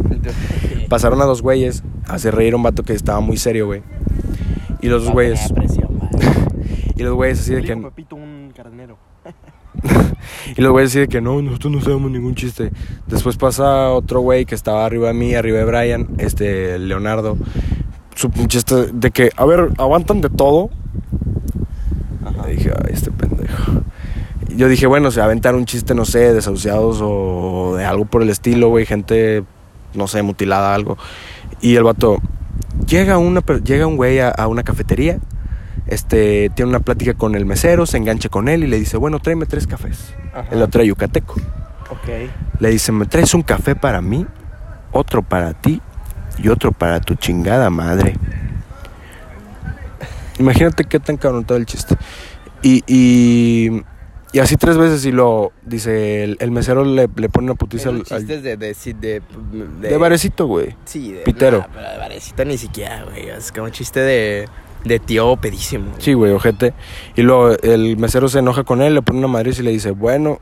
Pasaron 0.89 1.21
a 1.21 1.25
dos 1.25 1.41
güeyes, 1.41 1.83
a 2.07 2.13
hacer 2.13 2.33
reír 2.33 2.53
a 2.53 2.55
un 2.55 2.63
vato 2.63 2.83
que 2.83 2.93
estaba 2.93 3.19
muy 3.19 3.35
serio, 3.35 3.65
güey. 3.65 3.83
Y 4.81 4.87
los 4.87 5.03
dos 5.03 5.11
güeyes, 5.11 5.53
y 6.95 7.03
los 7.03 7.13
güeyes 7.13 7.41
así 7.41 7.55
de 7.55 7.61
que... 7.61 7.75
Pepito, 7.75 8.15
un 8.15 8.53
carnero. 8.55 8.97
Y 10.55 10.61
los 10.61 10.71
güeyes 10.71 10.91
así 10.91 10.99
de 10.99 11.07
que 11.07 11.21
no, 11.21 11.41
nosotros 11.41 11.73
no 11.73 11.81
sabemos 11.81 12.11
ningún 12.11 12.35
chiste. 12.35 12.71
Después 13.07 13.37
pasa 13.37 13.89
otro 13.91 14.21
güey 14.21 14.45
que 14.45 14.55
estaba 14.55 14.85
arriba 14.85 15.09
de 15.09 15.13
mí, 15.13 15.35
arriba 15.35 15.59
de 15.59 15.65
Brian, 15.65 16.07
este, 16.17 16.79
Leonardo. 16.79 17.37
Su 18.15 18.29
chiste 18.47 18.87
de 18.91 19.11
que, 19.11 19.31
a 19.35 19.45
ver, 19.45 19.69
aguantan 19.77 20.21
de 20.21 20.29
todo. 20.29 20.69
Ajá. 22.25 22.51
Y 22.51 22.55
dije, 22.57 22.71
ay, 22.75 22.91
este 22.93 23.11
pendejo. 23.11 23.83
Y 24.49 24.57
Yo 24.57 24.67
dije, 24.67 24.87
bueno, 24.87 25.11
se 25.11 25.19
va 25.19 25.25
a 25.25 25.27
aventar 25.27 25.55
un 25.55 25.65
chiste, 25.65 25.93
no 25.93 26.05
sé, 26.05 26.33
desahuciados 26.33 26.99
o 27.01 27.75
de 27.77 27.85
algo 27.85 28.05
por 28.05 28.21
el 28.21 28.29
estilo, 28.29 28.69
güey, 28.69 28.85
gente, 28.85 29.43
no 29.93 30.07
sé, 30.07 30.21
mutilada, 30.21 30.73
algo. 30.73 30.97
Y 31.61 31.75
el 31.75 31.83
vato, 31.83 32.17
llega, 32.87 33.17
una, 33.17 33.41
llega 33.63 33.87
un 33.87 33.95
güey 33.95 34.19
a, 34.19 34.29
a 34.29 34.47
una 34.47 34.63
cafetería 34.63 35.19
este, 35.87 36.49
tiene 36.55 36.69
una 36.69 36.79
plática 36.79 37.13
con 37.13 37.35
el 37.35 37.45
mesero, 37.45 37.85
se 37.85 37.97
engancha 37.97 38.29
con 38.29 38.47
él 38.47 38.63
y 38.63 38.67
le 38.67 38.77
dice, 38.79 38.97
bueno, 38.97 39.19
tráeme 39.19 39.45
tres 39.45 39.67
cafés. 39.67 40.13
Ajá. 40.33 40.47
El 40.51 40.61
otro 40.61 40.83
yucateco. 40.83 41.35
Ok. 41.89 42.29
Le 42.59 42.69
dice, 42.69 42.91
¿me 42.91 43.05
traes 43.05 43.33
un 43.33 43.41
café 43.41 43.75
para 43.75 44.01
mí? 44.01 44.25
Otro 44.91 45.21
para 45.21 45.53
ti 45.53 45.81
y 46.37 46.49
otro 46.49 46.71
para 46.71 46.99
tu 46.99 47.15
chingada 47.15 47.69
madre. 47.69 48.15
Imagínate 50.39 50.85
qué 50.85 50.99
tan 50.99 51.17
cabrón 51.17 51.43
todo 51.45 51.57
el 51.57 51.65
chiste. 51.65 51.95
Y, 52.61 52.83
y, 52.87 53.83
y 54.31 54.39
así 54.39 54.55
tres 54.55 54.77
veces 54.77 55.05
y 55.05 55.11
lo 55.11 55.51
dice, 55.65 56.23
el, 56.23 56.37
el 56.39 56.51
mesero 56.51 56.85
le, 56.85 57.09
le 57.13 57.29
pone 57.29 57.45
una 57.45 57.55
putiza 57.55 57.89
al, 57.89 58.03
chistes 58.03 58.43
de, 58.43 58.57
de, 58.57 58.73
de, 58.73 59.21
de, 59.81 59.89
de 59.89 59.97
barecito, 59.97 60.45
güey. 60.45 60.75
Sí, 60.85 61.11
de 61.13 61.19
Pitero. 61.21 61.65
pero 61.73 61.89
de 61.89 61.97
barecito 61.97 62.45
ni 62.45 62.57
siquiera, 62.57 63.03
güey. 63.03 63.29
Es 63.29 63.51
como 63.51 63.65
un 63.65 63.71
chiste 63.71 63.99
de, 63.99 64.47
de 64.83 64.99
tío 64.99 65.35
pedísimo. 65.37 65.93
Sí, 65.97 66.13
güey, 66.13 66.31
ojete. 66.31 66.73
Y 67.15 67.21
luego 67.21 67.51
el 67.61 67.97
mesero 67.97 68.29
se 68.29 68.39
enoja 68.39 68.63
con 68.63 68.81
él, 68.81 68.95
le 68.95 69.01
pone 69.01 69.19
una 69.19 69.27
madriz 69.27 69.59
y 69.59 69.63
le 69.63 69.71
dice, 69.71 69.91
bueno, 69.91 70.39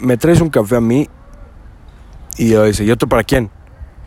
¿me 0.00 0.16
traes 0.16 0.40
un 0.40 0.50
café 0.50 0.76
a 0.76 0.80
mí? 0.80 1.08
Y 2.36 2.50
yo 2.50 2.64
dice, 2.64 2.84
¿y 2.84 2.90
otro 2.90 3.08
para 3.08 3.24
quién? 3.24 3.50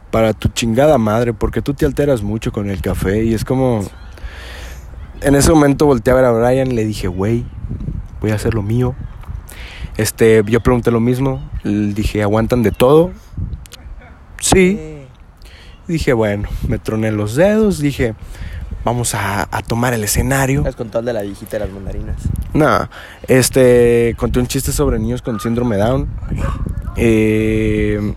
Para 0.10 0.34
tu 0.34 0.48
chingada 0.50 0.98
madre, 0.98 1.34
porque 1.34 1.62
tú 1.62 1.74
te 1.74 1.86
alteras 1.86 2.22
mucho 2.22 2.52
con 2.52 2.70
el 2.70 2.82
café. 2.82 3.24
Y 3.24 3.34
es 3.34 3.46
como... 3.46 3.84
En 5.22 5.36
ese 5.36 5.52
momento 5.52 5.86
volteé 5.86 6.14
a 6.14 6.16
ver 6.16 6.26
a 6.26 6.32
Brian 6.32 6.72
y 6.72 6.76
le 6.76 6.86
dije, 6.86 7.08
güey, 7.08 7.46
voy 8.22 8.32
a 8.32 8.36
hacer 8.36 8.56
lo 8.56 8.64
mío. 8.64 8.96
Este, 9.98 10.42
yo 10.48 10.62
pregunté 10.62 10.90
lo 10.90 11.00
mismo. 11.00 11.48
Le 11.64 11.94
dije, 11.94 12.24
¿aguantan 12.24 12.64
de 12.64 12.72
todo? 12.72 13.12
Sí. 14.40 14.80
Dije, 15.88 16.14
bueno, 16.14 16.50
me 16.68 16.80
troné 16.80 17.12
los 17.12 17.36
dedos. 17.36 17.80
Dije, 17.80 18.16
vamos 18.84 19.16
a, 19.16 19.48
a 19.56 19.62
tomar 19.62 19.94
el 19.94 20.04
escenario. 20.04 20.66
Es 20.66 20.76
con 20.76 20.90
todo 20.90 21.00
el 21.00 21.06
de 21.06 21.14
la 21.14 21.22
viejita 21.22 21.58
de 21.58 21.66
las 21.66 21.70
mandarinas. 21.70 22.18
Nada, 22.54 22.90
este, 23.28 24.16
conté 24.18 24.40
un 24.40 24.48
chiste 24.48 24.72
sobre 24.72 25.00
niños 25.00 25.22
con 25.22 25.40
síndrome 25.40 25.78
Down. 25.78 26.08
Eh, 26.98 28.14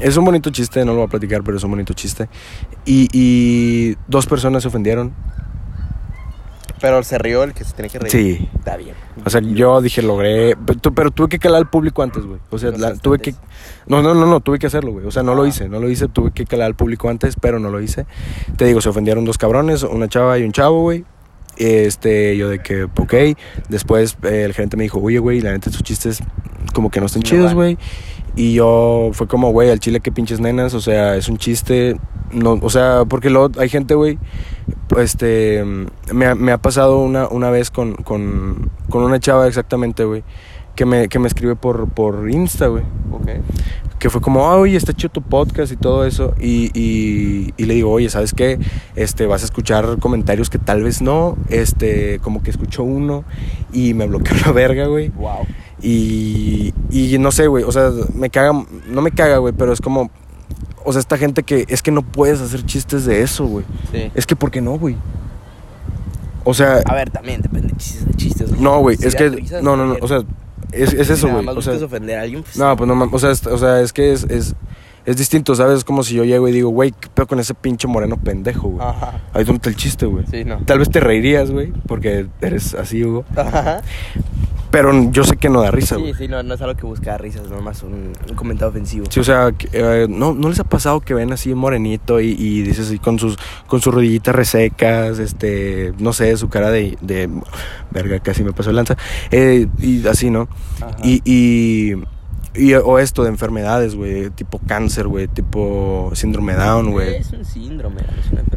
es 0.00 0.16
un 0.16 0.24
bonito 0.24 0.50
chiste, 0.50 0.84
no 0.84 0.92
lo 0.92 0.98
voy 0.98 1.06
a 1.06 1.10
platicar, 1.10 1.42
pero 1.42 1.56
es 1.56 1.64
un 1.64 1.70
bonito 1.70 1.94
chiste. 1.94 2.28
Y, 2.84 3.08
y 3.12 3.96
dos 4.08 4.26
personas 4.26 4.62
se 4.62 4.68
ofendieron. 4.68 5.14
Pero 6.80 7.02
se 7.02 7.16
rió 7.18 7.42
el 7.42 7.54
que 7.54 7.64
se 7.64 7.72
tiene 7.72 7.88
que 7.88 7.98
reír. 7.98 8.10
Sí. 8.12 8.48
Está 8.58 8.76
bien. 8.76 8.94
O 9.24 9.30
sea, 9.30 9.40
yo 9.40 9.80
dije, 9.80 10.02
logré. 10.02 10.56
Pero, 10.66 10.78
tu- 10.78 10.94
pero 10.94 11.10
tuve 11.10 11.28
que 11.28 11.38
calar 11.38 11.58
al 11.58 11.70
público 11.70 12.02
antes, 12.02 12.24
güey. 12.26 12.38
O 12.50 12.58
sea, 12.58 12.70
Los 12.70 12.80
la- 12.80 12.94
tuve 12.94 13.18
que. 13.18 13.30
instantes. 13.30 13.56
No, 13.86 14.02
no, 14.02 14.14
no, 14.14 14.26
no, 14.26 14.40
tuve 14.40 14.58
que 14.58 14.66
hacerlo, 14.66 14.92
güey. 14.92 15.06
O 15.06 15.10
sea, 15.10 15.22
no 15.22 15.34
lo 15.34 15.44
Ah. 15.44 15.48
hice, 15.48 15.68
no 15.68 15.80
lo 15.80 15.88
hice. 15.88 16.08
Tuve 16.08 16.32
que 16.32 16.44
calar 16.44 16.66
al 16.66 16.74
público 16.76 17.08
antes, 17.08 17.36
pero 17.40 17.58
no 17.58 17.70
lo 17.70 17.80
hice. 17.80 18.04
Te 18.56 18.66
digo, 18.66 18.80
se 18.82 18.88
ofendieron 18.90 19.24
dos 19.24 19.38
cabrones, 19.38 19.82
una 19.84 20.06
chava 20.08 20.38
y 20.38 20.42
un 20.42 20.52
chavo, 20.52 20.82
güey. 20.82 21.04
Este, 21.56 22.36
yo 22.36 22.48
de 22.50 22.58
que, 22.58 22.84
ok. 22.84 23.14
Después 23.68 24.16
eh, 24.24 24.42
el 24.44 24.52
gerente 24.52 24.76
me 24.76 24.82
dijo, 24.82 25.00
oye, 25.00 25.18
güey, 25.18 25.40
la 25.40 25.52
neta, 25.52 25.70
tus 25.70 25.82
chistes 25.82 26.22
como 26.74 26.90
que 26.90 27.00
no 27.00 27.06
están 27.06 27.20
No 27.22 27.28
chidos, 27.28 27.46
van. 27.46 27.54
güey. 27.54 27.78
Y 28.36 28.52
yo 28.52 29.10
fue 29.14 29.26
como, 29.26 29.50
güey, 29.52 29.70
al 29.70 29.80
chile, 29.80 30.00
qué 30.00 30.12
pinches 30.12 30.40
nenas. 30.40 30.74
O 30.74 30.80
sea, 30.80 31.16
es 31.16 31.28
un 31.30 31.38
chiste. 31.38 31.96
No, 32.32 32.58
o 32.60 32.70
sea, 32.70 33.04
porque 33.08 33.30
luego 33.30 33.50
hay 33.60 33.68
gente, 33.68 33.94
güey. 33.94 34.18
Este, 34.98 35.64
me 36.12 36.26
ha, 36.26 36.34
me 36.34 36.52
ha 36.52 36.58
pasado 36.58 36.98
una, 36.98 37.28
una 37.28 37.50
vez 37.50 37.70
con, 37.70 37.94
con, 37.94 38.70
con 38.90 39.02
una 39.02 39.20
chava 39.20 39.46
exactamente, 39.46 40.04
güey. 40.04 40.24
Que 40.74 40.84
me, 40.84 41.08
que 41.08 41.18
me 41.18 41.26
escribe 41.28 41.56
por, 41.56 41.88
por 41.88 42.28
Insta, 42.30 42.66
güey 42.66 42.82
Ok. 43.10 43.28
que 43.98 44.10
fue 44.10 44.20
como, 44.20 44.46
"Ah, 44.46 44.56
oye, 44.58 44.76
está 44.76 44.92
chido 44.92 45.08
tu 45.10 45.22
podcast 45.22 45.72
y 45.72 45.76
todo 45.76 46.04
eso. 46.04 46.34
Y, 46.38 46.70
y, 46.78 47.54
y 47.56 47.64
le 47.64 47.72
digo, 47.74 47.90
oye, 47.90 48.10
¿sabes 48.10 48.34
qué? 48.34 48.58
Este, 48.94 49.24
vas 49.26 49.40
a 49.40 49.46
escuchar 49.46 49.96
comentarios 50.00 50.50
que 50.50 50.58
tal 50.58 50.82
vez 50.82 51.00
no. 51.00 51.38
Este, 51.48 52.18
como 52.18 52.42
que 52.42 52.50
escuchó 52.50 52.82
uno 52.82 53.24
y 53.72 53.94
me 53.94 54.06
bloqueó 54.06 54.36
la 54.44 54.52
verga, 54.52 54.86
güey. 54.86 55.08
Wow. 55.08 55.46
Y, 55.80 56.74
y 56.90 57.16
no 57.18 57.32
sé, 57.32 57.46
güey, 57.46 57.64
o 57.64 57.72
sea, 57.72 57.90
me 58.14 58.28
caga, 58.28 58.52
no 58.88 59.00
me 59.02 59.12
caga, 59.12 59.38
güey, 59.38 59.54
pero 59.56 59.72
es 59.72 59.80
como, 59.80 60.10
o 60.86 60.92
sea, 60.92 61.00
esta 61.00 61.18
gente 61.18 61.42
que 61.42 61.66
es 61.68 61.82
que 61.82 61.90
no 61.90 62.02
puedes 62.02 62.40
hacer 62.40 62.64
chistes 62.64 63.04
de 63.04 63.20
eso, 63.22 63.44
güey. 63.46 63.64
Sí. 63.92 64.10
Es 64.14 64.24
que, 64.24 64.36
¿por 64.36 64.50
qué 64.50 64.60
no, 64.60 64.78
güey? 64.78 64.96
O 66.44 66.54
sea, 66.54 66.80
A 66.84 66.94
ver, 66.94 67.10
también 67.10 67.42
depende 67.42 67.68
de 67.68 67.76
chistes. 67.76 68.06
de 68.06 68.14
chistes. 68.14 68.50
no, 68.52 68.78
güey, 68.80 68.96
Si 68.96 69.06
es 69.08 69.16
que, 69.16 69.28
risas, 69.28 69.62
no, 69.62 69.76
no, 69.76 69.86
no, 69.86 69.96
o 70.00 70.06
sea, 70.08 70.22
es, 70.70 70.92
es 70.92 71.10
eso, 71.10 71.28
güey. 71.28 71.46
O 71.48 71.60
sea, 71.60 71.74
ofender 71.74 72.18
a 72.18 72.22
alguien, 72.22 72.42
pues. 72.42 72.56
no, 72.56 72.76
pues 72.76 72.86
no 72.86 72.94
mames, 72.94 73.14
o 73.14 73.18
sea, 73.18 73.30
es, 73.32 73.46
o 73.46 73.58
sea, 73.58 73.80
es 73.80 73.92
que 73.92 74.12
es, 74.12 74.22
es, 74.24 74.54
es 75.04 75.16
distinto, 75.16 75.54
¿sabes? 75.56 75.78
Es 75.78 75.84
como 75.84 76.04
si 76.04 76.14
yo 76.14 76.24
llego 76.24 76.46
y 76.46 76.52
digo, 76.52 76.70
güey, 76.70 76.92
¿qué 76.92 77.08
pedo 77.12 77.26
con 77.26 77.40
ese 77.40 77.54
pinche 77.54 77.88
moreno 77.88 78.16
pendejo, 78.16 78.68
güey? 78.68 78.86
Ajá. 78.86 79.20
Ahí 79.32 79.42
donde 79.42 79.56
está 79.56 79.70
el 79.70 79.76
chiste, 79.76 80.06
güey. 80.06 80.24
Sí, 80.30 80.44
no. 80.44 80.58
Tal 80.64 80.78
vez 80.78 80.88
te 80.88 81.00
reirías, 81.00 81.50
güey, 81.50 81.72
porque 81.88 82.26
eres 82.40 82.74
así, 82.74 83.04
Hugo. 83.04 83.24
Ajá. 83.36 83.82
Pero 84.76 85.10
yo 85.10 85.24
sé 85.24 85.38
que 85.38 85.48
no 85.48 85.62
da 85.62 85.70
risa, 85.70 85.94
Sí, 85.96 86.02
güey. 86.02 86.12
sí, 86.14 86.28
no, 86.28 86.42
no 86.42 86.52
es 86.52 86.60
algo 86.60 86.76
que 86.76 86.84
busca 86.84 87.16
risas, 87.16 87.48
nomás 87.48 87.82
un, 87.82 88.12
un 88.28 88.34
comentario 88.36 88.68
ofensivo. 88.68 89.06
Sí, 89.08 89.20
o 89.20 89.24
sea, 89.24 89.52
que, 89.52 89.68
eh, 89.72 90.06
¿no, 90.06 90.34
¿no 90.34 90.50
les 90.50 90.60
ha 90.60 90.64
pasado 90.64 91.00
que 91.00 91.14
ven 91.14 91.32
así 91.32 91.54
morenito 91.54 92.20
y, 92.20 92.32
y 92.38 92.60
dices 92.60 92.88
así 92.88 92.98
con 92.98 93.18
sus, 93.18 93.38
con 93.66 93.80
sus 93.80 93.94
rodillitas 93.94 94.34
resecas, 94.34 95.18
este, 95.18 95.94
no 95.98 96.12
sé, 96.12 96.36
su 96.36 96.50
cara 96.50 96.70
de, 96.70 96.98
de 97.00 97.30
verga, 97.90 98.20
casi 98.20 98.44
me 98.44 98.52
pasó 98.52 98.68
el 98.68 98.76
lanza, 98.76 98.98
eh, 99.30 99.66
y 99.78 100.06
así, 100.06 100.28
¿no? 100.28 100.46
Ajá. 100.82 100.94
Y, 101.02 101.22
y, 101.24 101.94
y- 102.54 102.74
o 102.74 102.98
esto 102.98 103.22
de 103.22 103.30
enfermedades, 103.30 103.94
güey, 103.94 104.28
tipo 104.28 104.58
cáncer, 104.66 105.06
güey, 105.08 105.26
tipo 105.26 106.10
síndrome 106.12 106.52
Down, 106.54 106.90
güey. 106.90 107.14
Es 107.16 107.32
un 107.32 107.46
síndrome, 107.46 108.02
es 108.02 108.30
una 108.30 108.40
enfermedad. 108.40 108.55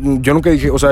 Yo 0.00 0.34
nunca 0.34 0.50
dije, 0.50 0.70
o 0.70 0.78
sea, 0.78 0.90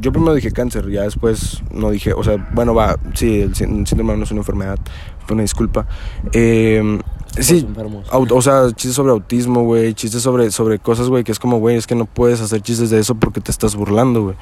yo 0.00 0.12
primero 0.12 0.34
dije 0.34 0.50
cáncer, 0.50 0.90
ya 0.90 1.02
después 1.02 1.62
no 1.72 1.90
dije, 1.90 2.12
o 2.12 2.24
sea, 2.24 2.48
bueno, 2.54 2.74
va, 2.74 2.96
sí, 3.14 3.42
el 3.42 3.54
sí- 3.54 3.64
síndrome 3.64 4.16
no 4.16 4.24
es 4.24 4.30
una 4.30 4.40
enfermedad, 4.40 4.78
fue 5.26 5.34
una 5.34 5.42
disculpa. 5.42 5.86
Eh, 6.32 6.98
sí, 7.38 7.66
o 8.10 8.42
sea, 8.42 8.66
chistes 8.72 8.94
sobre 8.94 9.12
autismo, 9.12 9.62
güey, 9.64 9.94
chistes 9.94 10.22
sobre, 10.22 10.50
sobre 10.50 10.78
cosas, 10.78 11.08
güey, 11.08 11.24
que 11.24 11.32
es 11.32 11.38
como, 11.38 11.58
güey, 11.58 11.76
es 11.76 11.86
que 11.86 11.94
no 11.94 12.06
puedes 12.06 12.40
hacer 12.40 12.60
chistes 12.62 12.90
de 12.90 12.98
eso 12.98 13.14
porque 13.14 13.40
te 13.40 13.50
estás 13.50 13.76
burlando, 13.76 14.22
güey. 14.22 14.36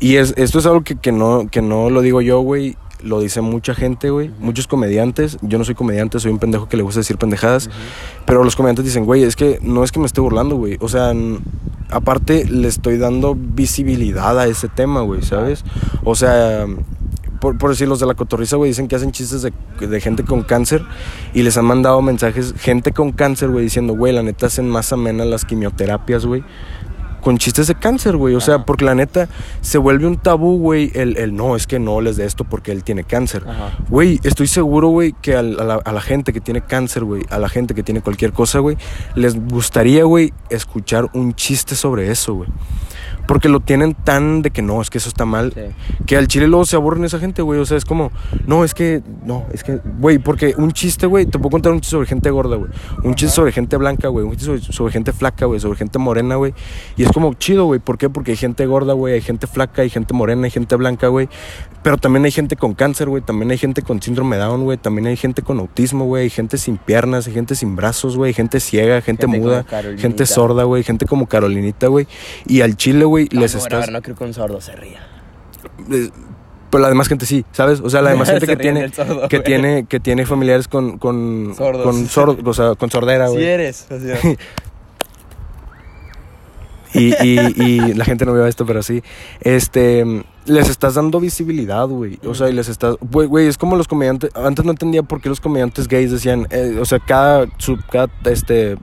Y 0.00 0.16
es, 0.16 0.34
esto 0.36 0.58
es 0.58 0.66
algo 0.66 0.82
que, 0.82 0.96
que, 0.96 1.12
no, 1.12 1.48
que 1.50 1.62
no 1.62 1.88
lo 1.90 2.02
digo 2.02 2.20
yo, 2.20 2.40
güey, 2.40 2.76
lo 3.02 3.20
dice 3.20 3.40
mucha 3.40 3.74
gente, 3.74 4.10
güey, 4.10 4.30
muchos 4.38 4.66
comediantes. 4.66 5.38
Yo 5.42 5.58
no 5.58 5.64
soy 5.64 5.74
comediante, 5.74 6.18
soy 6.20 6.32
un 6.32 6.38
pendejo 6.38 6.68
que 6.68 6.76
le 6.76 6.82
gusta 6.82 7.00
decir 7.00 7.18
pendejadas. 7.18 7.70
Pero 8.26 8.44
los 8.44 8.56
comediantes 8.56 8.84
dicen, 8.84 9.04
güey, 9.04 9.22
es 9.22 9.36
que 9.36 9.58
no 9.62 9.84
es 9.84 9.92
que 9.92 10.00
me 10.00 10.06
esté 10.06 10.20
burlando, 10.20 10.56
güey. 10.56 10.76
O 10.80 10.88
sea, 10.88 11.12
aparte 11.90 12.44
le 12.46 12.68
estoy 12.68 12.98
dando 12.98 13.36
visibilidad 13.36 14.38
a 14.38 14.46
ese 14.46 14.68
tema, 14.68 15.00
güey, 15.02 15.22
¿sabes? 15.22 15.64
O 16.04 16.14
sea, 16.14 16.66
por, 17.40 17.56
por 17.58 17.70
decir, 17.70 17.88
los 17.88 17.98
de 18.00 18.06
la 18.06 18.14
cotorriza, 18.14 18.56
güey, 18.56 18.70
dicen 18.70 18.86
que 18.86 18.96
hacen 18.96 19.12
chistes 19.12 19.42
de, 19.42 19.52
de 19.86 20.00
gente 20.00 20.24
con 20.24 20.42
cáncer 20.42 20.82
y 21.32 21.42
les 21.42 21.56
han 21.56 21.64
mandado 21.64 22.00
mensajes, 22.02 22.54
gente 22.58 22.92
con 22.92 23.12
cáncer, 23.12 23.48
güey, 23.48 23.64
diciendo, 23.64 23.94
güey, 23.94 24.12
la 24.12 24.22
neta 24.22 24.46
hacen 24.46 24.68
más 24.68 24.92
amenas 24.92 25.26
las 25.26 25.44
quimioterapias, 25.44 26.26
güey. 26.26 26.44
Con 27.20 27.38
chistes 27.38 27.66
de 27.66 27.74
cáncer, 27.74 28.16
güey. 28.16 28.34
O 28.34 28.40
sea, 28.40 28.64
porque 28.64 28.84
la 28.84 28.94
neta 28.94 29.28
se 29.60 29.78
vuelve 29.78 30.06
un 30.06 30.16
tabú, 30.16 30.58
güey. 30.58 30.90
El, 30.94 31.16
el 31.16 31.34
no, 31.34 31.56
es 31.56 31.66
que 31.66 31.78
no 31.78 32.00
les 32.00 32.16
de 32.16 32.26
esto 32.26 32.44
porque 32.44 32.72
él 32.72 32.84
tiene 32.84 33.04
cáncer. 33.04 33.44
Ajá. 33.46 33.76
Güey, 33.88 34.20
estoy 34.22 34.46
seguro, 34.46 34.88
güey, 34.88 35.14
que 35.20 35.36
a 35.36 35.42
la, 35.42 35.74
a 35.74 35.92
la 35.92 36.00
gente 36.00 36.32
que 36.32 36.40
tiene 36.40 36.62
cáncer, 36.62 37.04
güey, 37.04 37.22
a 37.30 37.38
la 37.38 37.48
gente 37.48 37.74
que 37.74 37.82
tiene 37.82 38.00
cualquier 38.00 38.32
cosa, 38.32 38.58
güey, 38.58 38.76
les 39.14 39.34
gustaría, 39.48 40.04
güey, 40.04 40.32
escuchar 40.48 41.08
un 41.12 41.34
chiste 41.34 41.74
sobre 41.74 42.10
eso, 42.10 42.34
güey. 42.34 42.48
Porque 43.30 43.48
lo 43.48 43.60
tienen 43.60 43.94
tan 43.94 44.42
de 44.42 44.50
que 44.50 44.60
no, 44.60 44.82
es 44.82 44.90
que 44.90 44.98
eso 44.98 45.08
está 45.08 45.24
mal, 45.24 45.52
Sí. 45.54 45.60
que 46.04 46.16
al 46.16 46.26
chile 46.26 46.48
luego 46.48 46.64
se 46.64 46.74
aburren 46.74 47.04
esa 47.04 47.20
gente, 47.20 47.42
güey. 47.42 47.60
O 47.60 47.64
sea, 47.64 47.76
es 47.76 47.84
como, 47.84 48.10
no, 48.44 48.64
es 48.64 48.74
que, 48.74 49.02
no, 49.24 49.46
es 49.52 49.62
que, 49.62 49.78
güey, 50.00 50.18
porque 50.18 50.52
un 50.58 50.72
chiste, 50.72 51.06
güey, 51.06 51.26
te 51.26 51.38
puedo 51.38 51.50
contar 51.50 51.70
un 51.70 51.80
chiste 51.80 51.92
sobre 51.92 52.08
gente 52.08 52.28
gorda, 52.30 52.56
güey. 52.56 52.72
Un 53.04 53.14
chiste 53.14 53.32
sobre 53.32 53.52
gente 53.52 53.76
blanca, 53.76 54.08
güey. 54.08 54.24
Un 54.26 54.32
chiste 54.32 54.46
sobre, 54.46 54.60
sobre 54.62 54.92
gente 54.92 55.12
flaca, 55.12 55.46
güey. 55.46 55.60
Sobre 55.60 55.78
gente 55.78 56.00
morena, 56.00 56.34
güey. 56.34 56.54
Y 56.96 57.04
es 57.04 57.12
como 57.12 57.32
chido, 57.34 57.66
güey. 57.66 57.78
¿Por 57.78 57.98
qué? 57.98 58.10
Porque 58.10 58.32
hay 58.32 58.36
gente 58.36 58.66
gorda, 58.66 58.94
güey. 58.94 59.14
Hay 59.14 59.20
gente 59.20 59.46
flaca, 59.46 59.82
hay 59.82 59.90
gente 59.90 60.12
morena, 60.12 60.46
hay 60.46 60.50
gente 60.50 60.74
blanca, 60.74 61.06
güey. 61.06 61.28
Pero 61.84 61.98
también 61.98 62.24
hay 62.24 62.32
gente 62.32 62.56
con 62.56 62.74
cáncer, 62.74 63.08
güey. 63.08 63.22
También 63.22 63.52
hay 63.52 63.58
gente 63.58 63.82
con 63.82 64.02
síndrome 64.02 64.38
Down, 64.38 64.64
güey. 64.64 64.76
También 64.76 65.06
hay 65.06 65.16
gente 65.16 65.42
con 65.42 65.60
autismo, 65.60 66.04
güey. 66.04 66.24
Hay 66.24 66.30
gente 66.30 66.58
sin 66.58 66.78
piernas, 66.78 67.28
hay 67.28 67.32
gente 67.32 67.54
sin 67.54 67.76
brazos, 67.76 68.16
güey. 68.16 68.30
Hay 68.30 68.34
gente 68.34 68.58
ciega, 68.58 69.00
gente, 69.00 69.28
Gente 69.28 69.38
muda, 69.38 69.64
gente 69.98 70.26
sorda, 70.26 70.64
güey. 70.64 70.82
Gente 70.82 71.06
como 71.06 71.26
Carolinita, 71.26 71.86
güey. 71.86 72.08
Y 72.46 72.62
al 72.62 72.76
chile, 72.76 73.04
güey, 73.04 73.19
Ah, 73.30 73.40
les 73.40 73.52
bueno, 73.54 73.64
estás. 73.64 73.72
A 73.72 73.78
ver, 73.86 73.92
no 73.92 74.02
creo 74.02 74.16
que 74.16 74.24
un 74.24 74.34
sordo 74.34 74.60
se 74.60 74.76
ría. 74.76 75.00
Eh, 75.90 76.10
Pero 76.70 76.82
la 76.82 76.88
demás 76.88 77.08
gente 77.08 77.26
sí, 77.26 77.44
¿sabes? 77.52 77.80
O 77.80 77.90
sea, 77.90 78.00
la 78.02 78.10
demás 78.10 78.28
gente 78.30 78.46
que 78.46 78.56
tiene, 78.56 78.88
sordo, 78.90 79.28
que 79.28 79.38
güey. 79.38 79.44
tiene, 79.46 79.86
que 79.86 79.98
tiene 80.00 80.24
familiares 80.26 80.68
con, 80.68 80.98
con, 80.98 81.54
Sordos. 81.56 81.82
con 81.84 82.06
sordo, 82.08 82.38
o 82.50 82.54
sea, 82.54 82.74
con 82.76 82.90
sordera, 82.90 83.26
Sí 83.28 83.32
güey. 83.34 83.44
eres. 83.46 83.86
o 83.90 83.98
sea. 83.98 84.18
y, 86.94 87.14
y, 87.24 87.38
y 87.56 87.94
la 87.94 88.04
gente 88.04 88.26
no 88.26 88.32
vea 88.32 88.48
esto, 88.48 88.66
pero 88.66 88.82
sí. 88.82 89.02
Este, 89.40 90.04
les 90.46 90.68
estás 90.68 90.94
dando 90.94 91.20
visibilidad, 91.20 91.86
güey. 91.86 92.18
O 92.24 92.34
sea, 92.34 92.48
y 92.48 92.52
les 92.52 92.68
estás, 92.68 92.96
güey, 93.00 93.28
güey, 93.28 93.46
es 93.46 93.56
como 93.58 93.76
los 93.76 93.86
comediantes, 93.86 94.30
antes 94.34 94.64
no 94.64 94.72
entendía 94.72 95.02
por 95.04 95.20
qué 95.20 95.28
los 95.28 95.40
comediantes 95.40 95.86
gays 95.86 96.10
decían, 96.10 96.48
eh, 96.50 96.78
o 96.80 96.84
sea, 96.84 96.98
cada, 96.98 97.46
su, 97.58 97.78
cada, 97.90 98.08
este, 98.24 98.76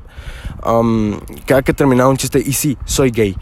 um, 0.65 1.19
cada 1.45 1.61
que 1.63 1.73
terminaba 1.73 2.09
un 2.09 2.17
chiste, 2.17 2.39
y 2.45 2.53
sí, 2.53 2.77
soy 2.85 3.11
gay. 3.11 3.35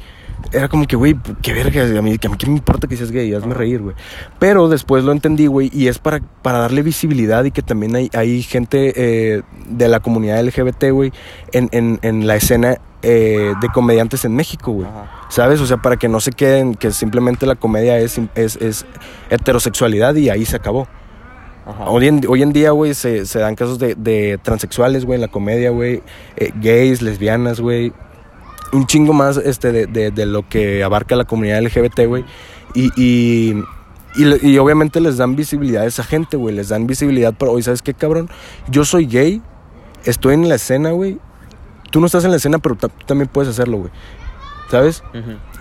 Era 0.51 0.67
como 0.67 0.85
que, 0.87 0.95
güey, 0.95 1.15
qué 1.41 1.53
verga, 1.53 1.83
a 1.83 2.01
mí, 2.01 2.17
que 2.17 2.27
a 2.27 2.29
mí 2.29 2.37
qué 2.37 2.47
me 2.47 2.53
importa 2.53 2.87
que 2.87 2.97
seas 2.97 3.11
gay, 3.11 3.33
hazme 3.33 3.53
reír, 3.53 3.81
güey. 3.81 3.95
Pero 4.39 4.67
después 4.69 5.03
lo 5.03 5.11
entendí, 5.11 5.47
güey, 5.47 5.69
y 5.73 5.87
es 5.87 5.99
para, 5.99 6.19
para 6.41 6.59
darle 6.59 6.81
visibilidad 6.81 7.43
y 7.43 7.51
que 7.51 7.61
también 7.61 7.95
hay, 7.95 8.09
hay 8.13 8.41
gente 8.41 8.93
eh, 8.95 9.41
de 9.69 9.87
la 9.87 9.99
comunidad 9.99 10.43
LGBT, 10.43 10.91
güey, 10.91 11.11
en, 11.51 11.69
en, 11.71 11.99
en 12.01 12.27
la 12.27 12.35
escena 12.35 12.77
eh, 13.01 13.53
de 13.61 13.69
comediantes 13.69 14.25
en 14.25 14.35
México, 14.35 14.71
güey. 14.71 14.87
¿Sabes? 15.29 15.59
O 15.61 15.65
sea, 15.65 15.77
para 15.77 15.97
que 15.97 16.07
no 16.07 16.19
se 16.19 16.31
queden 16.31 16.75
que 16.75 16.91
simplemente 16.91 17.45
la 17.45 17.55
comedia 17.55 17.99
es, 17.99 18.19
es, 18.35 18.55
es 18.57 18.85
heterosexualidad 19.29 20.15
y 20.15 20.29
ahí 20.29 20.45
se 20.45 20.55
acabó. 20.55 20.87
Ajá. 21.67 21.89
Hoy 21.89 22.07
en, 22.07 22.21
hoy 22.27 22.43
en 22.43 22.53
día, 22.53 22.71
güey, 22.71 22.93
se, 22.93 23.25
se 23.25 23.39
dan 23.39 23.55
casos 23.55 23.79
de, 23.79 23.95
de 23.95 24.39
transexuales, 24.41 25.03
güey, 25.03 25.15
en 25.15 25.21
la 25.21 25.27
comedia, 25.27 25.71
güey. 25.71 26.03
eh, 26.35 26.51
gays, 26.61 27.01
lesbianas, 27.01 27.59
güey. 27.59 27.91
Un 28.73 28.85
chingo 28.87 29.13
más 29.13 29.37
este, 29.37 29.71
de, 29.71 29.85
de- 29.87 30.11
de 30.11 30.25
lo 30.25 30.47
que 30.47 30.83
abarca 30.83 31.15
la 31.15 31.23
comunidad 31.25 31.61
LGBT, 31.61 32.05
güey. 32.07 32.25
Y, 32.73 32.91
y, 33.01 33.63
y, 34.15 34.49
y 34.49 34.57
obviamente 34.57 34.99
les 34.99 35.17
dan 35.17 35.35
visibilidad 35.35 35.83
a 35.83 35.85
esa 35.87 36.03
gente, 36.03 36.35
güey. 36.37 36.55
Les 36.55 36.69
dan 36.69 36.87
visibilidad 36.87 37.33
para, 37.33 37.51
oye, 37.51 37.63
¿sabes 37.63 37.81
qué, 37.81 37.93
cabrón? 37.93 38.29
Yo 38.69 38.83
soy 38.85 39.05
gay, 39.05 39.41
estoy 40.03 40.33
en 40.33 40.49
la 40.49 40.55
escena, 40.55 40.91
güey. 40.91 41.17
Tú 41.91 41.99
no 42.01 42.07
estás 42.07 42.25
en 42.25 42.31
la 42.31 42.37
escena, 42.37 42.57
pero 42.59 42.75
también 43.05 43.29
puedes 43.31 43.49
hacerlo, 43.49 43.77
güey. 43.77 43.91
¿Sabes? 44.69 45.03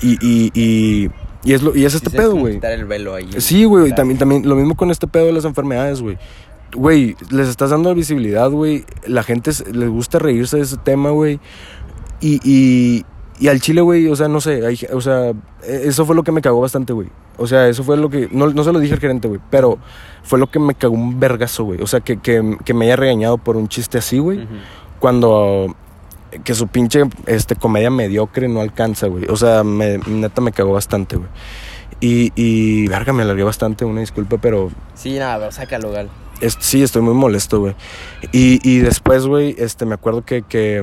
Y, 0.01 0.13
y, 0.27 0.51
y, 0.55 1.11
y 1.45 1.53
es, 1.53 1.63
lo, 1.63 1.77
y 1.77 1.85
es 1.85 1.95
este 1.95 2.11
pedo, 2.11 2.35
güey. 2.35 2.59
el 2.63 2.85
velo 2.87 3.15
ahí. 3.15 3.29
Sí, 3.39 3.65
güey, 3.65 3.95
también, 3.95 4.19
también 4.19 4.49
lo 4.49 4.57
mismo 4.57 4.75
con 4.77 4.91
este 4.91 5.07
pedo 5.07 5.27
de 5.27 5.33
las 5.33 5.45
enfermedades, 5.45 6.01
güey. 6.01 6.19
Güey, 6.75 7.15
les 7.31 7.49
estás 7.49 7.71
dando 7.71 7.95
visibilidad, 7.95 8.51
güey. 8.51 8.85
La 9.07 9.23
gente 9.23 9.53
les 9.73 9.89
gusta 9.91 10.19
reírse 10.19 10.57
de 10.57 10.63
ese 10.65 10.77
tema, 10.79 11.11
güey. 11.11 11.39
Y, 12.25 12.41
y, 12.43 13.05
y 13.39 13.49
al 13.49 13.61
chile, 13.61 13.81
güey, 13.83 14.09
o 14.09 14.16
sea, 14.16 14.29
no 14.29 14.41
sé, 14.41 14.64
hay- 14.66 14.79
o 14.93 15.01
sea, 15.01 15.31
e- 15.62 15.83
eso 15.85 16.07
fue 16.07 16.16
lo 16.16 16.22
que 16.22 16.33
me 16.33 16.41
cagó 16.41 16.61
bastante, 16.61 16.93
güey. 16.93 17.09
O 17.37 17.47
sea, 17.47 17.68
eso 17.68 17.85
fue 17.85 17.97
lo 17.97 18.09
que, 18.09 18.29
no, 18.33 18.47
no 18.49 18.64
se 18.64 18.72
lo 18.72 18.79
dije 18.79 18.95
al 18.95 19.01
gerente, 19.01 19.29
güey, 19.29 19.41
pero 19.51 19.79
fue 20.22 20.39
lo 20.39 20.49
que 20.51 20.59
me 20.59 20.75
cagó 20.75 20.95
un 20.95 21.18
vergazo, 21.20 21.64
güey. 21.64 21.83
O 21.83 21.87
sea, 21.87 22.01
que, 22.01 22.16
que, 22.18 22.57
que 22.64 22.72
me 22.75 22.87
haya 22.87 22.97
regañado 22.97 23.37
por 23.39 23.57
un 23.57 23.68
chiste 23.68 23.99
así, 23.99 24.18
güey 24.18 24.47
cuando 25.01 25.75
que 26.45 26.55
su 26.55 26.66
pinche 26.68 27.03
este 27.27 27.57
comedia 27.57 27.91
mediocre 27.91 28.49
no 28.49 28.61
alcanza, 28.62 29.07
güey. 29.07 29.27
O 29.29 29.37
sea, 29.37 29.62
me, 29.64 29.99
neta 29.99 30.41
me 30.41 30.51
cagó 30.53 30.72
bastante, 30.72 31.16
güey. 31.16 31.29
Y, 32.01 32.33
y, 32.35 32.89
verga, 32.89 33.12
me 33.12 33.22
alargué 33.22 33.43
bastante, 33.45 33.85
una 33.85 34.01
disculpa, 34.01 34.39
pero 34.39 34.70
Sí, 34.95 35.18
nada, 35.18 35.53
sácalo, 35.53 35.91
Gal. 35.93 36.09
es- 36.41 36.57
sí, 36.59 36.83
estoy 36.83 37.03
muy 37.03 37.14
molesto, 37.14 37.61
güey. 37.61 37.75
Y, 38.33 38.59
y 38.68 38.79
después, 38.79 39.27
güey, 39.27 39.55
este, 39.59 39.85
me 39.87 39.95
acuerdo 39.95 40.25
que, 40.25 40.43
que 40.43 40.83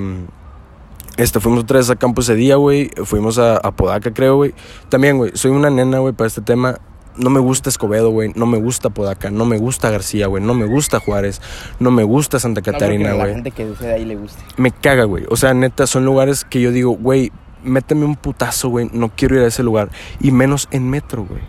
este, 1.22 1.40
fuimos 1.40 1.64
otra 1.64 1.78
vez 1.78 1.90
a 1.90 1.96
campo 1.96 2.22
ese 2.22 2.36
día, 2.36 2.56
güey. 2.56 2.90
Fuimos 3.06 3.38
a, 3.38 3.58
a 3.58 3.72
Podaca, 3.72 4.14
creo, 4.14 4.36
güey. 4.36 4.54
También, 4.90 5.18
güey, 5.18 5.32
soy 5.36 5.52
una 5.52 5.70
nena, 5.70 6.00
güey, 6.00 6.14
para 6.14 6.28
este 6.28 6.42
tema. 6.42 6.80
No 7.18 7.30
me 7.30 7.40
gusta 7.40 7.70
Escobedo, 7.70 8.10
güey. 8.10 8.32
No 8.36 8.46
me 8.46 8.58
gusta 8.58 8.90
Podaca. 8.90 9.30
No 9.30 9.46
me 9.46 9.58
gusta 9.58 9.90
García, 9.90 10.28
güey. 10.28 10.44
No 10.44 10.54
me 10.54 10.66
gusta 10.66 11.00
Juárez. 11.00 11.42
No 11.80 11.92
me 11.92 12.04
gusta 12.04 12.40
Santa 12.40 12.62
Catarina, 12.62 13.10
no, 13.10 13.16
güey 13.18 13.28
la 13.28 13.34
gente 13.34 13.52
que 13.52 13.66
de 13.66 13.94
ahí 13.94 14.06
le 14.06 14.16
guste. 14.16 14.42
me 14.58 14.72
caga, 14.72 15.04
güey. 15.04 15.26
O 15.30 15.36
sea, 15.36 15.54
neta, 15.54 15.88
son 15.88 16.06
lugares 16.06 16.46
que 16.46 16.62
yo 16.62 16.72
digo, 16.72 16.92
güey, 16.92 17.32
méteme 17.64 18.06
un 18.06 18.16
putazo, 18.16 18.70
güey. 18.70 18.90
No 18.94 19.10
quiero 19.16 19.36
ir 19.36 19.44
a 19.44 19.48
ese 19.48 19.64
lugar. 19.64 19.90
Y 20.20 20.32
menos 20.32 20.68
en 20.72 20.90
metro, 20.90 21.26
güey. 21.26 21.42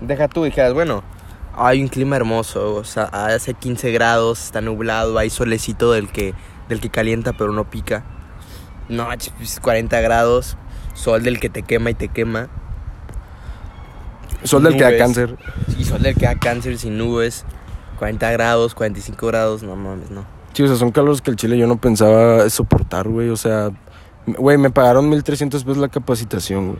Deja 0.00 0.28
tú, 0.28 0.44
dijeras, 0.44 0.72
bueno, 0.72 1.02
hay 1.54 1.82
un 1.82 1.88
clima 1.88 2.16
hermoso, 2.16 2.74
o 2.74 2.84
sea, 2.84 3.04
hace 3.04 3.54
15 3.54 3.92
grados, 3.92 4.44
está 4.44 4.60
nublado, 4.60 5.18
hay 5.18 5.28
solecito 5.28 5.92
del 5.92 6.08
que, 6.08 6.32
del 6.68 6.80
que 6.80 6.88
calienta 6.88 7.34
pero 7.34 7.52
no 7.52 7.68
pica. 7.68 8.04
No, 8.90 9.08
pues, 9.38 9.60
40 9.60 10.00
grados, 10.00 10.56
sol 10.94 11.22
del 11.22 11.40
que 11.40 11.48
te 11.48 11.62
quema 11.62 11.90
y 11.90 11.94
te 11.94 12.08
quema. 12.08 12.48
Sol 14.44 14.62
del 14.62 14.76
que 14.76 14.84
da 14.84 14.96
cáncer. 14.98 15.36
Y 15.78 15.84
sol 15.84 16.02
del 16.02 16.14
que 16.14 16.26
da 16.26 16.34
cáncer 16.34 16.78
sin 16.78 16.96
nubes, 16.98 17.44
40 17.98 18.30
grados, 18.32 18.74
45 18.74 19.26
grados, 19.26 19.62
no 19.62 19.76
mames, 19.76 20.10
no. 20.10 20.24
Sí, 20.54 20.62
o 20.62 20.66
sea, 20.66 20.76
son 20.76 20.90
calores 20.90 21.20
que 21.20 21.30
el 21.30 21.36
chile 21.36 21.56
yo 21.58 21.66
no 21.66 21.76
pensaba 21.76 22.48
soportar, 22.50 23.08
güey. 23.08 23.28
O 23.28 23.36
sea, 23.36 23.70
güey, 24.26 24.58
me 24.58 24.70
pagaron 24.70 25.08
1300 25.08 25.62
pesos 25.62 25.76
la 25.78 25.88
capacitación, 25.88 26.68
güey. 26.68 26.78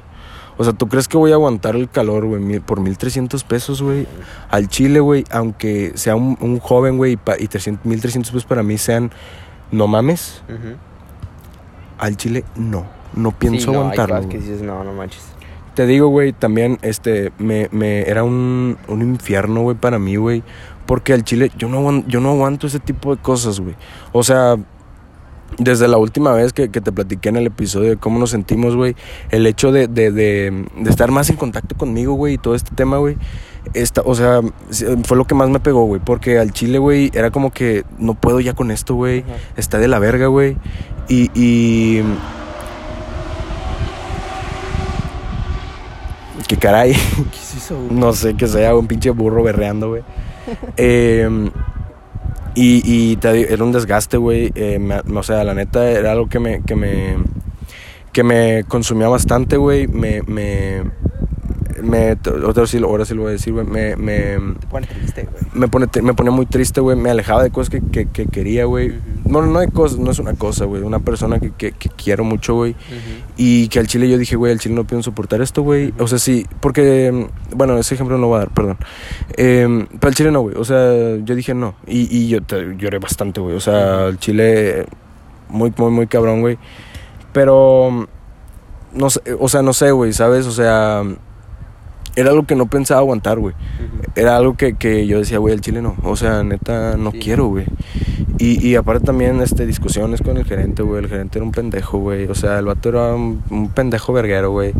O 0.56 0.64
sea, 0.64 0.72
¿tú 0.74 0.88
crees 0.88 1.06
que 1.08 1.16
voy 1.16 1.30
a 1.30 1.34
aguantar 1.34 1.74
el 1.76 1.88
calor, 1.88 2.26
güey, 2.26 2.42
mil- 2.42 2.60
por 2.60 2.80
1300 2.80 3.44
pesos, 3.44 3.80
güey? 3.80 4.06
Al 4.50 4.68
chile, 4.68 5.00
güey, 5.00 5.24
aunque 5.30 5.92
sea 5.94 6.16
un, 6.16 6.36
un 6.40 6.58
joven, 6.58 6.96
güey, 6.98 7.12
y, 7.12 7.42
y 7.44 7.46
300 7.48 7.86
1300 7.86 8.30
pesos 8.32 8.44
para 8.44 8.62
mí 8.62 8.76
sean, 8.76 9.10
no 9.70 9.86
mames, 9.86 10.42
al 12.00 12.16
chile 12.16 12.44
no. 12.56 12.84
No 13.14 13.32
pienso 13.32 13.58
Sí, 13.60 13.66
no, 13.66 13.72
hay 13.72 13.78
aguantarlo. 13.98 14.16
cosas 14.16 14.30
que 14.30 14.38
güey. 14.38 14.48
dices, 14.50 14.62
no, 14.66 14.84
no 14.84 14.92
manches. 14.92 15.22
Te 15.74 15.86
digo, 15.86 16.08
güey, 16.08 16.32
también, 16.32 16.78
este, 16.82 17.32
me, 17.38 17.68
me, 17.72 18.02
era 18.02 18.22
un, 18.24 18.76
un 18.88 19.02
infierno, 19.02 19.62
güey, 19.62 19.76
para 19.76 19.98
mí, 19.98 20.16
güey. 20.16 20.42
Porque 20.86 21.12
al 21.12 21.22
chile, 21.24 21.50
yo 21.56 21.68
no, 21.68 22.04
yo 22.08 22.20
no 22.20 22.30
aguanto 22.30 22.66
ese 22.66 22.80
tipo 22.80 23.14
de 23.14 23.22
cosas, 23.22 23.60
güey. 23.60 23.76
O 24.12 24.22
sea, 24.24 24.56
desde 25.58 25.88
la 25.88 25.96
última 25.98 26.32
vez 26.32 26.52
que, 26.52 26.70
que 26.70 26.80
te 26.80 26.92
platiqué 26.92 27.28
en 27.28 27.36
el 27.36 27.46
episodio 27.46 27.90
de 27.90 27.96
cómo 27.96 28.18
nos 28.18 28.30
sentimos, 28.30 28.74
güey, 28.76 28.96
el 29.30 29.46
hecho 29.46 29.72
de, 29.72 29.88
de, 29.88 30.10
de, 30.10 30.66
de 30.76 30.90
estar 30.90 31.10
más 31.10 31.30
en 31.30 31.36
contacto 31.36 31.76
conmigo, 31.76 32.14
güey, 32.14 32.34
y 32.34 32.38
todo 32.38 32.54
este 32.54 32.74
tema, 32.74 32.98
güey, 32.98 33.16
esta, 33.74 34.02
o 34.04 34.14
sea, 34.14 34.40
fue 35.04 35.16
lo 35.16 35.26
que 35.26 35.34
más 35.34 35.48
me 35.50 35.60
pegó, 35.60 35.84
güey. 35.84 36.00
Porque 36.04 36.38
al 36.38 36.52
chile, 36.52 36.78
güey, 36.78 37.10
era 37.14 37.30
como 37.30 37.50
que 37.52 37.84
no 37.98 38.14
puedo 38.14 38.40
ya 38.40 38.54
con 38.54 38.70
esto, 38.70 38.94
güey. 38.94 39.20
Ajá. 39.20 39.32
Está 39.56 39.78
de 39.78 39.88
la 39.88 39.98
verga, 39.98 40.26
güey. 40.26 40.56
Y, 41.08 41.30
y... 41.34 42.02
¿Qué 46.48 46.56
caray? 46.56 46.92
¿Qué 46.92 47.36
es 47.38 47.54
eso, 47.56 47.76
güey? 47.76 47.90
No 47.98 48.12
sé 48.12 48.34
qué 48.34 48.46
sea, 48.48 48.74
un 48.74 48.86
pinche 48.86 49.10
burro 49.10 49.42
berreando, 49.42 49.88
güey. 49.90 50.02
Eh, 50.76 51.28
y 52.56 52.82
y 53.12 53.16
te 53.16 53.52
era 53.52 53.62
un 53.62 53.70
desgaste, 53.72 54.16
güey. 54.16 54.50
Eh, 54.56 54.78
me- 54.80 54.98
o 55.18 55.22
sea, 55.22 55.44
la 55.44 55.54
neta 55.54 55.88
era 55.88 56.12
algo 56.12 56.28
que 56.28 56.40
me, 56.40 56.62
que 56.62 56.74
me, 56.74 57.16
que 58.12 58.24
me 58.24 58.64
consumía 58.64 59.06
bastante, 59.08 59.56
güey. 59.56 59.86
Me, 59.86 60.22
me, 60.22 60.82
me, 61.82 62.12
otra 62.44 62.66
sí, 62.66 62.78
ahora 62.82 63.04
sí 63.04 63.14
lo 63.14 63.22
voy 63.22 63.30
a 63.30 63.32
decir, 63.32 63.52
güey. 63.52 63.66
Me, 63.66 63.96
me, 63.96 64.14
Te 64.60 64.66
pone 64.68 64.86
triste, 64.86 65.28
güey. 65.30 65.42
me, 65.54 65.68
pone, 65.68 65.86
me 66.02 66.14
ponía 66.14 66.30
muy 66.32 66.46
triste, 66.46 66.80
güey. 66.80 66.96
Me 66.96 67.10
alejaba 67.10 67.42
de 67.42 67.50
cosas 67.50 67.70
que, 67.70 67.80
que, 67.80 68.06
que 68.06 68.26
quería, 68.26 68.64
güey. 68.64 68.90
Ujú. 68.90 68.98
No, 69.26 69.42
no 69.42 69.58
hay 69.58 69.68
cosas, 69.68 69.98
no 69.98 70.10
es 70.10 70.18
una 70.18 70.34
cosa, 70.34 70.64
güey. 70.64 70.82
Una 70.82 70.98
persona 71.00 71.38
que, 71.40 71.50
que, 71.52 71.72
que 71.72 71.88
quiero 71.90 72.24
mucho, 72.24 72.54
güey. 72.54 72.74
Y 73.36 73.68
que 73.68 73.78
al 73.78 73.86
chile 73.86 74.08
yo 74.08 74.18
dije, 74.18 74.36
güey, 74.36 74.52
al 74.52 74.58
chile 74.58 74.74
no 74.74 74.84
pienso 74.86 75.10
soportar 75.10 75.40
esto, 75.40 75.62
güey. 75.62 75.92
O 75.98 76.06
sea, 76.06 76.18
sí, 76.18 76.46
porque, 76.60 77.28
bueno, 77.54 77.76
ese 77.78 77.94
ejemplo 77.94 78.16
no 78.16 78.22
lo 78.22 78.28
voy 78.28 78.36
a 78.36 78.40
dar, 78.40 78.50
perdón. 78.50 78.76
Eh, 79.36 79.86
pero 79.98 80.08
al 80.08 80.14
chile 80.14 80.30
no, 80.30 80.40
güey. 80.40 80.56
O 80.56 80.64
sea, 80.64 81.16
yo 81.24 81.34
dije 81.34 81.54
no. 81.54 81.74
Y, 81.86 82.08
y 82.16 82.28
yo 82.28 82.42
te- 82.42 82.76
lloré 82.76 82.98
bastante, 82.98 83.40
güey. 83.40 83.54
O 83.56 83.60
sea, 83.60 84.06
al 84.06 84.18
chile, 84.18 84.86
muy, 85.48 85.72
muy, 85.76 85.90
muy 85.90 86.06
cabrón, 86.06 86.40
güey. 86.40 86.58
Pero, 87.32 88.08
no 88.92 89.10
sé, 89.10 89.20
o 89.38 89.48
sea, 89.48 89.62
no 89.62 89.72
sé, 89.72 89.92
güey, 89.92 90.12
¿sabes? 90.12 90.46
O 90.46 90.52
sea, 90.52 91.02
era 92.16 92.30
algo 92.30 92.44
que 92.44 92.54
no 92.54 92.66
pensaba 92.66 93.00
aguantar, 93.00 93.38
güey. 93.38 93.54
Era 94.16 94.36
algo 94.36 94.56
que, 94.56 94.74
que 94.74 95.06
yo 95.06 95.18
decía, 95.18 95.38
güey, 95.38 95.54
al 95.54 95.60
chile 95.60 95.82
no. 95.82 95.96
O 96.02 96.16
sea, 96.16 96.42
neta, 96.42 96.96
no 96.96 97.10
Sí. 97.12 97.18
quiero, 97.20 97.46
güey. 97.46 97.66
Y, 98.38 98.66
y 98.66 98.74
aparte 98.76 99.04
también, 99.04 99.40
este, 99.42 99.66
discusiones 99.66 100.22
con 100.22 100.36
el 100.36 100.44
gerente, 100.44 100.82
güey. 100.82 101.02
El 101.04 101.08
gerente 101.10 101.38
era 101.38 101.44
un 101.44 101.52
pendejo, 101.52 101.98
güey. 101.98 102.26
O 102.26 102.34
sea, 102.34 102.58
el 102.58 102.64
vato 102.66 102.88
era 102.88 103.14
un, 103.14 103.42
un 103.50 103.68
pendejo 103.68 104.12
verguero, 104.12 104.50
güey. 104.50 104.72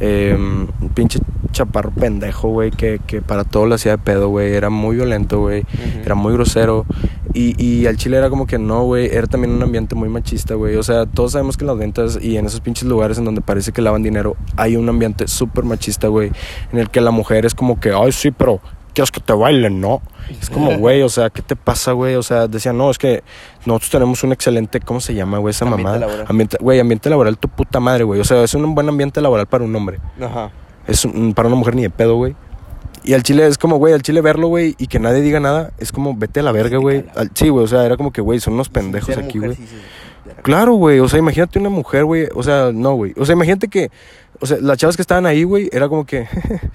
Eh, 0.00 0.34
un 0.38 0.88
pinche 0.94 1.18
chaparro 1.52 1.90
pendejo, 1.90 2.48
güey, 2.48 2.70
que, 2.70 2.98
que 3.06 3.20
para 3.20 3.44
todo 3.44 3.66
lo 3.66 3.74
hacía 3.74 3.92
de 3.92 3.98
pedo, 3.98 4.28
güey. 4.28 4.54
Era 4.54 4.70
muy 4.70 4.96
violento, 4.96 5.40
güey. 5.40 5.64
Era 6.04 6.14
muy 6.14 6.32
grosero. 6.32 6.86
Y, 7.34 7.62
y 7.62 7.86
al 7.86 7.96
chile 7.96 8.16
era 8.16 8.30
como 8.30 8.46
que 8.46 8.58
no, 8.58 8.84
güey. 8.84 9.06
Era 9.14 9.26
también 9.26 9.52
un 9.52 9.62
ambiente 9.62 9.94
muy 9.94 10.08
machista, 10.08 10.54
güey. 10.54 10.76
O 10.76 10.82
sea, 10.82 11.04
todos 11.06 11.32
sabemos 11.32 11.56
que 11.58 11.64
en 11.64 11.68
las 11.68 11.78
ventas 11.78 12.18
y 12.20 12.36
en 12.38 12.46
esos 12.46 12.60
pinches 12.60 12.84
lugares 12.88 13.18
en 13.18 13.24
donde 13.26 13.42
parece 13.42 13.72
que 13.72 13.82
lavan 13.82 14.02
dinero, 14.02 14.36
hay 14.56 14.76
un 14.76 14.88
ambiente 14.88 15.28
súper 15.28 15.64
machista, 15.64 16.08
güey. 16.08 16.30
En 16.72 16.78
el 16.78 16.90
que 16.90 17.00
la 17.00 17.10
mujer 17.10 17.44
es 17.46 17.54
como 17.54 17.78
que, 17.80 17.92
ay, 17.92 18.12
sí, 18.12 18.30
pero 18.30 18.60
quieres 18.94 19.10
que 19.10 19.20
te 19.20 19.32
bailen, 19.32 19.80
¿no? 19.80 20.02
Es 20.40 20.50
como, 20.50 20.70
güey, 20.78 21.02
o 21.02 21.08
sea, 21.08 21.30
¿qué 21.30 21.42
te 21.42 21.56
pasa, 21.56 21.92
güey? 21.92 22.14
O 22.14 22.22
sea, 22.22 22.46
decían, 22.48 22.76
no, 22.78 22.90
es 22.90 22.98
que 22.98 23.22
nosotros 23.66 23.90
tenemos 23.90 24.22
un 24.24 24.32
excelente, 24.32 24.80
¿cómo 24.80 25.00
se 25.00 25.14
llama, 25.14 25.38
güey, 25.38 25.50
esa 25.52 25.64
Ambiente 25.64 25.82
mamada? 25.84 26.00
laboral. 26.06 26.26
Ambiente, 26.28 26.56
güey, 26.60 26.80
ambiente 26.80 27.10
laboral, 27.10 27.38
tu 27.38 27.48
puta 27.48 27.80
madre, 27.80 28.04
güey. 28.04 28.20
O 28.20 28.24
sea, 28.24 28.42
es 28.42 28.54
un 28.54 28.74
buen 28.74 28.88
ambiente 28.88 29.20
laboral 29.20 29.46
para 29.46 29.64
un 29.64 29.74
hombre. 29.76 29.98
Ajá. 30.20 30.50
Es 30.86 31.04
un- 31.04 31.32
para 31.34 31.48
una 31.48 31.56
mujer 31.56 31.74
ni 31.76 31.82
de 31.82 31.90
pedo, 31.90 32.16
güey. 32.16 32.34
Y 33.04 33.14
al 33.14 33.22
chile 33.24 33.46
es 33.46 33.58
como, 33.58 33.76
güey, 33.78 33.94
al 33.94 34.02
chile 34.02 34.20
verlo, 34.20 34.46
güey, 34.48 34.76
y 34.78 34.86
que 34.86 34.98
nadie 35.00 35.22
diga 35.22 35.40
nada, 35.40 35.72
es 35.78 35.90
como, 35.90 36.14
vete 36.14 36.38
a 36.40 36.42
la 36.44 36.52
verga, 36.52 36.78
güey. 36.78 37.04
Sí, 37.34 37.48
güey, 37.48 37.64
o 37.64 37.68
sea, 37.68 37.84
era 37.84 37.96
como 37.96 38.12
que, 38.12 38.20
güey, 38.20 38.38
son 38.40 38.54
unos 38.54 38.68
pendejos 38.68 39.16
aquí, 39.16 39.38
güey. 39.40 39.56
sí, 39.56 39.62
sí, 39.66 39.76
sí. 39.76 40.32
Claro, 40.42 40.74
güey, 40.74 41.00
o 41.00 41.08
sea, 41.08 41.18
imagínate 41.18 41.58
una 41.58 41.68
mujer, 41.68 42.04
güey, 42.04 42.28
o 42.34 42.42
sea, 42.44 42.70
no, 42.72 42.94
güey. 42.94 43.12
O 43.16 43.24
sea, 43.26 43.34
imagínate 43.34 43.66
que, 43.68 43.90
o 44.42 44.46
sea, 44.46 44.58
las 44.60 44.76
chavas 44.76 44.96
que 44.96 45.02
estaban 45.02 45.24
ahí, 45.24 45.44
güey, 45.44 45.70
era 45.72 45.88
como 45.88 46.04
que... 46.04 46.26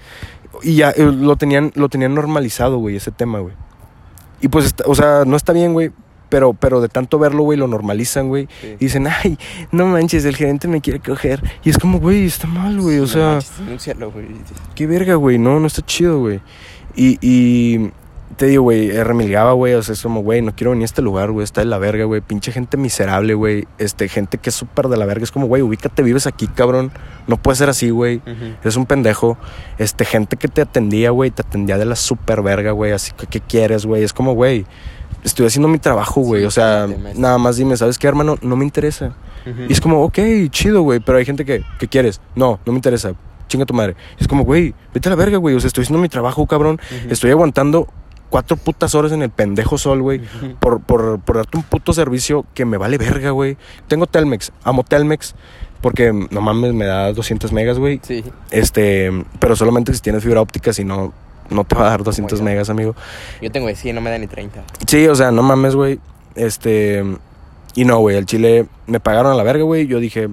y 0.62 0.74
ya 0.74 0.90
eh, 0.90 1.04
lo 1.04 1.36
tenían, 1.36 1.70
lo 1.76 1.88
tenían 1.88 2.14
normalizado, 2.14 2.78
güey, 2.78 2.96
ese 2.96 3.12
tema, 3.12 3.38
güey. 3.38 3.54
Y 4.40 4.48
pues, 4.48 4.64
está- 4.66 4.84
o 4.86 4.94
sea, 4.94 5.24
no 5.26 5.36
está 5.36 5.52
bien, 5.52 5.72
güey, 5.74 5.90
pero, 6.28 6.52
pero 6.54 6.80
de 6.80 6.88
tanto 6.88 7.18
verlo, 7.18 7.42
güey, 7.44 7.58
lo 7.58 7.66
normalizan, 7.68 8.28
güey. 8.28 8.48
Sí. 8.60 8.68
Y 8.80 8.84
dicen, 8.86 9.06
ay, 9.06 9.38
no 9.72 9.86
manches, 9.86 10.24
el 10.24 10.36
gerente 10.36 10.68
me 10.68 10.80
quiere 10.80 11.00
coger. 11.00 11.42
Y 11.64 11.70
es 11.70 11.78
como, 11.78 12.00
güey, 12.00 12.26
está 12.26 12.46
mal, 12.46 12.80
güey. 12.80 12.98
O 12.98 13.02
No 13.02 13.06
sea, 13.06 13.26
manches, 13.34 13.58
denúncialo, 13.58 14.10
güey. 14.12 14.26
qué 14.74 14.86
verga, 14.86 15.14
güey. 15.14 15.38
No, 15.38 15.58
no 15.60 15.66
está 15.66 15.82
chido, 15.84 16.18
güey. 16.20 16.40
Y, 16.96 17.18
y 17.20 17.90
te 18.36 18.46
digo, 18.46 18.64
güey, 18.64 18.90
eh, 18.90 19.04
remilgaba, 19.04 19.52
güey. 19.52 19.74
O 19.74 19.82
sea, 19.82 19.94
es 19.94 20.02
como, 20.02 20.22
güey, 20.22 20.42
no 20.42 20.54
quiero 20.54 20.70
venir 20.70 20.84
a 20.84 20.86
este 20.86 21.02
lugar, 21.02 21.30
güey. 21.30 21.44
Está 21.44 21.60
de 21.60 21.66
la 21.66 21.78
verga, 21.78 22.04
güey. 22.04 22.20
Pinche 22.20 22.52
gente 22.52 22.76
miserable, 22.76 23.34
güey. 23.34 23.66
Este, 23.78 24.08
gente 24.08 24.38
que 24.38 24.50
es 24.50 24.54
súper 24.54 24.88
de 24.88 24.96
la 24.96 25.06
verga. 25.06 25.24
Es 25.24 25.32
como, 25.32 25.46
güey, 25.46 25.62
ubícate, 25.62 26.02
vives 26.02 26.26
aquí, 26.26 26.46
cabrón. 26.46 26.92
No 27.26 27.36
puede 27.36 27.56
ser 27.56 27.68
así, 27.68 27.90
güey. 27.90 28.20
Eres 28.62 28.76
un 28.76 28.86
pendejo. 28.86 29.38
Este, 29.78 30.04
gente 30.04 30.36
que 30.36 30.48
te 30.48 30.62
atendía, 30.62 31.10
güey, 31.10 31.30
te 31.30 31.42
atendía 31.42 31.78
de 31.78 31.84
la 31.84 31.96
super 31.96 32.42
verga, 32.42 32.72
güey. 32.72 32.92
Así 32.92 33.12
que, 33.12 33.26
¿qué 33.26 33.40
quieres, 33.40 33.86
güey? 33.86 34.02
Es 34.02 34.12
como, 34.12 34.34
güey, 34.34 34.66
estoy 35.24 35.46
haciendo 35.46 35.68
mi 35.68 35.78
trabajo, 35.78 36.20
güey. 36.20 36.42
Sí, 36.42 36.46
o 36.46 36.50
sea, 36.50 36.86
nada 37.16 37.38
más 37.38 37.56
dime, 37.56 37.76
¿sabes 37.76 37.98
qué, 37.98 38.06
hermano? 38.08 38.36
No 38.42 38.56
me 38.56 38.64
interesa. 38.64 39.14
Y 39.68 39.72
es 39.72 39.80
como, 39.80 40.02
ok, 40.02 40.18
chido, 40.50 40.82
güey. 40.82 41.00
Pero 41.00 41.18
hay 41.18 41.24
gente 41.24 41.44
que, 41.44 41.62
¿qué 41.78 41.88
quieres? 41.88 42.20
No, 42.34 42.60
no 42.66 42.72
me 42.72 42.78
interesa. 42.78 43.14
Chinga 43.48 43.64
tu 43.64 43.72
madre. 43.72 43.96
Es 44.18 44.28
como, 44.28 44.44
güey, 44.44 44.74
vete 44.92 45.08
a 45.08 45.10
la 45.10 45.16
verga, 45.16 45.38
güey. 45.38 45.54
O 45.54 45.60
sea, 45.60 45.68
estoy 45.68 45.82
haciendo 45.82 46.02
mi 46.02 46.10
trabajo, 46.10 46.46
cabrón. 46.46 46.78
Estoy 47.08 47.30
aguantando 47.30 47.88
cuatro 48.30 48.56
putas 48.56 48.94
horas 48.94 49.12
en 49.12 49.22
el 49.22 49.30
pendejo 49.30 49.78
sol, 49.78 50.02
güey. 50.02 50.20
Por, 50.60 50.80
por, 50.80 51.20
por 51.20 51.36
darte 51.36 51.56
un 51.56 51.62
puto 51.62 51.92
servicio 51.92 52.44
que 52.54 52.64
me 52.64 52.76
vale 52.76 52.98
verga, 52.98 53.30
güey. 53.30 53.56
Tengo 53.88 54.06
Telmex, 54.06 54.52
amo 54.64 54.84
Telmex. 54.84 55.34
Porque 55.80 56.12
no 56.12 56.40
mames, 56.40 56.74
me 56.74 56.86
da 56.86 57.12
200 57.12 57.52
megas, 57.52 57.78
güey. 57.78 58.00
Sí. 58.02 58.24
Este, 58.50 59.10
pero 59.38 59.54
solamente 59.54 59.94
si 59.94 60.00
tienes 60.00 60.24
fibra 60.24 60.40
óptica, 60.40 60.72
si 60.72 60.84
no, 60.84 61.12
no 61.50 61.64
te 61.64 61.76
va 61.76 61.86
a 61.86 61.90
dar 61.90 62.02
200 62.02 62.38
ya. 62.38 62.44
megas, 62.44 62.68
amigo. 62.68 62.96
Yo 63.40 63.52
tengo 63.52 63.68
de 63.68 63.76
100, 63.76 63.94
no 63.94 64.00
me 64.00 64.10
da 64.10 64.18
ni 64.18 64.26
30. 64.26 64.64
Sí, 64.88 65.06
o 65.06 65.14
sea, 65.14 65.30
no 65.30 65.42
mames, 65.44 65.76
güey. 65.76 66.00
Este, 66.34 67.04
y 67.76 67.84
no, 67.84 67.98
güey, 68.00 68.16
al 68.16 68.26
chile 68.26 68.66
me 68.88 68.98
pagaron 68.98 69.30
a 69.30 69.36
la 69.36 69.44
verga, 69.44 69.62
güey. 69.62 69.86
Yo 69.86 70.00
dije, 70.00 70.28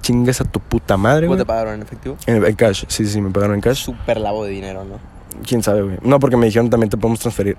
chingues 0.00 0.40
a 0.40 0.44
tu 0.44 0.58
puta 0.58 0.96
madre, 0.96 1.26
¿Cómo 1.26 1.36
güey. 1.36 1.38
te 1.44 1.46
pagaron 1.46 1.74
en 1.74 1.82
efectivo? 1.82 2.16
En, 2.26 2.44
en 2.44 2.54
cash, 2.56 2.84
sí, 2.88 3.06
sí, 3.06 3.20
me 3.20 3.30
pagaron 3.30 3.54
en 3.54 3.60
cash. 3.60 3.84
Súper 3.84 4.18
lavo 4.18 4.44
de 4.44 4.50
dinero, 4.50 4.84
¿no? 4.84 4.98
Quién 5.46 5.62
sabe, 5.62 5.82
güey. 5.82 5.98
No, 6.02 6.18
porque 6.20 6.36
me 6.36 6.46
dijeron 6.46 6.70
también 6.70 6.90
te 6.90 6.96
podemos 6.96 7.20
transferir. 7.20 7.56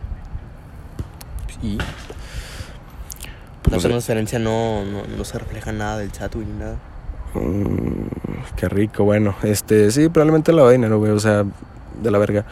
Y 1.62 1.78
Pues, 1.78 3.72
la 3.72 3.76
no 3.78 3.80
sé. 3.82 3.88
transferencia 3.90 4.40
no, 4.40 4.84
no, 4.86 5.02
no 5.18 5.24
se 5.24 5.38
refleja 5.40 5.72
nada 5.72 5.98
del 5.98 6.12
chat, 6.12 6.34
güey, 6.34 6.46
ni 6.48 6.54
nada. 6.60 6.76
Mm, 7.34 8.08
qué 8.56 8.70
rico, 8.70 9.04
bueno. 9.04 9.36
Este, 9.44 9.92
sí, 9.92 10.10
probablemente 10.10 10.52
de 10.54 10.72
dinero, 10.72 11.00
güey. 11.00 11.12
O 11.12 11.20
sea, 11.20 11.44
de 12.02 12.12
la 12.12 12.18
verga. 12.18 12.46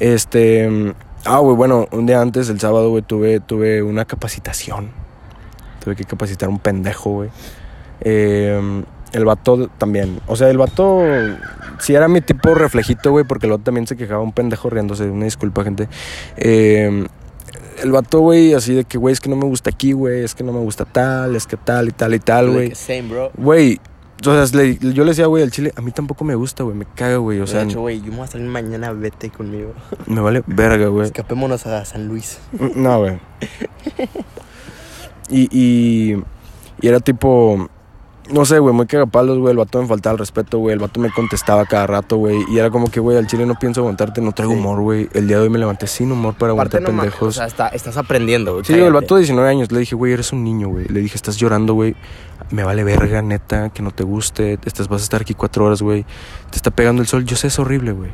Este. 0.00 0.68
mm, 0.68 0.92
Ah, 1.28 1.38
güey, 1.38 1.56
bueno, 1.56 1.88
un 1.90 2.06
día 2.06 2.20
antes, 2.20 2.48
el 2.50 2.60
sábado, 2.60 2.88
güey, 2.90 3.02
tuve, 3.02 3.40
tuve 3.40 3.82
una 3.82 4.04
capacitación. 4.04 4.90
Tuve 5.82 5.96
que 5.96 6.04
capacitar 6.04 6.48
a 6.48 6.50
un 6.52 6.60
pendejo, 6.60 7.10
güey. 7.10 7.30
Eh, 8.00 8.84
el 9.16 9.24
vato 9.24 9.68
también. 9.78 10.20
O 10.26 10.36
sea, 10.36 10.48
el 10.50 10.58
vato. 10.58 11.00
Sí 11.78 11.94
era 11.94 12.08
mi 12.08 12.20
tipo 12.20 12.54
reflejito, 12.54 13.10
güey, 13.10 13.24
porque 13.24 13.46
el 13.46 13.52
vato 13.52 13.64
también 13.64 13.86
se 13.86 13.96
quejaba 13.96 14.20
un 14.22 14.32
pendejo 14.32 14.70
riéndose. 14.70 15.04
Una 15.10 15.24
disculpa, 15.24 15.64
gente. 15.64 15.88
Eh, 16.36 17.06
el 17.82 17.92
vato, 17.92 18.20
güey, 18.20 18.54
así 18.54 18.74
de 18.74 18.84
que, 18.84 18.96
güey, 18.96 19.12
es 19.12 19.20
que 19.20 19.28
no 19.28 19.36
me 19.36 19.44
gusta 19.44 19.70
aquí, 19.70 19.92
güey. 19.92 20.22
Es 20.24 20.34
que 20.34 20.42
no 20.44 20.52
me 20.52 20.60
gusta 20.60 20.84
tal, 20.84 21.36
es 21.36 21.46
que 21.46 21.56
tal 21.56 21.88
y 21.88 21.92
tal 21.92 22.14
y 22.14 22.18
tal, 22.18 22.50
güey. 22.50 22.74
Same, 22.74 23.02
bro. 23.02 23.30
Güey, 23.36 23.78
o 24.26 24.46
sea, 24.46 24.58
le- 24.58 24.78
yo 24.78 25.04
le 25.04 25.10
decía, 25.10 25.26
güey, 25.26 25.42
al 25.42 25.50
chile, 25.50 25.72
a 25.76 25.82
mí 25.82 25.90
tampoco 25.92 26.24
me 26.24 26.34
gusta, 26.34 26.62
güey, 26.64 26.74
me 26.74 26.86
caga, 26.86 27.18
güey, 27.18 27.38
o 27.40 27.46
sea, 27.46 27.60
de 27.60 27.66
hecho, 27.66 27.80
güey, 27.80 28.00
yo 28.00 28.10
me 28.12 28.16
voy 28.18 28.24
a 28.24 28.28
salir 28.28 28.46
mañana, 28.48 28.92
vete 28.92 29.28
conmigo. 29.28 29.74
me 30.06 30.20
vale 30.22 30.42
verga, 30.46 30.86
güey. 30.86 31.04
Escapémonos 31.06 31.66
a 31.66 31.84
San 31.84 32.08
Luis. 32.08 32.38
No, 32.74 33.00
güey. 33.00 33.18
Y, 35.28 35.48
y, 35.50 36.22
y 36.80 36.86
era 36.88 37.00
tipo, 37.00 37.68
no 38.32 38.44
sé, 38.44 38.58
güey, 38.58 38.74
muy 38.74 38.86
cagapalos, 38.86 39.38
güey, 39.38 39.52
el 39.52 39.56
vato 39.58 39.80
me 39.80 39.86
faltaba 39.86 40.12
el 40.14 40.18
respeto, 40.18 40.58
güey, 40.58 40.72
el 40.74 40.78
vato 40.80 41.00
me 41.00 41.10
contestaba 41.10 41.64
cada 41.64 41.86
rato, 41.86 42.16
güey, 42.16 42.44
y 42.48 42.58
era 42.58 42.70
como 42.70 42.90
que, 42.90 42.98
güey, 43.00 43.16
al 43.16 43.26
chile 43.26 43.46
no 43.46 43.54
pienso 43.54 43.80
aguantarte, 43.80 44.20
no 44.20 44.32
traigo 44.32 44.52
Sí. 44.54 44.58
humor, 44.58 44.80
güey. 44.80 45.08
El 45.12 45.28
día 45.28 45.36
de 45.38 45.44
hoy 45.44 45.50
me 45.50 45.58
levanté 45.58 45.86
sin 45.86 46.10
humor 46.12 46.34
para 46.34 46.52
Aparte, 46.52 46.78
aguantar 46.78 46.94
no 46.94 47.00
pendejos. 47.02 47.28
O 47.28 47.32
sea, 47.32 47.46
está- 47.46 47.68
estás 47.68 47.96
aprendiendo, 47.96 48.52
güey. 48.54 48.64
Sí, 48.64 48.74
el 48.74 48.92
vato 48.92 49.14
de 49.14 49.20
19 49.22 49.48
años. 49.48 49.70
Le 49.70 49.78
dije, 49.80 49.94
güey, 49.94 50.12
eres 50.12 50.32
un 50.32 50.42
niño, 50.44 50.68
güey. 50.68 50.86
Le 50.86 51.00
dije, 51.00 51.14
estás 51.16 51.36
llorando, 51.36 51.74
güey. 51.74 51.94
Me 52.50 52.62
vale 52.64 52.84
verga, 52.84 53.22
neta, 53.22 53.70
que 53.70 53.82
no 53.82 53.90
te 53.90 54.04
guste. 54.04 54.58
Estás, 54.64 54.88
vas 54.88 55.00
a 55.02 55.04
estar 55.04 55.20
aquí 55.22 55.34
cuatro 55.34 55.64
horas, 55.64 55.82
güey. 55.82 56.04
Te 56.50 56.56
está 56.56 56.70
pegando 56.70 57.02
el 57.02 57.08
sol. 57.08 57.24
Yo 57.24 57.36
sé, 57.36 57.46
es 57.48 57.58
horrible, 57.58 57.92
güey. 57.92 58.10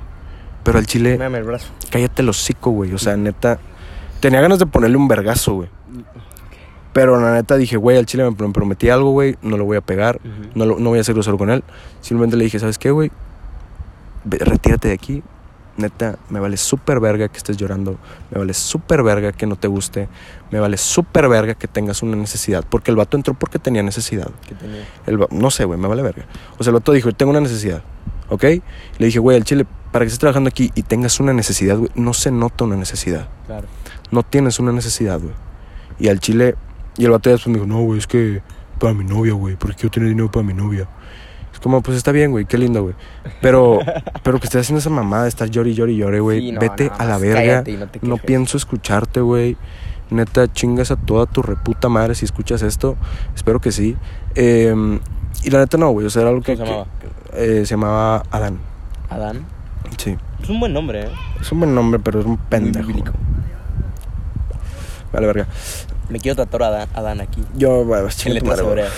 Pero 0.62 0.78
al 0.78 0.86
chile, 0.86 1.12
Mírame 1.12 1.38
el 1.38 1.44
brazo. 1.44 1.68
cállate 1.90 2.22
el 2.22 2.28
hocico, 2.28 2.70
güey. 2.70 2.92
O 2.94 2.98
sea, 2.98 3.16
neta, 3.16 3.58
tenía 4.20 4.40
ganas 4.40 4.58
de 4.58 4.66
ponerle 4.66 4.96
un 4.96 5.08
vergazo, 5.08 5.54
güey. 5.54 5.68
Pero 6.92 7.18
la 7.20 7.32
neta 7.32 7.56
dije, 7.56 7.76
güey, 7.76 7.96
al 7.96 8.06
chile 8.06 8.24
me 8.24 8.30
prom- 8.36 8.52
prometí 8.52 8.90
algo, 8.90 9.12
güey. 9.12 9.36
No 9.42 9.56
lo 9.56 9.64
voy 9.64 9.76
a 9.76 9.80
pegar. 9.80 10.20
No, 10.54 10.66
lo- 10.66 10.78
no 10.78 10.90
voy 10.90 10.98
a 10.98 11.04
ser 11.04 11.14
grosero 11.14 11.38
con 11.38 11.50
él. 11.50 11.64
Simplemente 12.00 12.36
le 12.36 12.44
dije, 12.44 12.58
¿sabes 12.58 12.78
qué, 12.78 12.90
güey? 12.90 13.10
Retírate 14.24 14.88
de 14.88 14.94
aquí. 14.94 15.22
Neta, 15.78 16.16
me 16.28 16.38
vale 16.38 16.58
súper 16.58 17.00
verga 17.00 17.28
que 17.28 17.38
estés 17.38 17.56
llorando. 17.56 17.96
Me 18.30 18.38
vale 18.38 18.52
súper 18.52 19.02
verga 19.02 19.32
que 19.32 19.46
no 19.46 19.56
te 19.56 19.68
guste. 19.68 20.06
Me 20.50 20.60
vale 20.60 20.76
súper 20.76 21.28
verga 21.28 21.54
que 21.54 21.66
tengas 21.66 22.02
una 22.02 22.14
necesidad. 22.14 22.62
Porque 22.68 22.90
el 22.90 22.96
vato 22.98 23.16
entró 23.16 23.32
porque 23.34 23.58
tenía 23.58 23.82
necesidad. 23.82 24.28
¿Qué 24.46 24.54
tenía? 24.54 24.84
El 25.06 25.18
no 25.30 25.50
sé, 25.50 25.64
güey, 25.64 25.78
me 25.80 25.88
vale 25.88 26.02
verga. 26.02 26.26
O 26.58 26.62
sea, 26.62 26.70
el 26.70 26.74
vato 26.74 26.92
dijo, 26.92 27.10
tengo 27.12 27.30
una 27.30 27.40
necesidad. 27.40 27.82
¿Ok? 28.28 28.44
Le 28.98 29.06
dije, 29.06 29.18
güey, 29.18 29.36
al 29.38 29.44
chile, 29.44 29.66
para 29.90 30.04
que 30.04 30.08
estés 30.08 30.18
trabajando 30.18 30.48
aquí 30.48 30.70
y 30.74 30.82
tengas 30.82 31.18
una 31.20 31.32
necesidad, 31.32 31.76
güey, 31.78 31.90
no 31.94 32.12
se 32.12 32.30
nota 32.30 32.64
una 32.64 32.76
necesidad. 32.76 33.28
Claro. 33.46 33.66
No 34.10 34.22
tienes 34.22 34.58
una 34.60 34.72
necesidad, 34.72 35.18
güey. 35.20 35.34
Y 35.98 36.08
al 36.08 36.20
chile, 36.20 36.54
y 36.96 37.04
el 37.04 37.10
vato 37.10 37.30
ya 37.30 37.32
después 37.32 37.52
me 37.52 37.62
dijo, 37.62 37.66
no, 37.66 37.82
güey, 37.82 37.98
es 37.98 38.06
que 38.06 38.42
para 38.78 38.94
mi 38.94 39.04
novia, 39.04 39.32
güey, 39.34 39.56
porque 39.56 39.76
quiero 39.76 39.90
tener 39.90 40.08
dinero 40.08 40.30
para 40.30 40.44
mi 40.44 40.54
novia. 40.54 40.88
Es 41.52 41.60
como, 41.60 41.82
pues 41.82 41.96
está 41.96 42.12
bien, 42.12 42.30
güey, 42.30 42.44
qué 42.46 42.58
lindo, 42.58 42.82
güey. 42.82 42.94
Pero, 43.40 43.78
pero 44.22 44.38
que 44.38 44.46
estés 44.46 44.62
haciendo 44.62 44.80
esa 44.80 44.90
mamada 44.90 45.24
de 45.24 45.28
estar 45.28 45.48
llori, 45.48 45.74
llori, 45.74 45.96
llore, 45.96 46.20
güey. 46.20 46.40
Sí, 46.40 46.52
no, 46.52 46.60
Vete 46.60 46.90
a 46.96 47.04
la 47.04 47.18
verga. 47.18 47.64
no 48.02 48.16
pienso 48.16 48.56
escucharte, 48.56 49.20
güey. 49.20 49.56
Neta, 50.10 50.52
chingas 50.52 50.90
a 50.90 50.96
toda 50.96 51.26
tu 51.26 51.42
reputa 51.42 51.88
madre 51.88 52.14
si 52.14 52.24
escuchas 52.24 52.62
esto. 52.62 52.96
Espero 53.34 53.60
que 53.60 53.72
sí. 53.72 53.96
Eh, 54.34 54.74
y 55.42 55.50
la 55.50 55.58
neta 55.60 55.78
no, 55.78 55.90
güey. 55.90 56.06
O 56.06 56.10
sea, 56.10 56.22
era 56.22 56.30
algo 56.30 56.42
que... 56.42 56.56
¿Cómo 56.56 56.66
se 56.66 56.70
llamaba? 56.72 56.86
que, 57.00 57.60
eh, 57.60 57.66
se 57.66 57.70
llamaba 57.70 58.22
Adán. 58.30 58.58
Adán. 59.08 59.46
Sí. 59.96 60.16
Es 60.42 60.48
un 60.50 60.60
buen 60.60 60.72
nombre, 60.72 61.04
¿eh? 61.04 61.10
Es 61.40 61.50
un 61.52 61.60
buen 61.60 61.74
nombre, 61.74 62.00
pero 62.00 62.20
es 62.20 62.26
un 62.26 62.36
pendejo. 62.36 62.90
Vale, 65.12 65.26
verga. 65.26 65.46
Me 66.12 66.20
quiero 66.20 66.36
tatuar 66.36 66.64
a 66.64 66.66
Adán, 66.66 66.88
Adán 66.92 67.20
aquí. 67.22 67.42
Yo, 67.56 67.86
bueno, 67.86 68.06
En 68.26 68.34
letras 68.34 68.58
hebreas. 68.58 68.92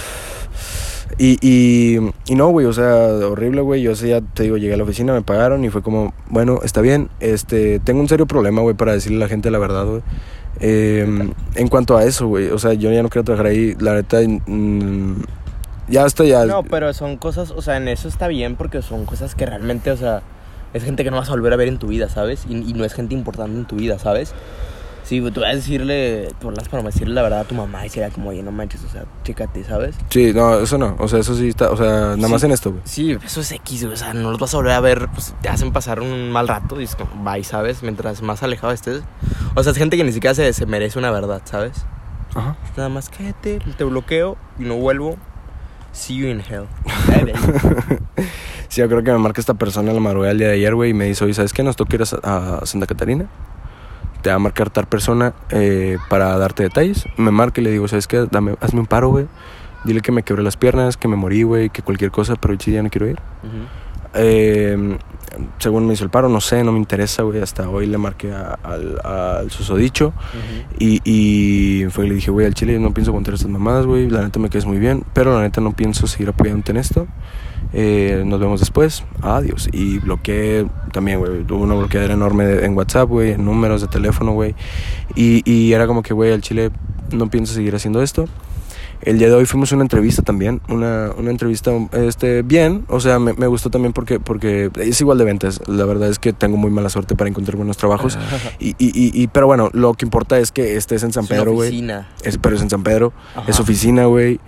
Y, 1.16 1.38
y, 1.40 2.00
y 2.26 2.34
no, 2.34 2.48
güey, 2.48 2.66
o 2.66 2.72
sea, 2.72 3.06
horrible, 3.06 3.60
güey. 3.60 3.82
Yo 3.82 3.92
ya 3.92 4.20
te 4.20 4.42
digo, 4.42 4.56
llegué 4.56 4.74
a 4.74 4.76
la 4.76 4.82
oficina, 4.82 5.12
me 5.12 5.22
pagaron 5.22 5.64
y 5.64 5.70
fue 5.70 5.80
como, 5.80 6.12
bueno, 6.28 6.58
está 6.64 6.80
bien. 6.80 7.10
Este, 7.20 7.78
tengo 7.78 8.00
un 8.00 8.08
serio 8.08 8.26
problema, 8.26 8.62
güey, 8.62 8.74
para 8.74 8.92
decirle 8.92 9.18
a 9.18 9.20
la 9.20 9.28
gente 9.28 9.52
la 9.52 9.60
verdad, 9.60 9.86
güey. 9.86 10.02
Eh, 10.58 11.06
en 11.54 11.68
cuanto 11.68 11.96
a 11.96 12.04
eso, 12.04 12.26
güey, 12.26 12.48
o 12.48 12.58
sea, 12.58 12.72
yo 12.74 12.90
ya 12.90 13.04
no 13.04 13.10
quiero 13.10 13.24
trabajar 13.24 13.46
ahí, 13.46 13.76
la 13.78 13.94
neta, 13.94 14.18
mm, 14.46 15.22
ya 15.88 16.06
está, 16.06 16.24
ya. 16.24 16.46
No, 16.46 16.64
pero 16.64 16.92
son 16.94 17.16
cosas, 17.16 17.52
o 17.52 17.62
sea, 17.62 17.76
en 17.76 17.86
eso 17.86 18.08
está 18.08 18.26
bien 18.26 18.56
porque 18.56 18.82
son 18.82 19.04
cosas 19.04 19.36
que 19.36 19.46
realmente, 19.46 19.92
o 19.92 19.96
sea, 19.96 20.22
es 20.72 20.82
gente 20.82 21.04
que 21.04 21.12
no 21.12 21.18
vas 21.18 21.28
a 21.28 21.32
volver 21.32 21.52
a 21.52 21.56
ver 21.56 21.68
en 21.68 21.78
tu 21.78 21.86
vida, 21.86 22.08
¿sabes? 22.08 22.44
Y, 22.48 22.54
y 22.54 22.72
no 22.72 22.84
es 22.84 22.92
gente 22.92 23.14
importante 23.14 23.56
en 23.56 23.66
tu 23.66 23.76
vida, 23.76 24.00
¿sabes? 24.00 24.32
Sí, 25.04 25.20
tú 25.32 25.40
vas 25.42 25.50
a 25.50 25.54
decirle, 25.54 26.28
tú 26.40 26.48
hablas 26.48 26.68
para 26.68 26.82
decirle 26.82 27.14
la 27.14 27.22
verdad 27.22 27.40
a 27.40 27.44
tu 27.44 27.54
mamá 27.54 27.84
y 27.84 27.90
sería 27.90 28.08
como, 28.10 28.30
oye, 28.30 28.42
no 28.42 28.50
manches, 28.50 28.82
o 28.84 28.88
sea, 28.88 29.04
chécate, 29.22 29.62
¿sabes? 29.64 29.94
Sí, 30.08 30.32
no, 30.34 30.58
eso 30.60 30.78
no, 30.78 30.96
o 30.98 31.06
sea, 31.08 31.18
eso 31.20 31.34
sí 31.36 31.48
está, 31.48 31.70
o 31.70 31.76
sea, 31.76 32.16
nada 32.16 32.28
más 32.28 32.40
Sí. 32.40 32.46
en 32.46 32.52
esto, 32.52 32.70
güey. 32.70 32.82
Sí, 32.84 33.16
eso 33.24 33.40
es 33.42 33.52
X, 33.52 33.84
o 33.84 33.94
sea, 33.96 34.14
no 34.14 34.30
los 34.30 34.40
vas 34.40 34.54
a 34.54 34.56
volver 34.56 34.72
a 34.72 34.80
ver, 34.80 35.08
pues 35.12 35.34
te 35.42 35.48
hacen 35.50 35.72
pasar 35.72 36.00
un 36.00 36.32
mal 36.32 36.48
rato 36.48 36.80
y 36.80 36.84
es 36.84 36.96
como, 36.96 37.22
bye, 37.22 37.44
¿sabes? 37.44 37.82
Mientras 37.82 38.22
más 38.22 38.42
alejado 38.42 38.72
estés. 38.72 39.02
O 39.54 39.62
sea, 39.62 39.72
es 39.72 39.78
gente 39.78 39.96
que 39.96 40.04
ni 40.04 40.12
siquiera 40.12 40.34
se, 40.34 40.52
se 40.54 40.64
merece 40.66 40.98
una 40.98 41.10
verdad, 41.10 41.42
¿sabes? 41.44 41.84
Ajá. 42.34 42.56
Nada 42.76 42.88
más 42.88 43.10
cállate, 43.10 43.60
te 43.76 43.84
bloqueo 43.84 44.36
y 44.58 44.62
no 44.64 44.76
vuelvo. 44.76 45.16
See 45.92 46.16
you 46.16 46.26
in 46.28 46.40
hell. 46.40 46.64
Sí, 48.68 48.80
yo 48.80 48.88
creo 48.88 49.04
que 49.04 49.12
me 49.12 49.18
marca 49.18 49.40
esta 49.40 49.54
persona 49.54 49.90
en 49.90 49.94
la 49.96 50.00
madrugada 50.00 50.30
del 50.30 50.38
día 50.38 50.48
de 50.48 50.54
ayer, 50.54 50.74
güey, 50.74 50.90
y 50.90 50.94
me 50.94 51.04
dice, 51.04 51.22
oye, 51.24 51.34
¿sabes 51.34 51.52
qué? 51.52 51.62
Nos 51.62 51.76
toca 51.76 51.94
ir 51.94 52.02
a, 52.24 52.56
a 52.58 52.66
Santa 52.66 52.86
Catarina. 52.88 53.26
Te 54.24 54.30
va 54.30 54.36
a 54.36 54.38
marcar 54.38 54.70
tal 54.70 54.86
persona 54.86 55.34
eh, 55.50 55.98
para 56.08 56.38
darte 56.38 56.62
detalles. 56.62 57.04
Me 57.18 57.30
marca 57.30 57.60
y 57.60 57.64
le 57.64 57.70
digo, 57.70 57.86
¿sabes 57.88 58.06
qué? 58.06 58.26
Dame, 58.30 58.56
hazme 58.62 58.80
un 58.80 58.86
paro, 58.86 59.10
güey. 59.10 59.26
Dile 59.84 60.00
que 60.00 60.12
me 60.12 60.22
quebré 60.22 60.42
las 60.42 60.56
piernas, 60.56 60.96
que 60.96 61.08
me 61.08 61.16
morí, 61.16 61.42
güey, 61.42 61.68
que 61.68 61.82
cualquier 61.82 62.10
cosa, 62.10 62.34
pero 62.36 62.56
sí, 62.58 62.72
ya 62.72 62.82
no 62.82 62.88
quiero 62.88 63.06
ir. 63.06 63.18
Ujú. 63.42 63.66
Eh, 64.14 64.96
según 65.58 65.86
me 65.86 65.92
hizo 65.92 66.04
el 66.04 66.10
paro, 66.10 66.30
no 66.30 66.40
sé, 66.40 66.64
no 66.64 66.72
me 66.72 66.78
interesa, 66.78 67.22
güey. 67.22 67.42
Hasta 67.42 67.68
hoy 67.68 67.84
le 67.84 67.98
marqué 67.98 68.32
al, 68.32 69.50
susodicho. 69.50 70.06
Ujú. 70.06 70.74
Y, 70.78 71.02
y 71.04 71.90
fue 71.90 72.08
le 72.08 72.14
dije, 72.14 72.30
güey, 72.30 72.46
al 72.46 72.54
chile 72.54 72.78
no 72.78 72.94
pienso 72.94 73.10
aguantar 73.10 73.34
estas 73.34 73.50
mamadas, 73.50 73.84
güey. 73.84 74.08
La 74.08 74.22
neta 74.22 74.38
me 74.38 74.48
quedes 74.48 74.64
muy 74.64 74.78
bien, 74.78 75.04
pero 75.12 75.34
la 75.34 75.42
neta 75.42 75.60
no 75.60 75.72
pienso 75.72 76.06
seguir 76.06 76.30
apoyándote 76.30 76.72
en 76.72 76.78
esto. 76.78 77.06
Eh, 77.76 78.22
nos 78.24 78.38
vemos 78.38 78.60
después. 78.60 79.02
Adiós. 79.20 79.68
Y 79.72 79.98
bloqueé 79.98 80.66
también, 80.92 81.18
güey. 81.18 81.42
Tuve 81.44 81.62
una 81.64 81.74
bloqueadera 81.74 82.14
enorme 82.14 82.44
de- 82.46 82.64
en 82.64 82.76
WhatsApp, 82.76 83.08
güey, 83.08 83.32
en 83.32 83.44
números 83.44 83.80
de 83.80 83.88
teléfono, 83.88 84.32
güey. 84.32 84.54
Y, 85.16 85.42
y 85.50 85.72
era 85.72 85.86
como 85.88 86.02
que, 86.02 86.14
güey, 86.14 86.32
al 86.32 86.40
chile, 86.40 86.70
no 87.10 87.28
pienso 87.30 87.52
seguir 87.54 87.74
haciendo 87.74 88.00
esto. 88.02 88.26
El 89.02 89.18
día 89.18 89.28
de 89.28 89.34
hoy 89.34 89.44
fuimos 89.44 89.70
a 89.70 89.74
una 89.74 89.84
entrevista 89.84 90.22
también, 90.22 90.62
una, 90.68 91.10
una 91.18 91.30
entrevista 91.30 91.72
este, 91.92 92.40
bien, 92.40 92.86
o 92.88 93.00
sea, 93.00 93.18
me, 93.18 93.34
me 93.34 93.46
gustó 93.48 93.68
también 93.68 93.92
porque, 93.92 94.18
porque 94.18 94.70
es 94.80 94.98
igual 95.00 95.18
de 95.18 95.24
ventas. 95.24 95.60
La 95.66 95.84
verdad 95.84 96.08
es 96.08 96.18
que 96.18 96.32
tengo 96.32 96.56
muy 96.56 96.70
mala 96.70 96.88
suerte 96.88 97.14
para 97.14 97.28
encontrar 97.28 97.56
buenos 97.56 97.76
trabajos. 97.76 98.16
Y, 98.60 98.68
y, 98.78 99.10
y, 99.22 99.26
pero 99.26 99.46
bueno, 99.46 99.68
lo 99.74 99.92
que 99.94 100.06
importa 100.06 100.38
es 100.38 100.52
que 100.52 100.76
estés 100.76 101.02
en 101.02 101.12
San 101.12 101.26
Pedro, 101.26 101.52
güey. 101.52 101.68
oficina. 101.68 102.08
Es, 102.22 102.38
pero 102.38 102.56
es 102.56 102.62
en 102.62 102.70
San 102.70 102.82
Pedro, 102.82 103.12
Ajá. 103.34 103.50
es 103.50 103.60
oficina, 103.60 104.06
güey. 104.06 104.40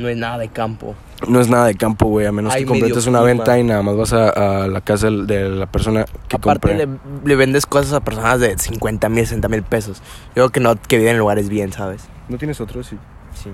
No 0.00 0.08
es 0.08 0.16
nada 0.16 0.38
de 0.38 0.48
campo. 0.48 0.94
No 1.28 1.40
es 1.40 1.48
nada 1.48 1.66
de 1.66 1.74
campo, 1.74 2.06
güey, 2.06 2.26
a 2.26 2.32
menos 2.32 2.52
Hay 2.54 2.62
que 2.62 2.68
completes 2.68 3.06
una 3.06 3.18
clima. 3.18 3.34
venta 3.34 3.58
y 3.58 3.62
nada 3.64 3.82
más 3.82 3.96
vas 3.96 4.12
a, 4.14 4.62
a 4.64 4.66
la 4.68 4.80
casa 4.80 5.10
de 5.10 5.48
la 5.50 5.66
persona 5.66 6.06
que 6.28 6.36
Aparte 6.36 6.68
compra. 6.68 6.86
le, 6.86 7.28
le 7.28 7.36
vendes 7.36 7.66
cosas 7.66 7.92
a 7.92 8.00
personas 8.00 8.40
de 8.40 8.56
50 8.56 9.08
mil, 9.10 9.26
60 9.26 9.48
mil 9.48 9.62
pesos. 9.62 9.98
Yo 10.28 10.34
creo 10.34 10.48
que 10.50 10.60
no, 10.60 10.76
que 10.80 10.96
viven 10.96 11.12
en 11.12 11.18
lugares 11.18 11.48
bien, 11.50 11.72
¿sabes? 11.72 12.08
¿No 12.30 12.38
tienes 12.38 12.60
otro? 12.60 12.82
Sí. 12.82 12.96
Sí. 13.34 13.50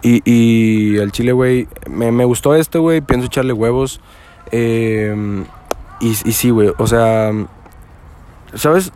Y, 0.00 0.22
y 0.24 0.96
el 0.98 1.12
chile, 1.12 1.32
güey, 1.32 1.68
me, 1.90 2.10
me 2.12 2.24
gustó 2.24 2.54
este, 2.54 2.78
güey, 2.78 3.00
pienso 3.02 3.26
echarle 3.26 3.52
huevos. 3.52 4.00
Eh, 4.50 5.44
y, 6.00 6.08
y 6.08 6.32
sí, 6.32 6.50
güey, 6.50 6.72
o 6.78 6.86
sea, 6.86 7.32
¿sabes? 8.54 8.92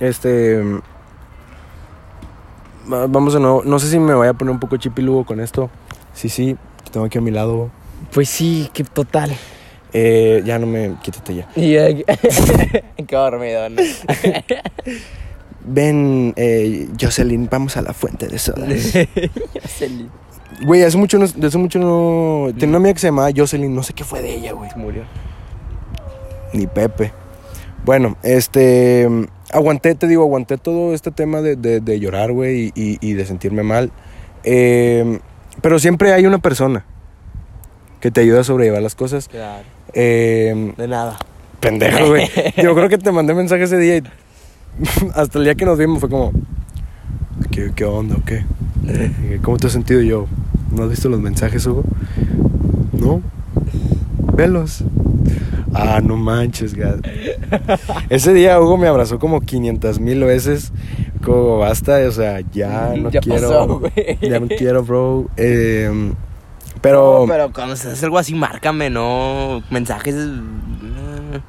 Este... 0.00 0.62
va- 2.90 3.06
Vamos 3.06 3.34
de 3.34 3.40
nuevo, 3.40 3.62
no 3.64 3.78
sé 3.78 3.88
si 3.90 3.98
me 3.98 4.14
vaya 4.14 4.30
a 4.30 4.34
poner 4.34 4.52
un 4.52 4.60
poco 4.60 4.76
chipilugo 4.76 5.24
con 5.24 5.40
esto. 5.40 5.70
Sí, 6.14 6.28
sí, 6.28 6.56
te 6.84 6.90
tengo 6.90 7.06
aquí 7.06 7.18
a 7.18 7.20
mi 7.20 7.30
lado. 7.30 7.70
Pues 8.12 8.28
sí, 8.28 8.70
que 8.72 8.84
total. 8.84 9.32
Eh, 9.94 10.42
ya 10.44 10.58
no 10.58 10.66
me... 10.66 10.94
Quítate 11.02 11.34
ya. 11.34 11.48
Qué 11.54 12.82
dormido, 13.10 13.68
¿no? 13.68 13.82
Ven, 15.64 16.32
eh, 16.36 16.88
Jocelyn, 17.00 17.48
vamos 17.50 17.76
a 17.76 17.82
la 17.82 17.92
fuente 17.92 18.26
de 18.26 18.38
sodas. 18.38 18.68
Jocelyn 19.62 20.10
Güey, 20.64 20.82
hace 20.82 20.96
mucho 20.96 21.18
no... 21.18 21.24
Hace 21.26 21.58
mucho 21.58 21.78
no... 21.78 22.48
Tenía 22.52 22.68
una 22.68 22.76
amiga 22.78 22.94
que 22.94 23.00
se 23.00 23.08
llamaba 23.08 23.30
Jocelyn, 23.34 23.74
no 23.74 23.82
sé 23.82 23.92
qué 23.92 24.04
fue 24.04 24.22
de 24.22 24.34
ella, 24.34 24.52
güey. 24.52 24.70
murió. 24.76 25.04
Ni 26.52 26.66
Pepe. 26.66 27.12
Bueno, 27.84 28.16
este. 28.22 29.08
Aguanté, 29.52 29.94
te 29.94 30.06
digo, 30.08 30.22
aguanté 30.22 30.56
todo 30.58 30.94
este 30.94 31.10
tema 31.10 31.40
de, 31.42 31.56
de- 31.56 31.80
de 31.80 32.00
llorar, 32.00 32.32
güey, 32.32 32.72
y, 32.74 32.98
y- 33.00 33.12
de 33.12 33.24
sentirme 33.26 33.62
mal. 33.62 33.90
Eh, 34.44 35.18
pero 35.60 35.78
siempre 35.78 36.12
hay 36.12 36.26
una 36.26 36.38
persona 36.38 36.84
que 38.00 38.10
te 38.10 38.20
ayuda 38.22 38.40
a 38.40 38.44
sobrellevar 38.44 38.82
las 38.82 38.94
cosas. 38.94 39.28
Claro. 39.28 39.62
Eh, 39.94 40.72
De 40.76 40.88
nada. 40.88 41.18
pendejo, 41.60 42.08
güey. 42.08 42.28
Yo 42.62 42.74
creo 42.74 42.88
que 42.88 42.98
te 42.98 43.12
mandé 43.12 43.34
mensaje 43.34 43.64
ese 43.64 43.78
día 43.78 43.98
y 43.98 44.02
hasta 45.14 45.38
el 45.38 45.44
día 45.44 45.54
que 45.54 45.64
nos 45.66 45.78
vimos 45.78 46.00
fue 46.00 46.08
como. 46.08 46.32
¿Qué, 47.50 47.72
qué 47.76 47.84
onda 47.84 48.16
o 48.16 48.24
qué? 48.24 48.44
¿Cómo 49.42 49.58
te 49.58 49.66
has 49.66 49.72
sentido 49.74 50.00
yo? 50.00 50.26
¿No 50.74 50.84
has 50.84 50.90
visto 50.90 51.08
los 51.10 51.20
mensajes, 51.20 51.66
Hugo? 51.66 51.84
No. 52.92 53.20
Velos. 54.22 54.82
Ah, 55.74 56.00
no 56.02 56.16
manches, 56.16 56.74
gas. 56.74 56.96
Ese 58.10 58.34
día 58.34 58.60
Hugo 58.60 58.76
me 58.76 58.88
abrazó 58.88 59.18
como 59.18 59.40
500 59.40 60.00
mil 60.00 60.22
veces. 60.24 60.72
Como 61.24 61.58
basta, 61.58 61.98
o 62.08 62.10
sea, 62.12 62.40
ya 62.52 62.92
no 62.96 63.10
Ya 63.10 63.20
quiero. 63.20 63.48
pasó, 63.48 63.82
ya 64.20 64.40
no 64.40 64.48
quiero, 64.48 64.82
bro. 64.82 65.26
Eh, 65.36 66.12
pero, 66.80 67.20
No, 67.20 67.26
pero 67.32 67.52
cuando 67.52 67.76
se 67.76 67.90
hace 67.90 68.04
algo 68.04 68.18
así, 68.18 68.34
márcame, 68.34 68.90
no. 68.90 69.62
Mensajes. 69.70 70.14
no. 70.14 71.42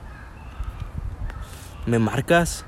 ¿Me 1.86 2.00
marcas? 2.00 2.66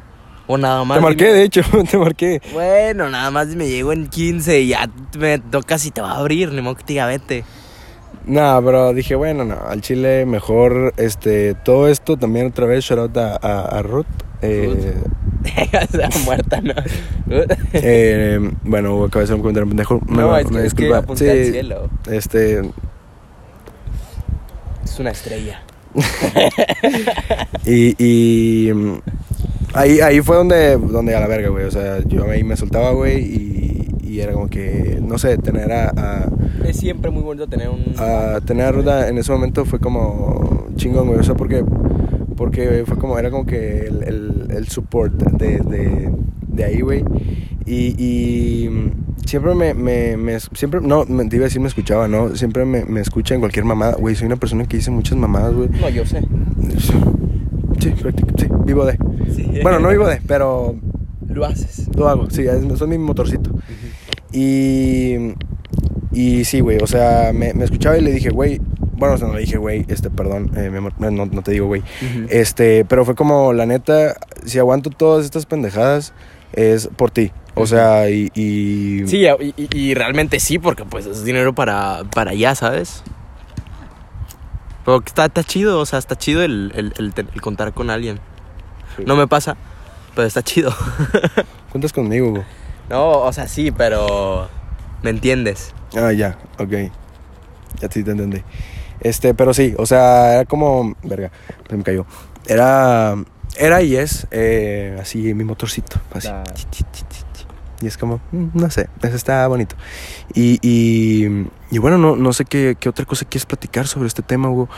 O 0.47 0.57
nada 0.57 0.83
más. 0.83 0.97
te 0.97 1.01
marqué, 1.03 1.25
de 1.31 1.43
hecho, 1.43 1.61
te 1.89 1.97
marqué. 1.97 2.41
Bueno, 2.53 3.09
nada 3.09 3.31
más 3.31 3.47
me 3.55 3.67
llego 3.67 3.93
en 3.93 4.07
15 4.07 4.59
y 4.61 4.67
ya 4.69 4.89
me 5.17 5.39
toca 5.39 5.77
si 5.77 5.91
te 5.91 6.01
va 6.01 6.11
a 6.11 6.17
abrir, 6.17 6.51
ni 6.51 6.61
modo 6.61 6.75
que 6.75 6.83
te 6.83 6.93
diga 6.93 7.07
vete. 7.07 7.45
Nah, 8.27 8.59
pero 8.61 8.93
dije, 8.93 9.13
bueno, 9.15 9.43
no, 9.45 9.55
al 9.67 9.81
chile 9.81 10.25
mejor, 10.25 10.93
este, 10.97 11.53
todo 11.53 11.87
esto 11.89 12.17
también 12.17 12.47
otra 12.47 12.65
vez, 12.65 12.83
shout 12.83 12.99
out 12.99 13.17
a, 13.17 13.35
a, 13.35 13.79
a 13.79 13.81
Ruth. 13.83 14.05
Eh, 14.41 14.95
muerta, 16.25 16.59
¿no? 16.61 16.73
eh, 17.73 18.39
bueno, 18.63 19.03
acabé 19.03 19.21
de 19.21 19.23
hacer 19.25 19.35
un 19.35 19.41
comentario 19.41 19.67
pendejo. 19.67 20.01
Me- 20.07 20.17
no, 20.17 20.37
es 20.37 20.49
me 20.51 20.61
que, 20.61 20.65
es 20.67 20.73
que 20.73 20.83
disculpa. 20.83 20.97
apunté 21.03 21.23
Sí, 21.25 21.29
al 21.47 21.51
cielo. 21.53 21.89
Este, 22.11 22.59
Es 24.83 24.99
una 24.99 25.11
estrella. 25.11 25.61
y, 27.65 27.95
y 28.03 28.71
ahí, 29.73 29.99
ahí 30.01 30.21
fue 30.21 30.35
donde, 30.37 30.77
donde 30.77 31.15
a 31.15 31.19
la 31.19 31.27
verga, 31.27 31.49
güey. 31.49 31.65
O 31.65 31.71
sea, 31.71 31.99
yo 32.05 32.29
ahí 32.29 32.43
me 32.43 32.57
soltaba, 32.57 32.91
güey, 32.91 33.19
y, 33.23 33.84
y 34.15 34.21
era 34.21 34.33
como 34.33 34.47
que, 34.47 34.99
no 35.01 35.17
sé, 35.17 35.37
tener 35.37 35.71
a, 35.71 35.89
a, 35.95 36.29
Es 36.65 36.77
siempre 36.77 37.11
muy 37.11 37.21
bonito 37.23 37.47
tener 37.47 37.69
un. 37.69 37.83
a 37.97 38.39
tener 38.45 38.65
a 38.65 38.71
Ruda 38.71 39.07
en 39.09 39.17
ese 39.17 39.31
momento 39.31 39.65
fue 39.65 39.79
como 39.79 40.65
chingón, 40.75 41.07
güey. 41.07 41.19
O 41.19 41.23
sea, 41.23 41.35
porque, 41.35 41.63
porque 42.37 42.83
fue 42.85 42.97
como, 42.97 43.17
era 43.19 43.29
como 43.31 43.45
que 43.45 43.79
el, 43.87 44.03
el, 44.03 44.47
el 44.51 44.67
support 44.67 45.13
de, 45.33 45.59
de, 45.59 46.11
de 46.47 46.63
ahí, 46.63 46.81
güey. 46.81 47.03
Y, 47.65 47.95
y 48.01 48.69
siempre 49.25 49.55
me, 49.55 49.73
me, 49.73 50.17
me- 50.17 50.39
siempre, 50.39 50.81
no, 50.81 51.03
me, 51.05 51.25
te 51.25 51.35
iba 51.37 51.45
a 51.45 51.47
decir 51.47 51.59
me 51.61 51.67
escuchaba, 51.67 52.07
¿no? 52.07 52.35
Siempre 52.35 52.63
me, 52.63 52.85
me 52.85 53.01
escucha 53.01 53.33
en 53.33 53.39
cualquier 53.41 53.65
mamada. 53.65 53.95
Güey, 53.95 54.15
soy 54.15 54.27
una 54.27 54.35
persona 54.35 54.65
que 54.67 54.77
dice 54.77 54.91
muchas 54.91 55.17
mamadas, 55.17 55.53
güey. 55.53 55.69
No, 55.81 55.89
yo 55.89 56.05
sé. 56.05 56.21
Sí, 57.79 57.93
sí, 58.37 58.47
vivo 58.65 58.85
de. 58.85 58.97
Bueno, 59.61 59.79
no 59.79 59.89
vivo 59.89 60.07
de, 60.07 60.21
pero 60.27 60.75
Lo 61.27 61.45
haces. 61.45 61.89
lo 61.97 62.07
hago, 62.07 62.29
sí, 62.29 62.43
es, 62.43 62.63
es 62.63 62.87
mi 62.87 62.97
motorcito. 62.97 63.51
Y, 64.35 65.33
y 66.11 66.43
sí, 66.45 66.59
güey, 66.59 66.77
o 66.81 66.87
sea, 66.87 67.31
me, 67.33 67.53
me 67.53 67.63
escuchaba 67.65 67.97
y 67.97 68.01
le 68.01 68.11
dije, 68.11 68.29
güey, 68.29 68.59
bueno, 68.97 69.15
o 69.15 69.17
sea, 69.17 69.27
no 69.27 69.33
le 69.33 69.41
dije, 69.41 69.57
güey, 69.57 69.85
este, 69.87 70.09
perdón, 70.09 70.51
eh, 70.57 70.69
mi 70.69 70.77
amor, 70.77 70.93
no, 70.99 71.11
no 71.25 71.41
te 71.41 71.51
digo, 71.51 71.67
güey. 71.67 71.83
Este, 72.29 72.85
pero 72.85 73.05
fue 73.05 73.15
como, 73.15 73.53
la 73.53 73.65
neta, 73.65 74.15
si 74.45 74.59
aguanto 74.59 74.89
todas 74.89 75.23
estas 75.25 75.45
pendejadas, 75.45 76.13
es 76.53 76.87
por 76.95 77.11
ti. 77.11 77.31
O 77.57 77.65
sea, 77.67 78.09
y... 78.09 78.31
y 78.35 79.07
Sí, 79.07 79.25
y, 79.25 79.53
y- 79.57 79.69
y 79.73 79.93
realmente 79.93 80.39
sí, 80.41 80.59
porque 80.59 80.83
pues 80.83 81.05
es 81.05 81.23
dinero 81.23 81.55
para, 81.55 82.03
para 82.13 82.31
allá, 82.31 82.53
¿sabes? 82.55 83.01
Pero 84.83 85.01
está, 85.05 85.25
está 85.25 85.43
chido, 85.43 85.79
o 85.79 85.85
sea, 85.85 85.97
está 85.99 86.15
chido 86.17 86.43
el, 86.43 86.71
el- 86.75 86.93
el 86.97 87.13
te- 87.13 87.21
el 87.33 87.41
contar 87.41 87.73
con 87.73 87.89
alguien. 87.89 88.19
Sí. 88.97 89.03
No 89.07 89.15
me 89.15 89.27
pasa, 89.27 89.55
pero 90.13 90.27
está 90.27 90.43
chido. 90.43 90.73
Cuentas 91.71 91.91
conmigo, 91.93 92.31
güey. 92.31 92.43
No, 92.89 93.21
o 93.21 93.33
sea, 93.33 93.47
sí, 93.47 93.71
pero 93.71 94.49
me 95.01 95.09
entiendes. 95.09 95.73
Ah, 95.95 96.11
ya, 96.11 96.37
ok. 96.59 96.91
Ya 97.79 97.91
sí 97.91 98.03
te 98.03 98.11
entendí. 98.11 98.43
Este, 99.01 99.33
pero 99.33 99.53
sí, 99.53 99.73
o 99.77 99.85
sea, 99.85 100.33
era 100.33 100.45
como. 100.45 100.95
Verga, 101.03 101.31
se 101.69 101.77
me 101.77 101.83
cayó. 101.83 102.05
Era. 102.47 103.15
Era 103.57 103.81
y 103.81 103.95
es 103.95 104.27
eh, 104.31 104.97
así 104.99 105.33
mi 105.33 105.43
motorcito. 105.43 105.99
Así. 106.13 106.29
Chi. 106.71 106.83
Y 107.81 107.87
es 107.87 107.97
como, 107.97 108.21
mm, 108.31 108.47
no 108.53 108.69
sé, 108.71 108.89
eso 109.01 109.15
está 109.15 109.45
bonito. 109.47 109.75
Y, 110.33 110.59
y, 110.61 111.45
y 111.71 111.77
bueno, 111.77 111.97
no, 111.97 112.15
no 112.15 112.31
sé 112.31 112.45
qué, 112.45 112.77
qué 112.79 112.87
otra 112.87 113.05
cosa 113.05 113.25
quieres 113.25 113.45
platicar 113.45 113.85
sobre 113.87 114.07
este 114.07 114.21
tema, 114.21 114.49
Hugo. 114.49 114.69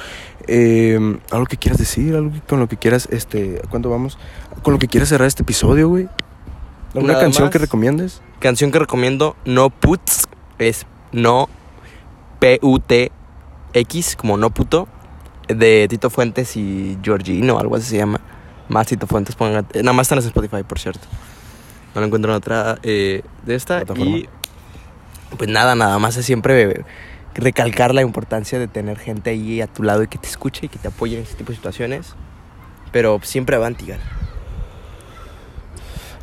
Eh, 0.47 0.99
algo 1.31 1.45
que 1.45 1.57
quieras 1.57 1.77
decir, 1.77 2.15
algo 2.15 2.31
con 2.47 2.59
lo 2.59 2.67
que 2.67 2.77
quieras, 2.77 3.07
este, 3.11 3.61
¿cuándo 3.69 3.89
vamos? 3.89 4.17
Con 4.63 4.73
lo 4.73 4.79
que 4.79 4.87
quieras 4.87 5.09
cerrar 5.09 5.27
este 5.27 5.43
episodio, 5.43 5.89
güey. 5.89 6.09
¿Alguna 6.93 7.19
canción 7.19 7.45
más. 7.45 7.51
que 7.51 7.59
recomiendes? 7.59 8.21
Canción 8.39 8.71
que 8.71 8.79
recomiendo, 8.79 9.35
No 9.45 9.69
Puts, 9.69 10.27
es 10.57 10.85
No 11.11 11.49
P-U-T-X, 12.39 14.15
como 14.15 14.37
No 14.37 14.49
Puto, 14.49 14.87
de 15.47 15.87
Tito 15.89 16.09
Fuentes 16.09 16.55
y 16.55 16.97
Georgino, 17.01 17.59
algo 17.59 17.75
así 17.75 17.89
se 17.89 17.97
llama. 17.97 18.21
Más 18.69 18.87
Tito 18.87 19.07
Fuentes, 19.07 19.35
pongan, 19.35 19.65
nada 19.73 19.93
más 19.93 20.05
están 20.05 20.19
en 20.19 20.25
Spotify, 20.25 20.63
por 20.63 20.79
cierto. 20.79 21.07
No 21.95 22.01
lo 22.01 22.07
encuentro 22.07 22.31
en 22.31 22.37
otra 22.37 22.77
eh, 22.83 23.21
de 23.45 23.55
esta. 23.55 23.77
Plataforma. 23.77 24.17
Y 24.17 24.29
pues 25.37 25.49
nada, 25.49 25.75
nada 25.75 25.97
más 25.99 26.17
es 26.17 26.25
siempre 26.25 26.85
recalcar 27.33 27.93
la 27.93 28.01
importancia 28.01 28.59
de 28.59 28.67
tener 28.67 28.97
gente 28.97 29.29
ahí 29.29 29.61
a 29.61 29.67
tu 29.67 29.83
lado 29.83 30.03
y 30.03 30.07
que 30.07 30.17
te 30.17 30.27
escuche 30.27 30.65
y 30.65 30.69
que 30.69 30.79
te 30.79 30.87
apoye 30.87 31.17
en 31.17 31.23
este 31.23 31.35
tipo 31.35 31.51
de 31.51 31.55
situaciones. 31.55 32.15
Pero 32.91 33.19
siempre 33.23 33.55
avantigan. 33.55 33.99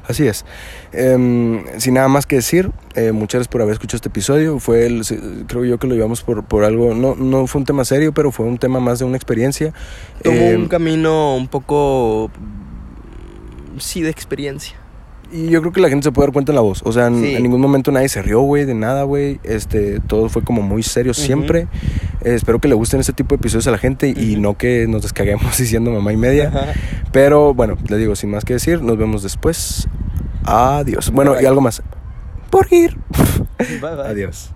Así 0.07 0.27
es. 0.27 0.45
Em, 0.93 1.65
sin 1.79 1.95
nada 1.95 2.09
más 2.09 2.27
que 2.27 2.37
decir, 2.37 2.71
eh, 2.95 3.13
muchas 3.13 3.39
gracias 3.39 3.49
por 3.49 3.63
haber 3.63 3.73
escuchado 3.73 3.97
este 3.97 4.09
episodio. 4.09 4.59
Fue 4.59 4.87
el, 4.87 5.03
creo 5.47 5.65
yo 5.65 5.79
que 5.79 5.87
lo 5.87 5.95
llevamos 5.95 6.23
por, 6.23 6.45
por 6.45 6.65
algo, 6.65 6.95
no, 6.95 7.15
no 7.15 7.47
fue 7.47 7.61
un 7.61 7.65
tema 7.65 7.85
serio, 7.85 8.13
pero 8.13 8.31
fue 8.31 8.47
un 8.47 8.59
tema 8.59 8.81
más 8.81 8.99
de 8.99 9.07
una 9.07 9.17
experiencia. 9.17 9.73
Em, 10.23 10.61
un 10.63 10.69
camino 10.69 11.35
un 11.37 11.49
poco. 11.49 12.31
Sí, 13.79 14.03
de 14.03 14.11
experiencia. 14.11 14.77
Y 15.35 15.49
yo 15.51 15.61
creo 15.61 15.73
que 15.73 15.81
la 15.81 15.89
gente 15.89 16.05
se 16.05 16.13
puede 16.13 16.29
dar 16.29 16.33
cuenta 16.33 16.53
en 16.53 16.57
la 16.57 16.63
voz. 16.63 16.81
O 16.85 16.93
sea, 16.93 17.09
en, 17.09 17.21
Sí. 17.21 17.35
en 17.35 17.43
ningún 17.43 17.61
momento 17.61 17.91
nadie 17.91 18.09
se 18.09 18.23
rió, 18.23 18.41
güey, 18.43 18.65
de 18.65 18.75
nada, 18.75 19.03
güey. 19.03 19.41
Este, 19.43 19.99
todo 20.01 20.29
fue 20.29 20.43
como 20.45 20.63
muy 20.63 20.83
serio 20.83 21.13
siempre. 21.13 21.67
Eh, 22.23 22.35
espero 22.35 22.61
que 22.61 22.69
le 22.69 22.75
gusten 22.75 23.01
este 23.01 23.13
tipo 23.13 23.31
de 23.35 23.41
episodios 23.41 23.67
a 23.67 23.71
la 23.73 23.79
gente 23.79 24.09
y 24.09 24.37
no 24.37 24.57
que 24.57 24.87
nos 24.89 25.03
descaguemos 25.03 25.59
diciendo 25.59 25.91
mamá 25.91 26.13
y 26.13 26.17
media. 26.17 26.75
Pero 27.13 27.53
bueno, 27.53 27.77
le 27.89 27.99
digo, 27.99 28.15
sin 28.17 28.31
más 28.31 28.45
que 28.45 28.55
decir, 28.55 28.81
nos 28.83 28.97
vemos 28.97 29.23
después. 29.25 29.89
Adiós. 30.45 31.11
Bueno, 31.11 31.33
y 31.35 31.39
Bye. 31.39 31.47
algo 31.49 31.61
más. 31.61 31.83
por 32.51 32.73
ir. 32.73 32.97
Bye. 33.81 33.91
Adiós. 34.07 34.54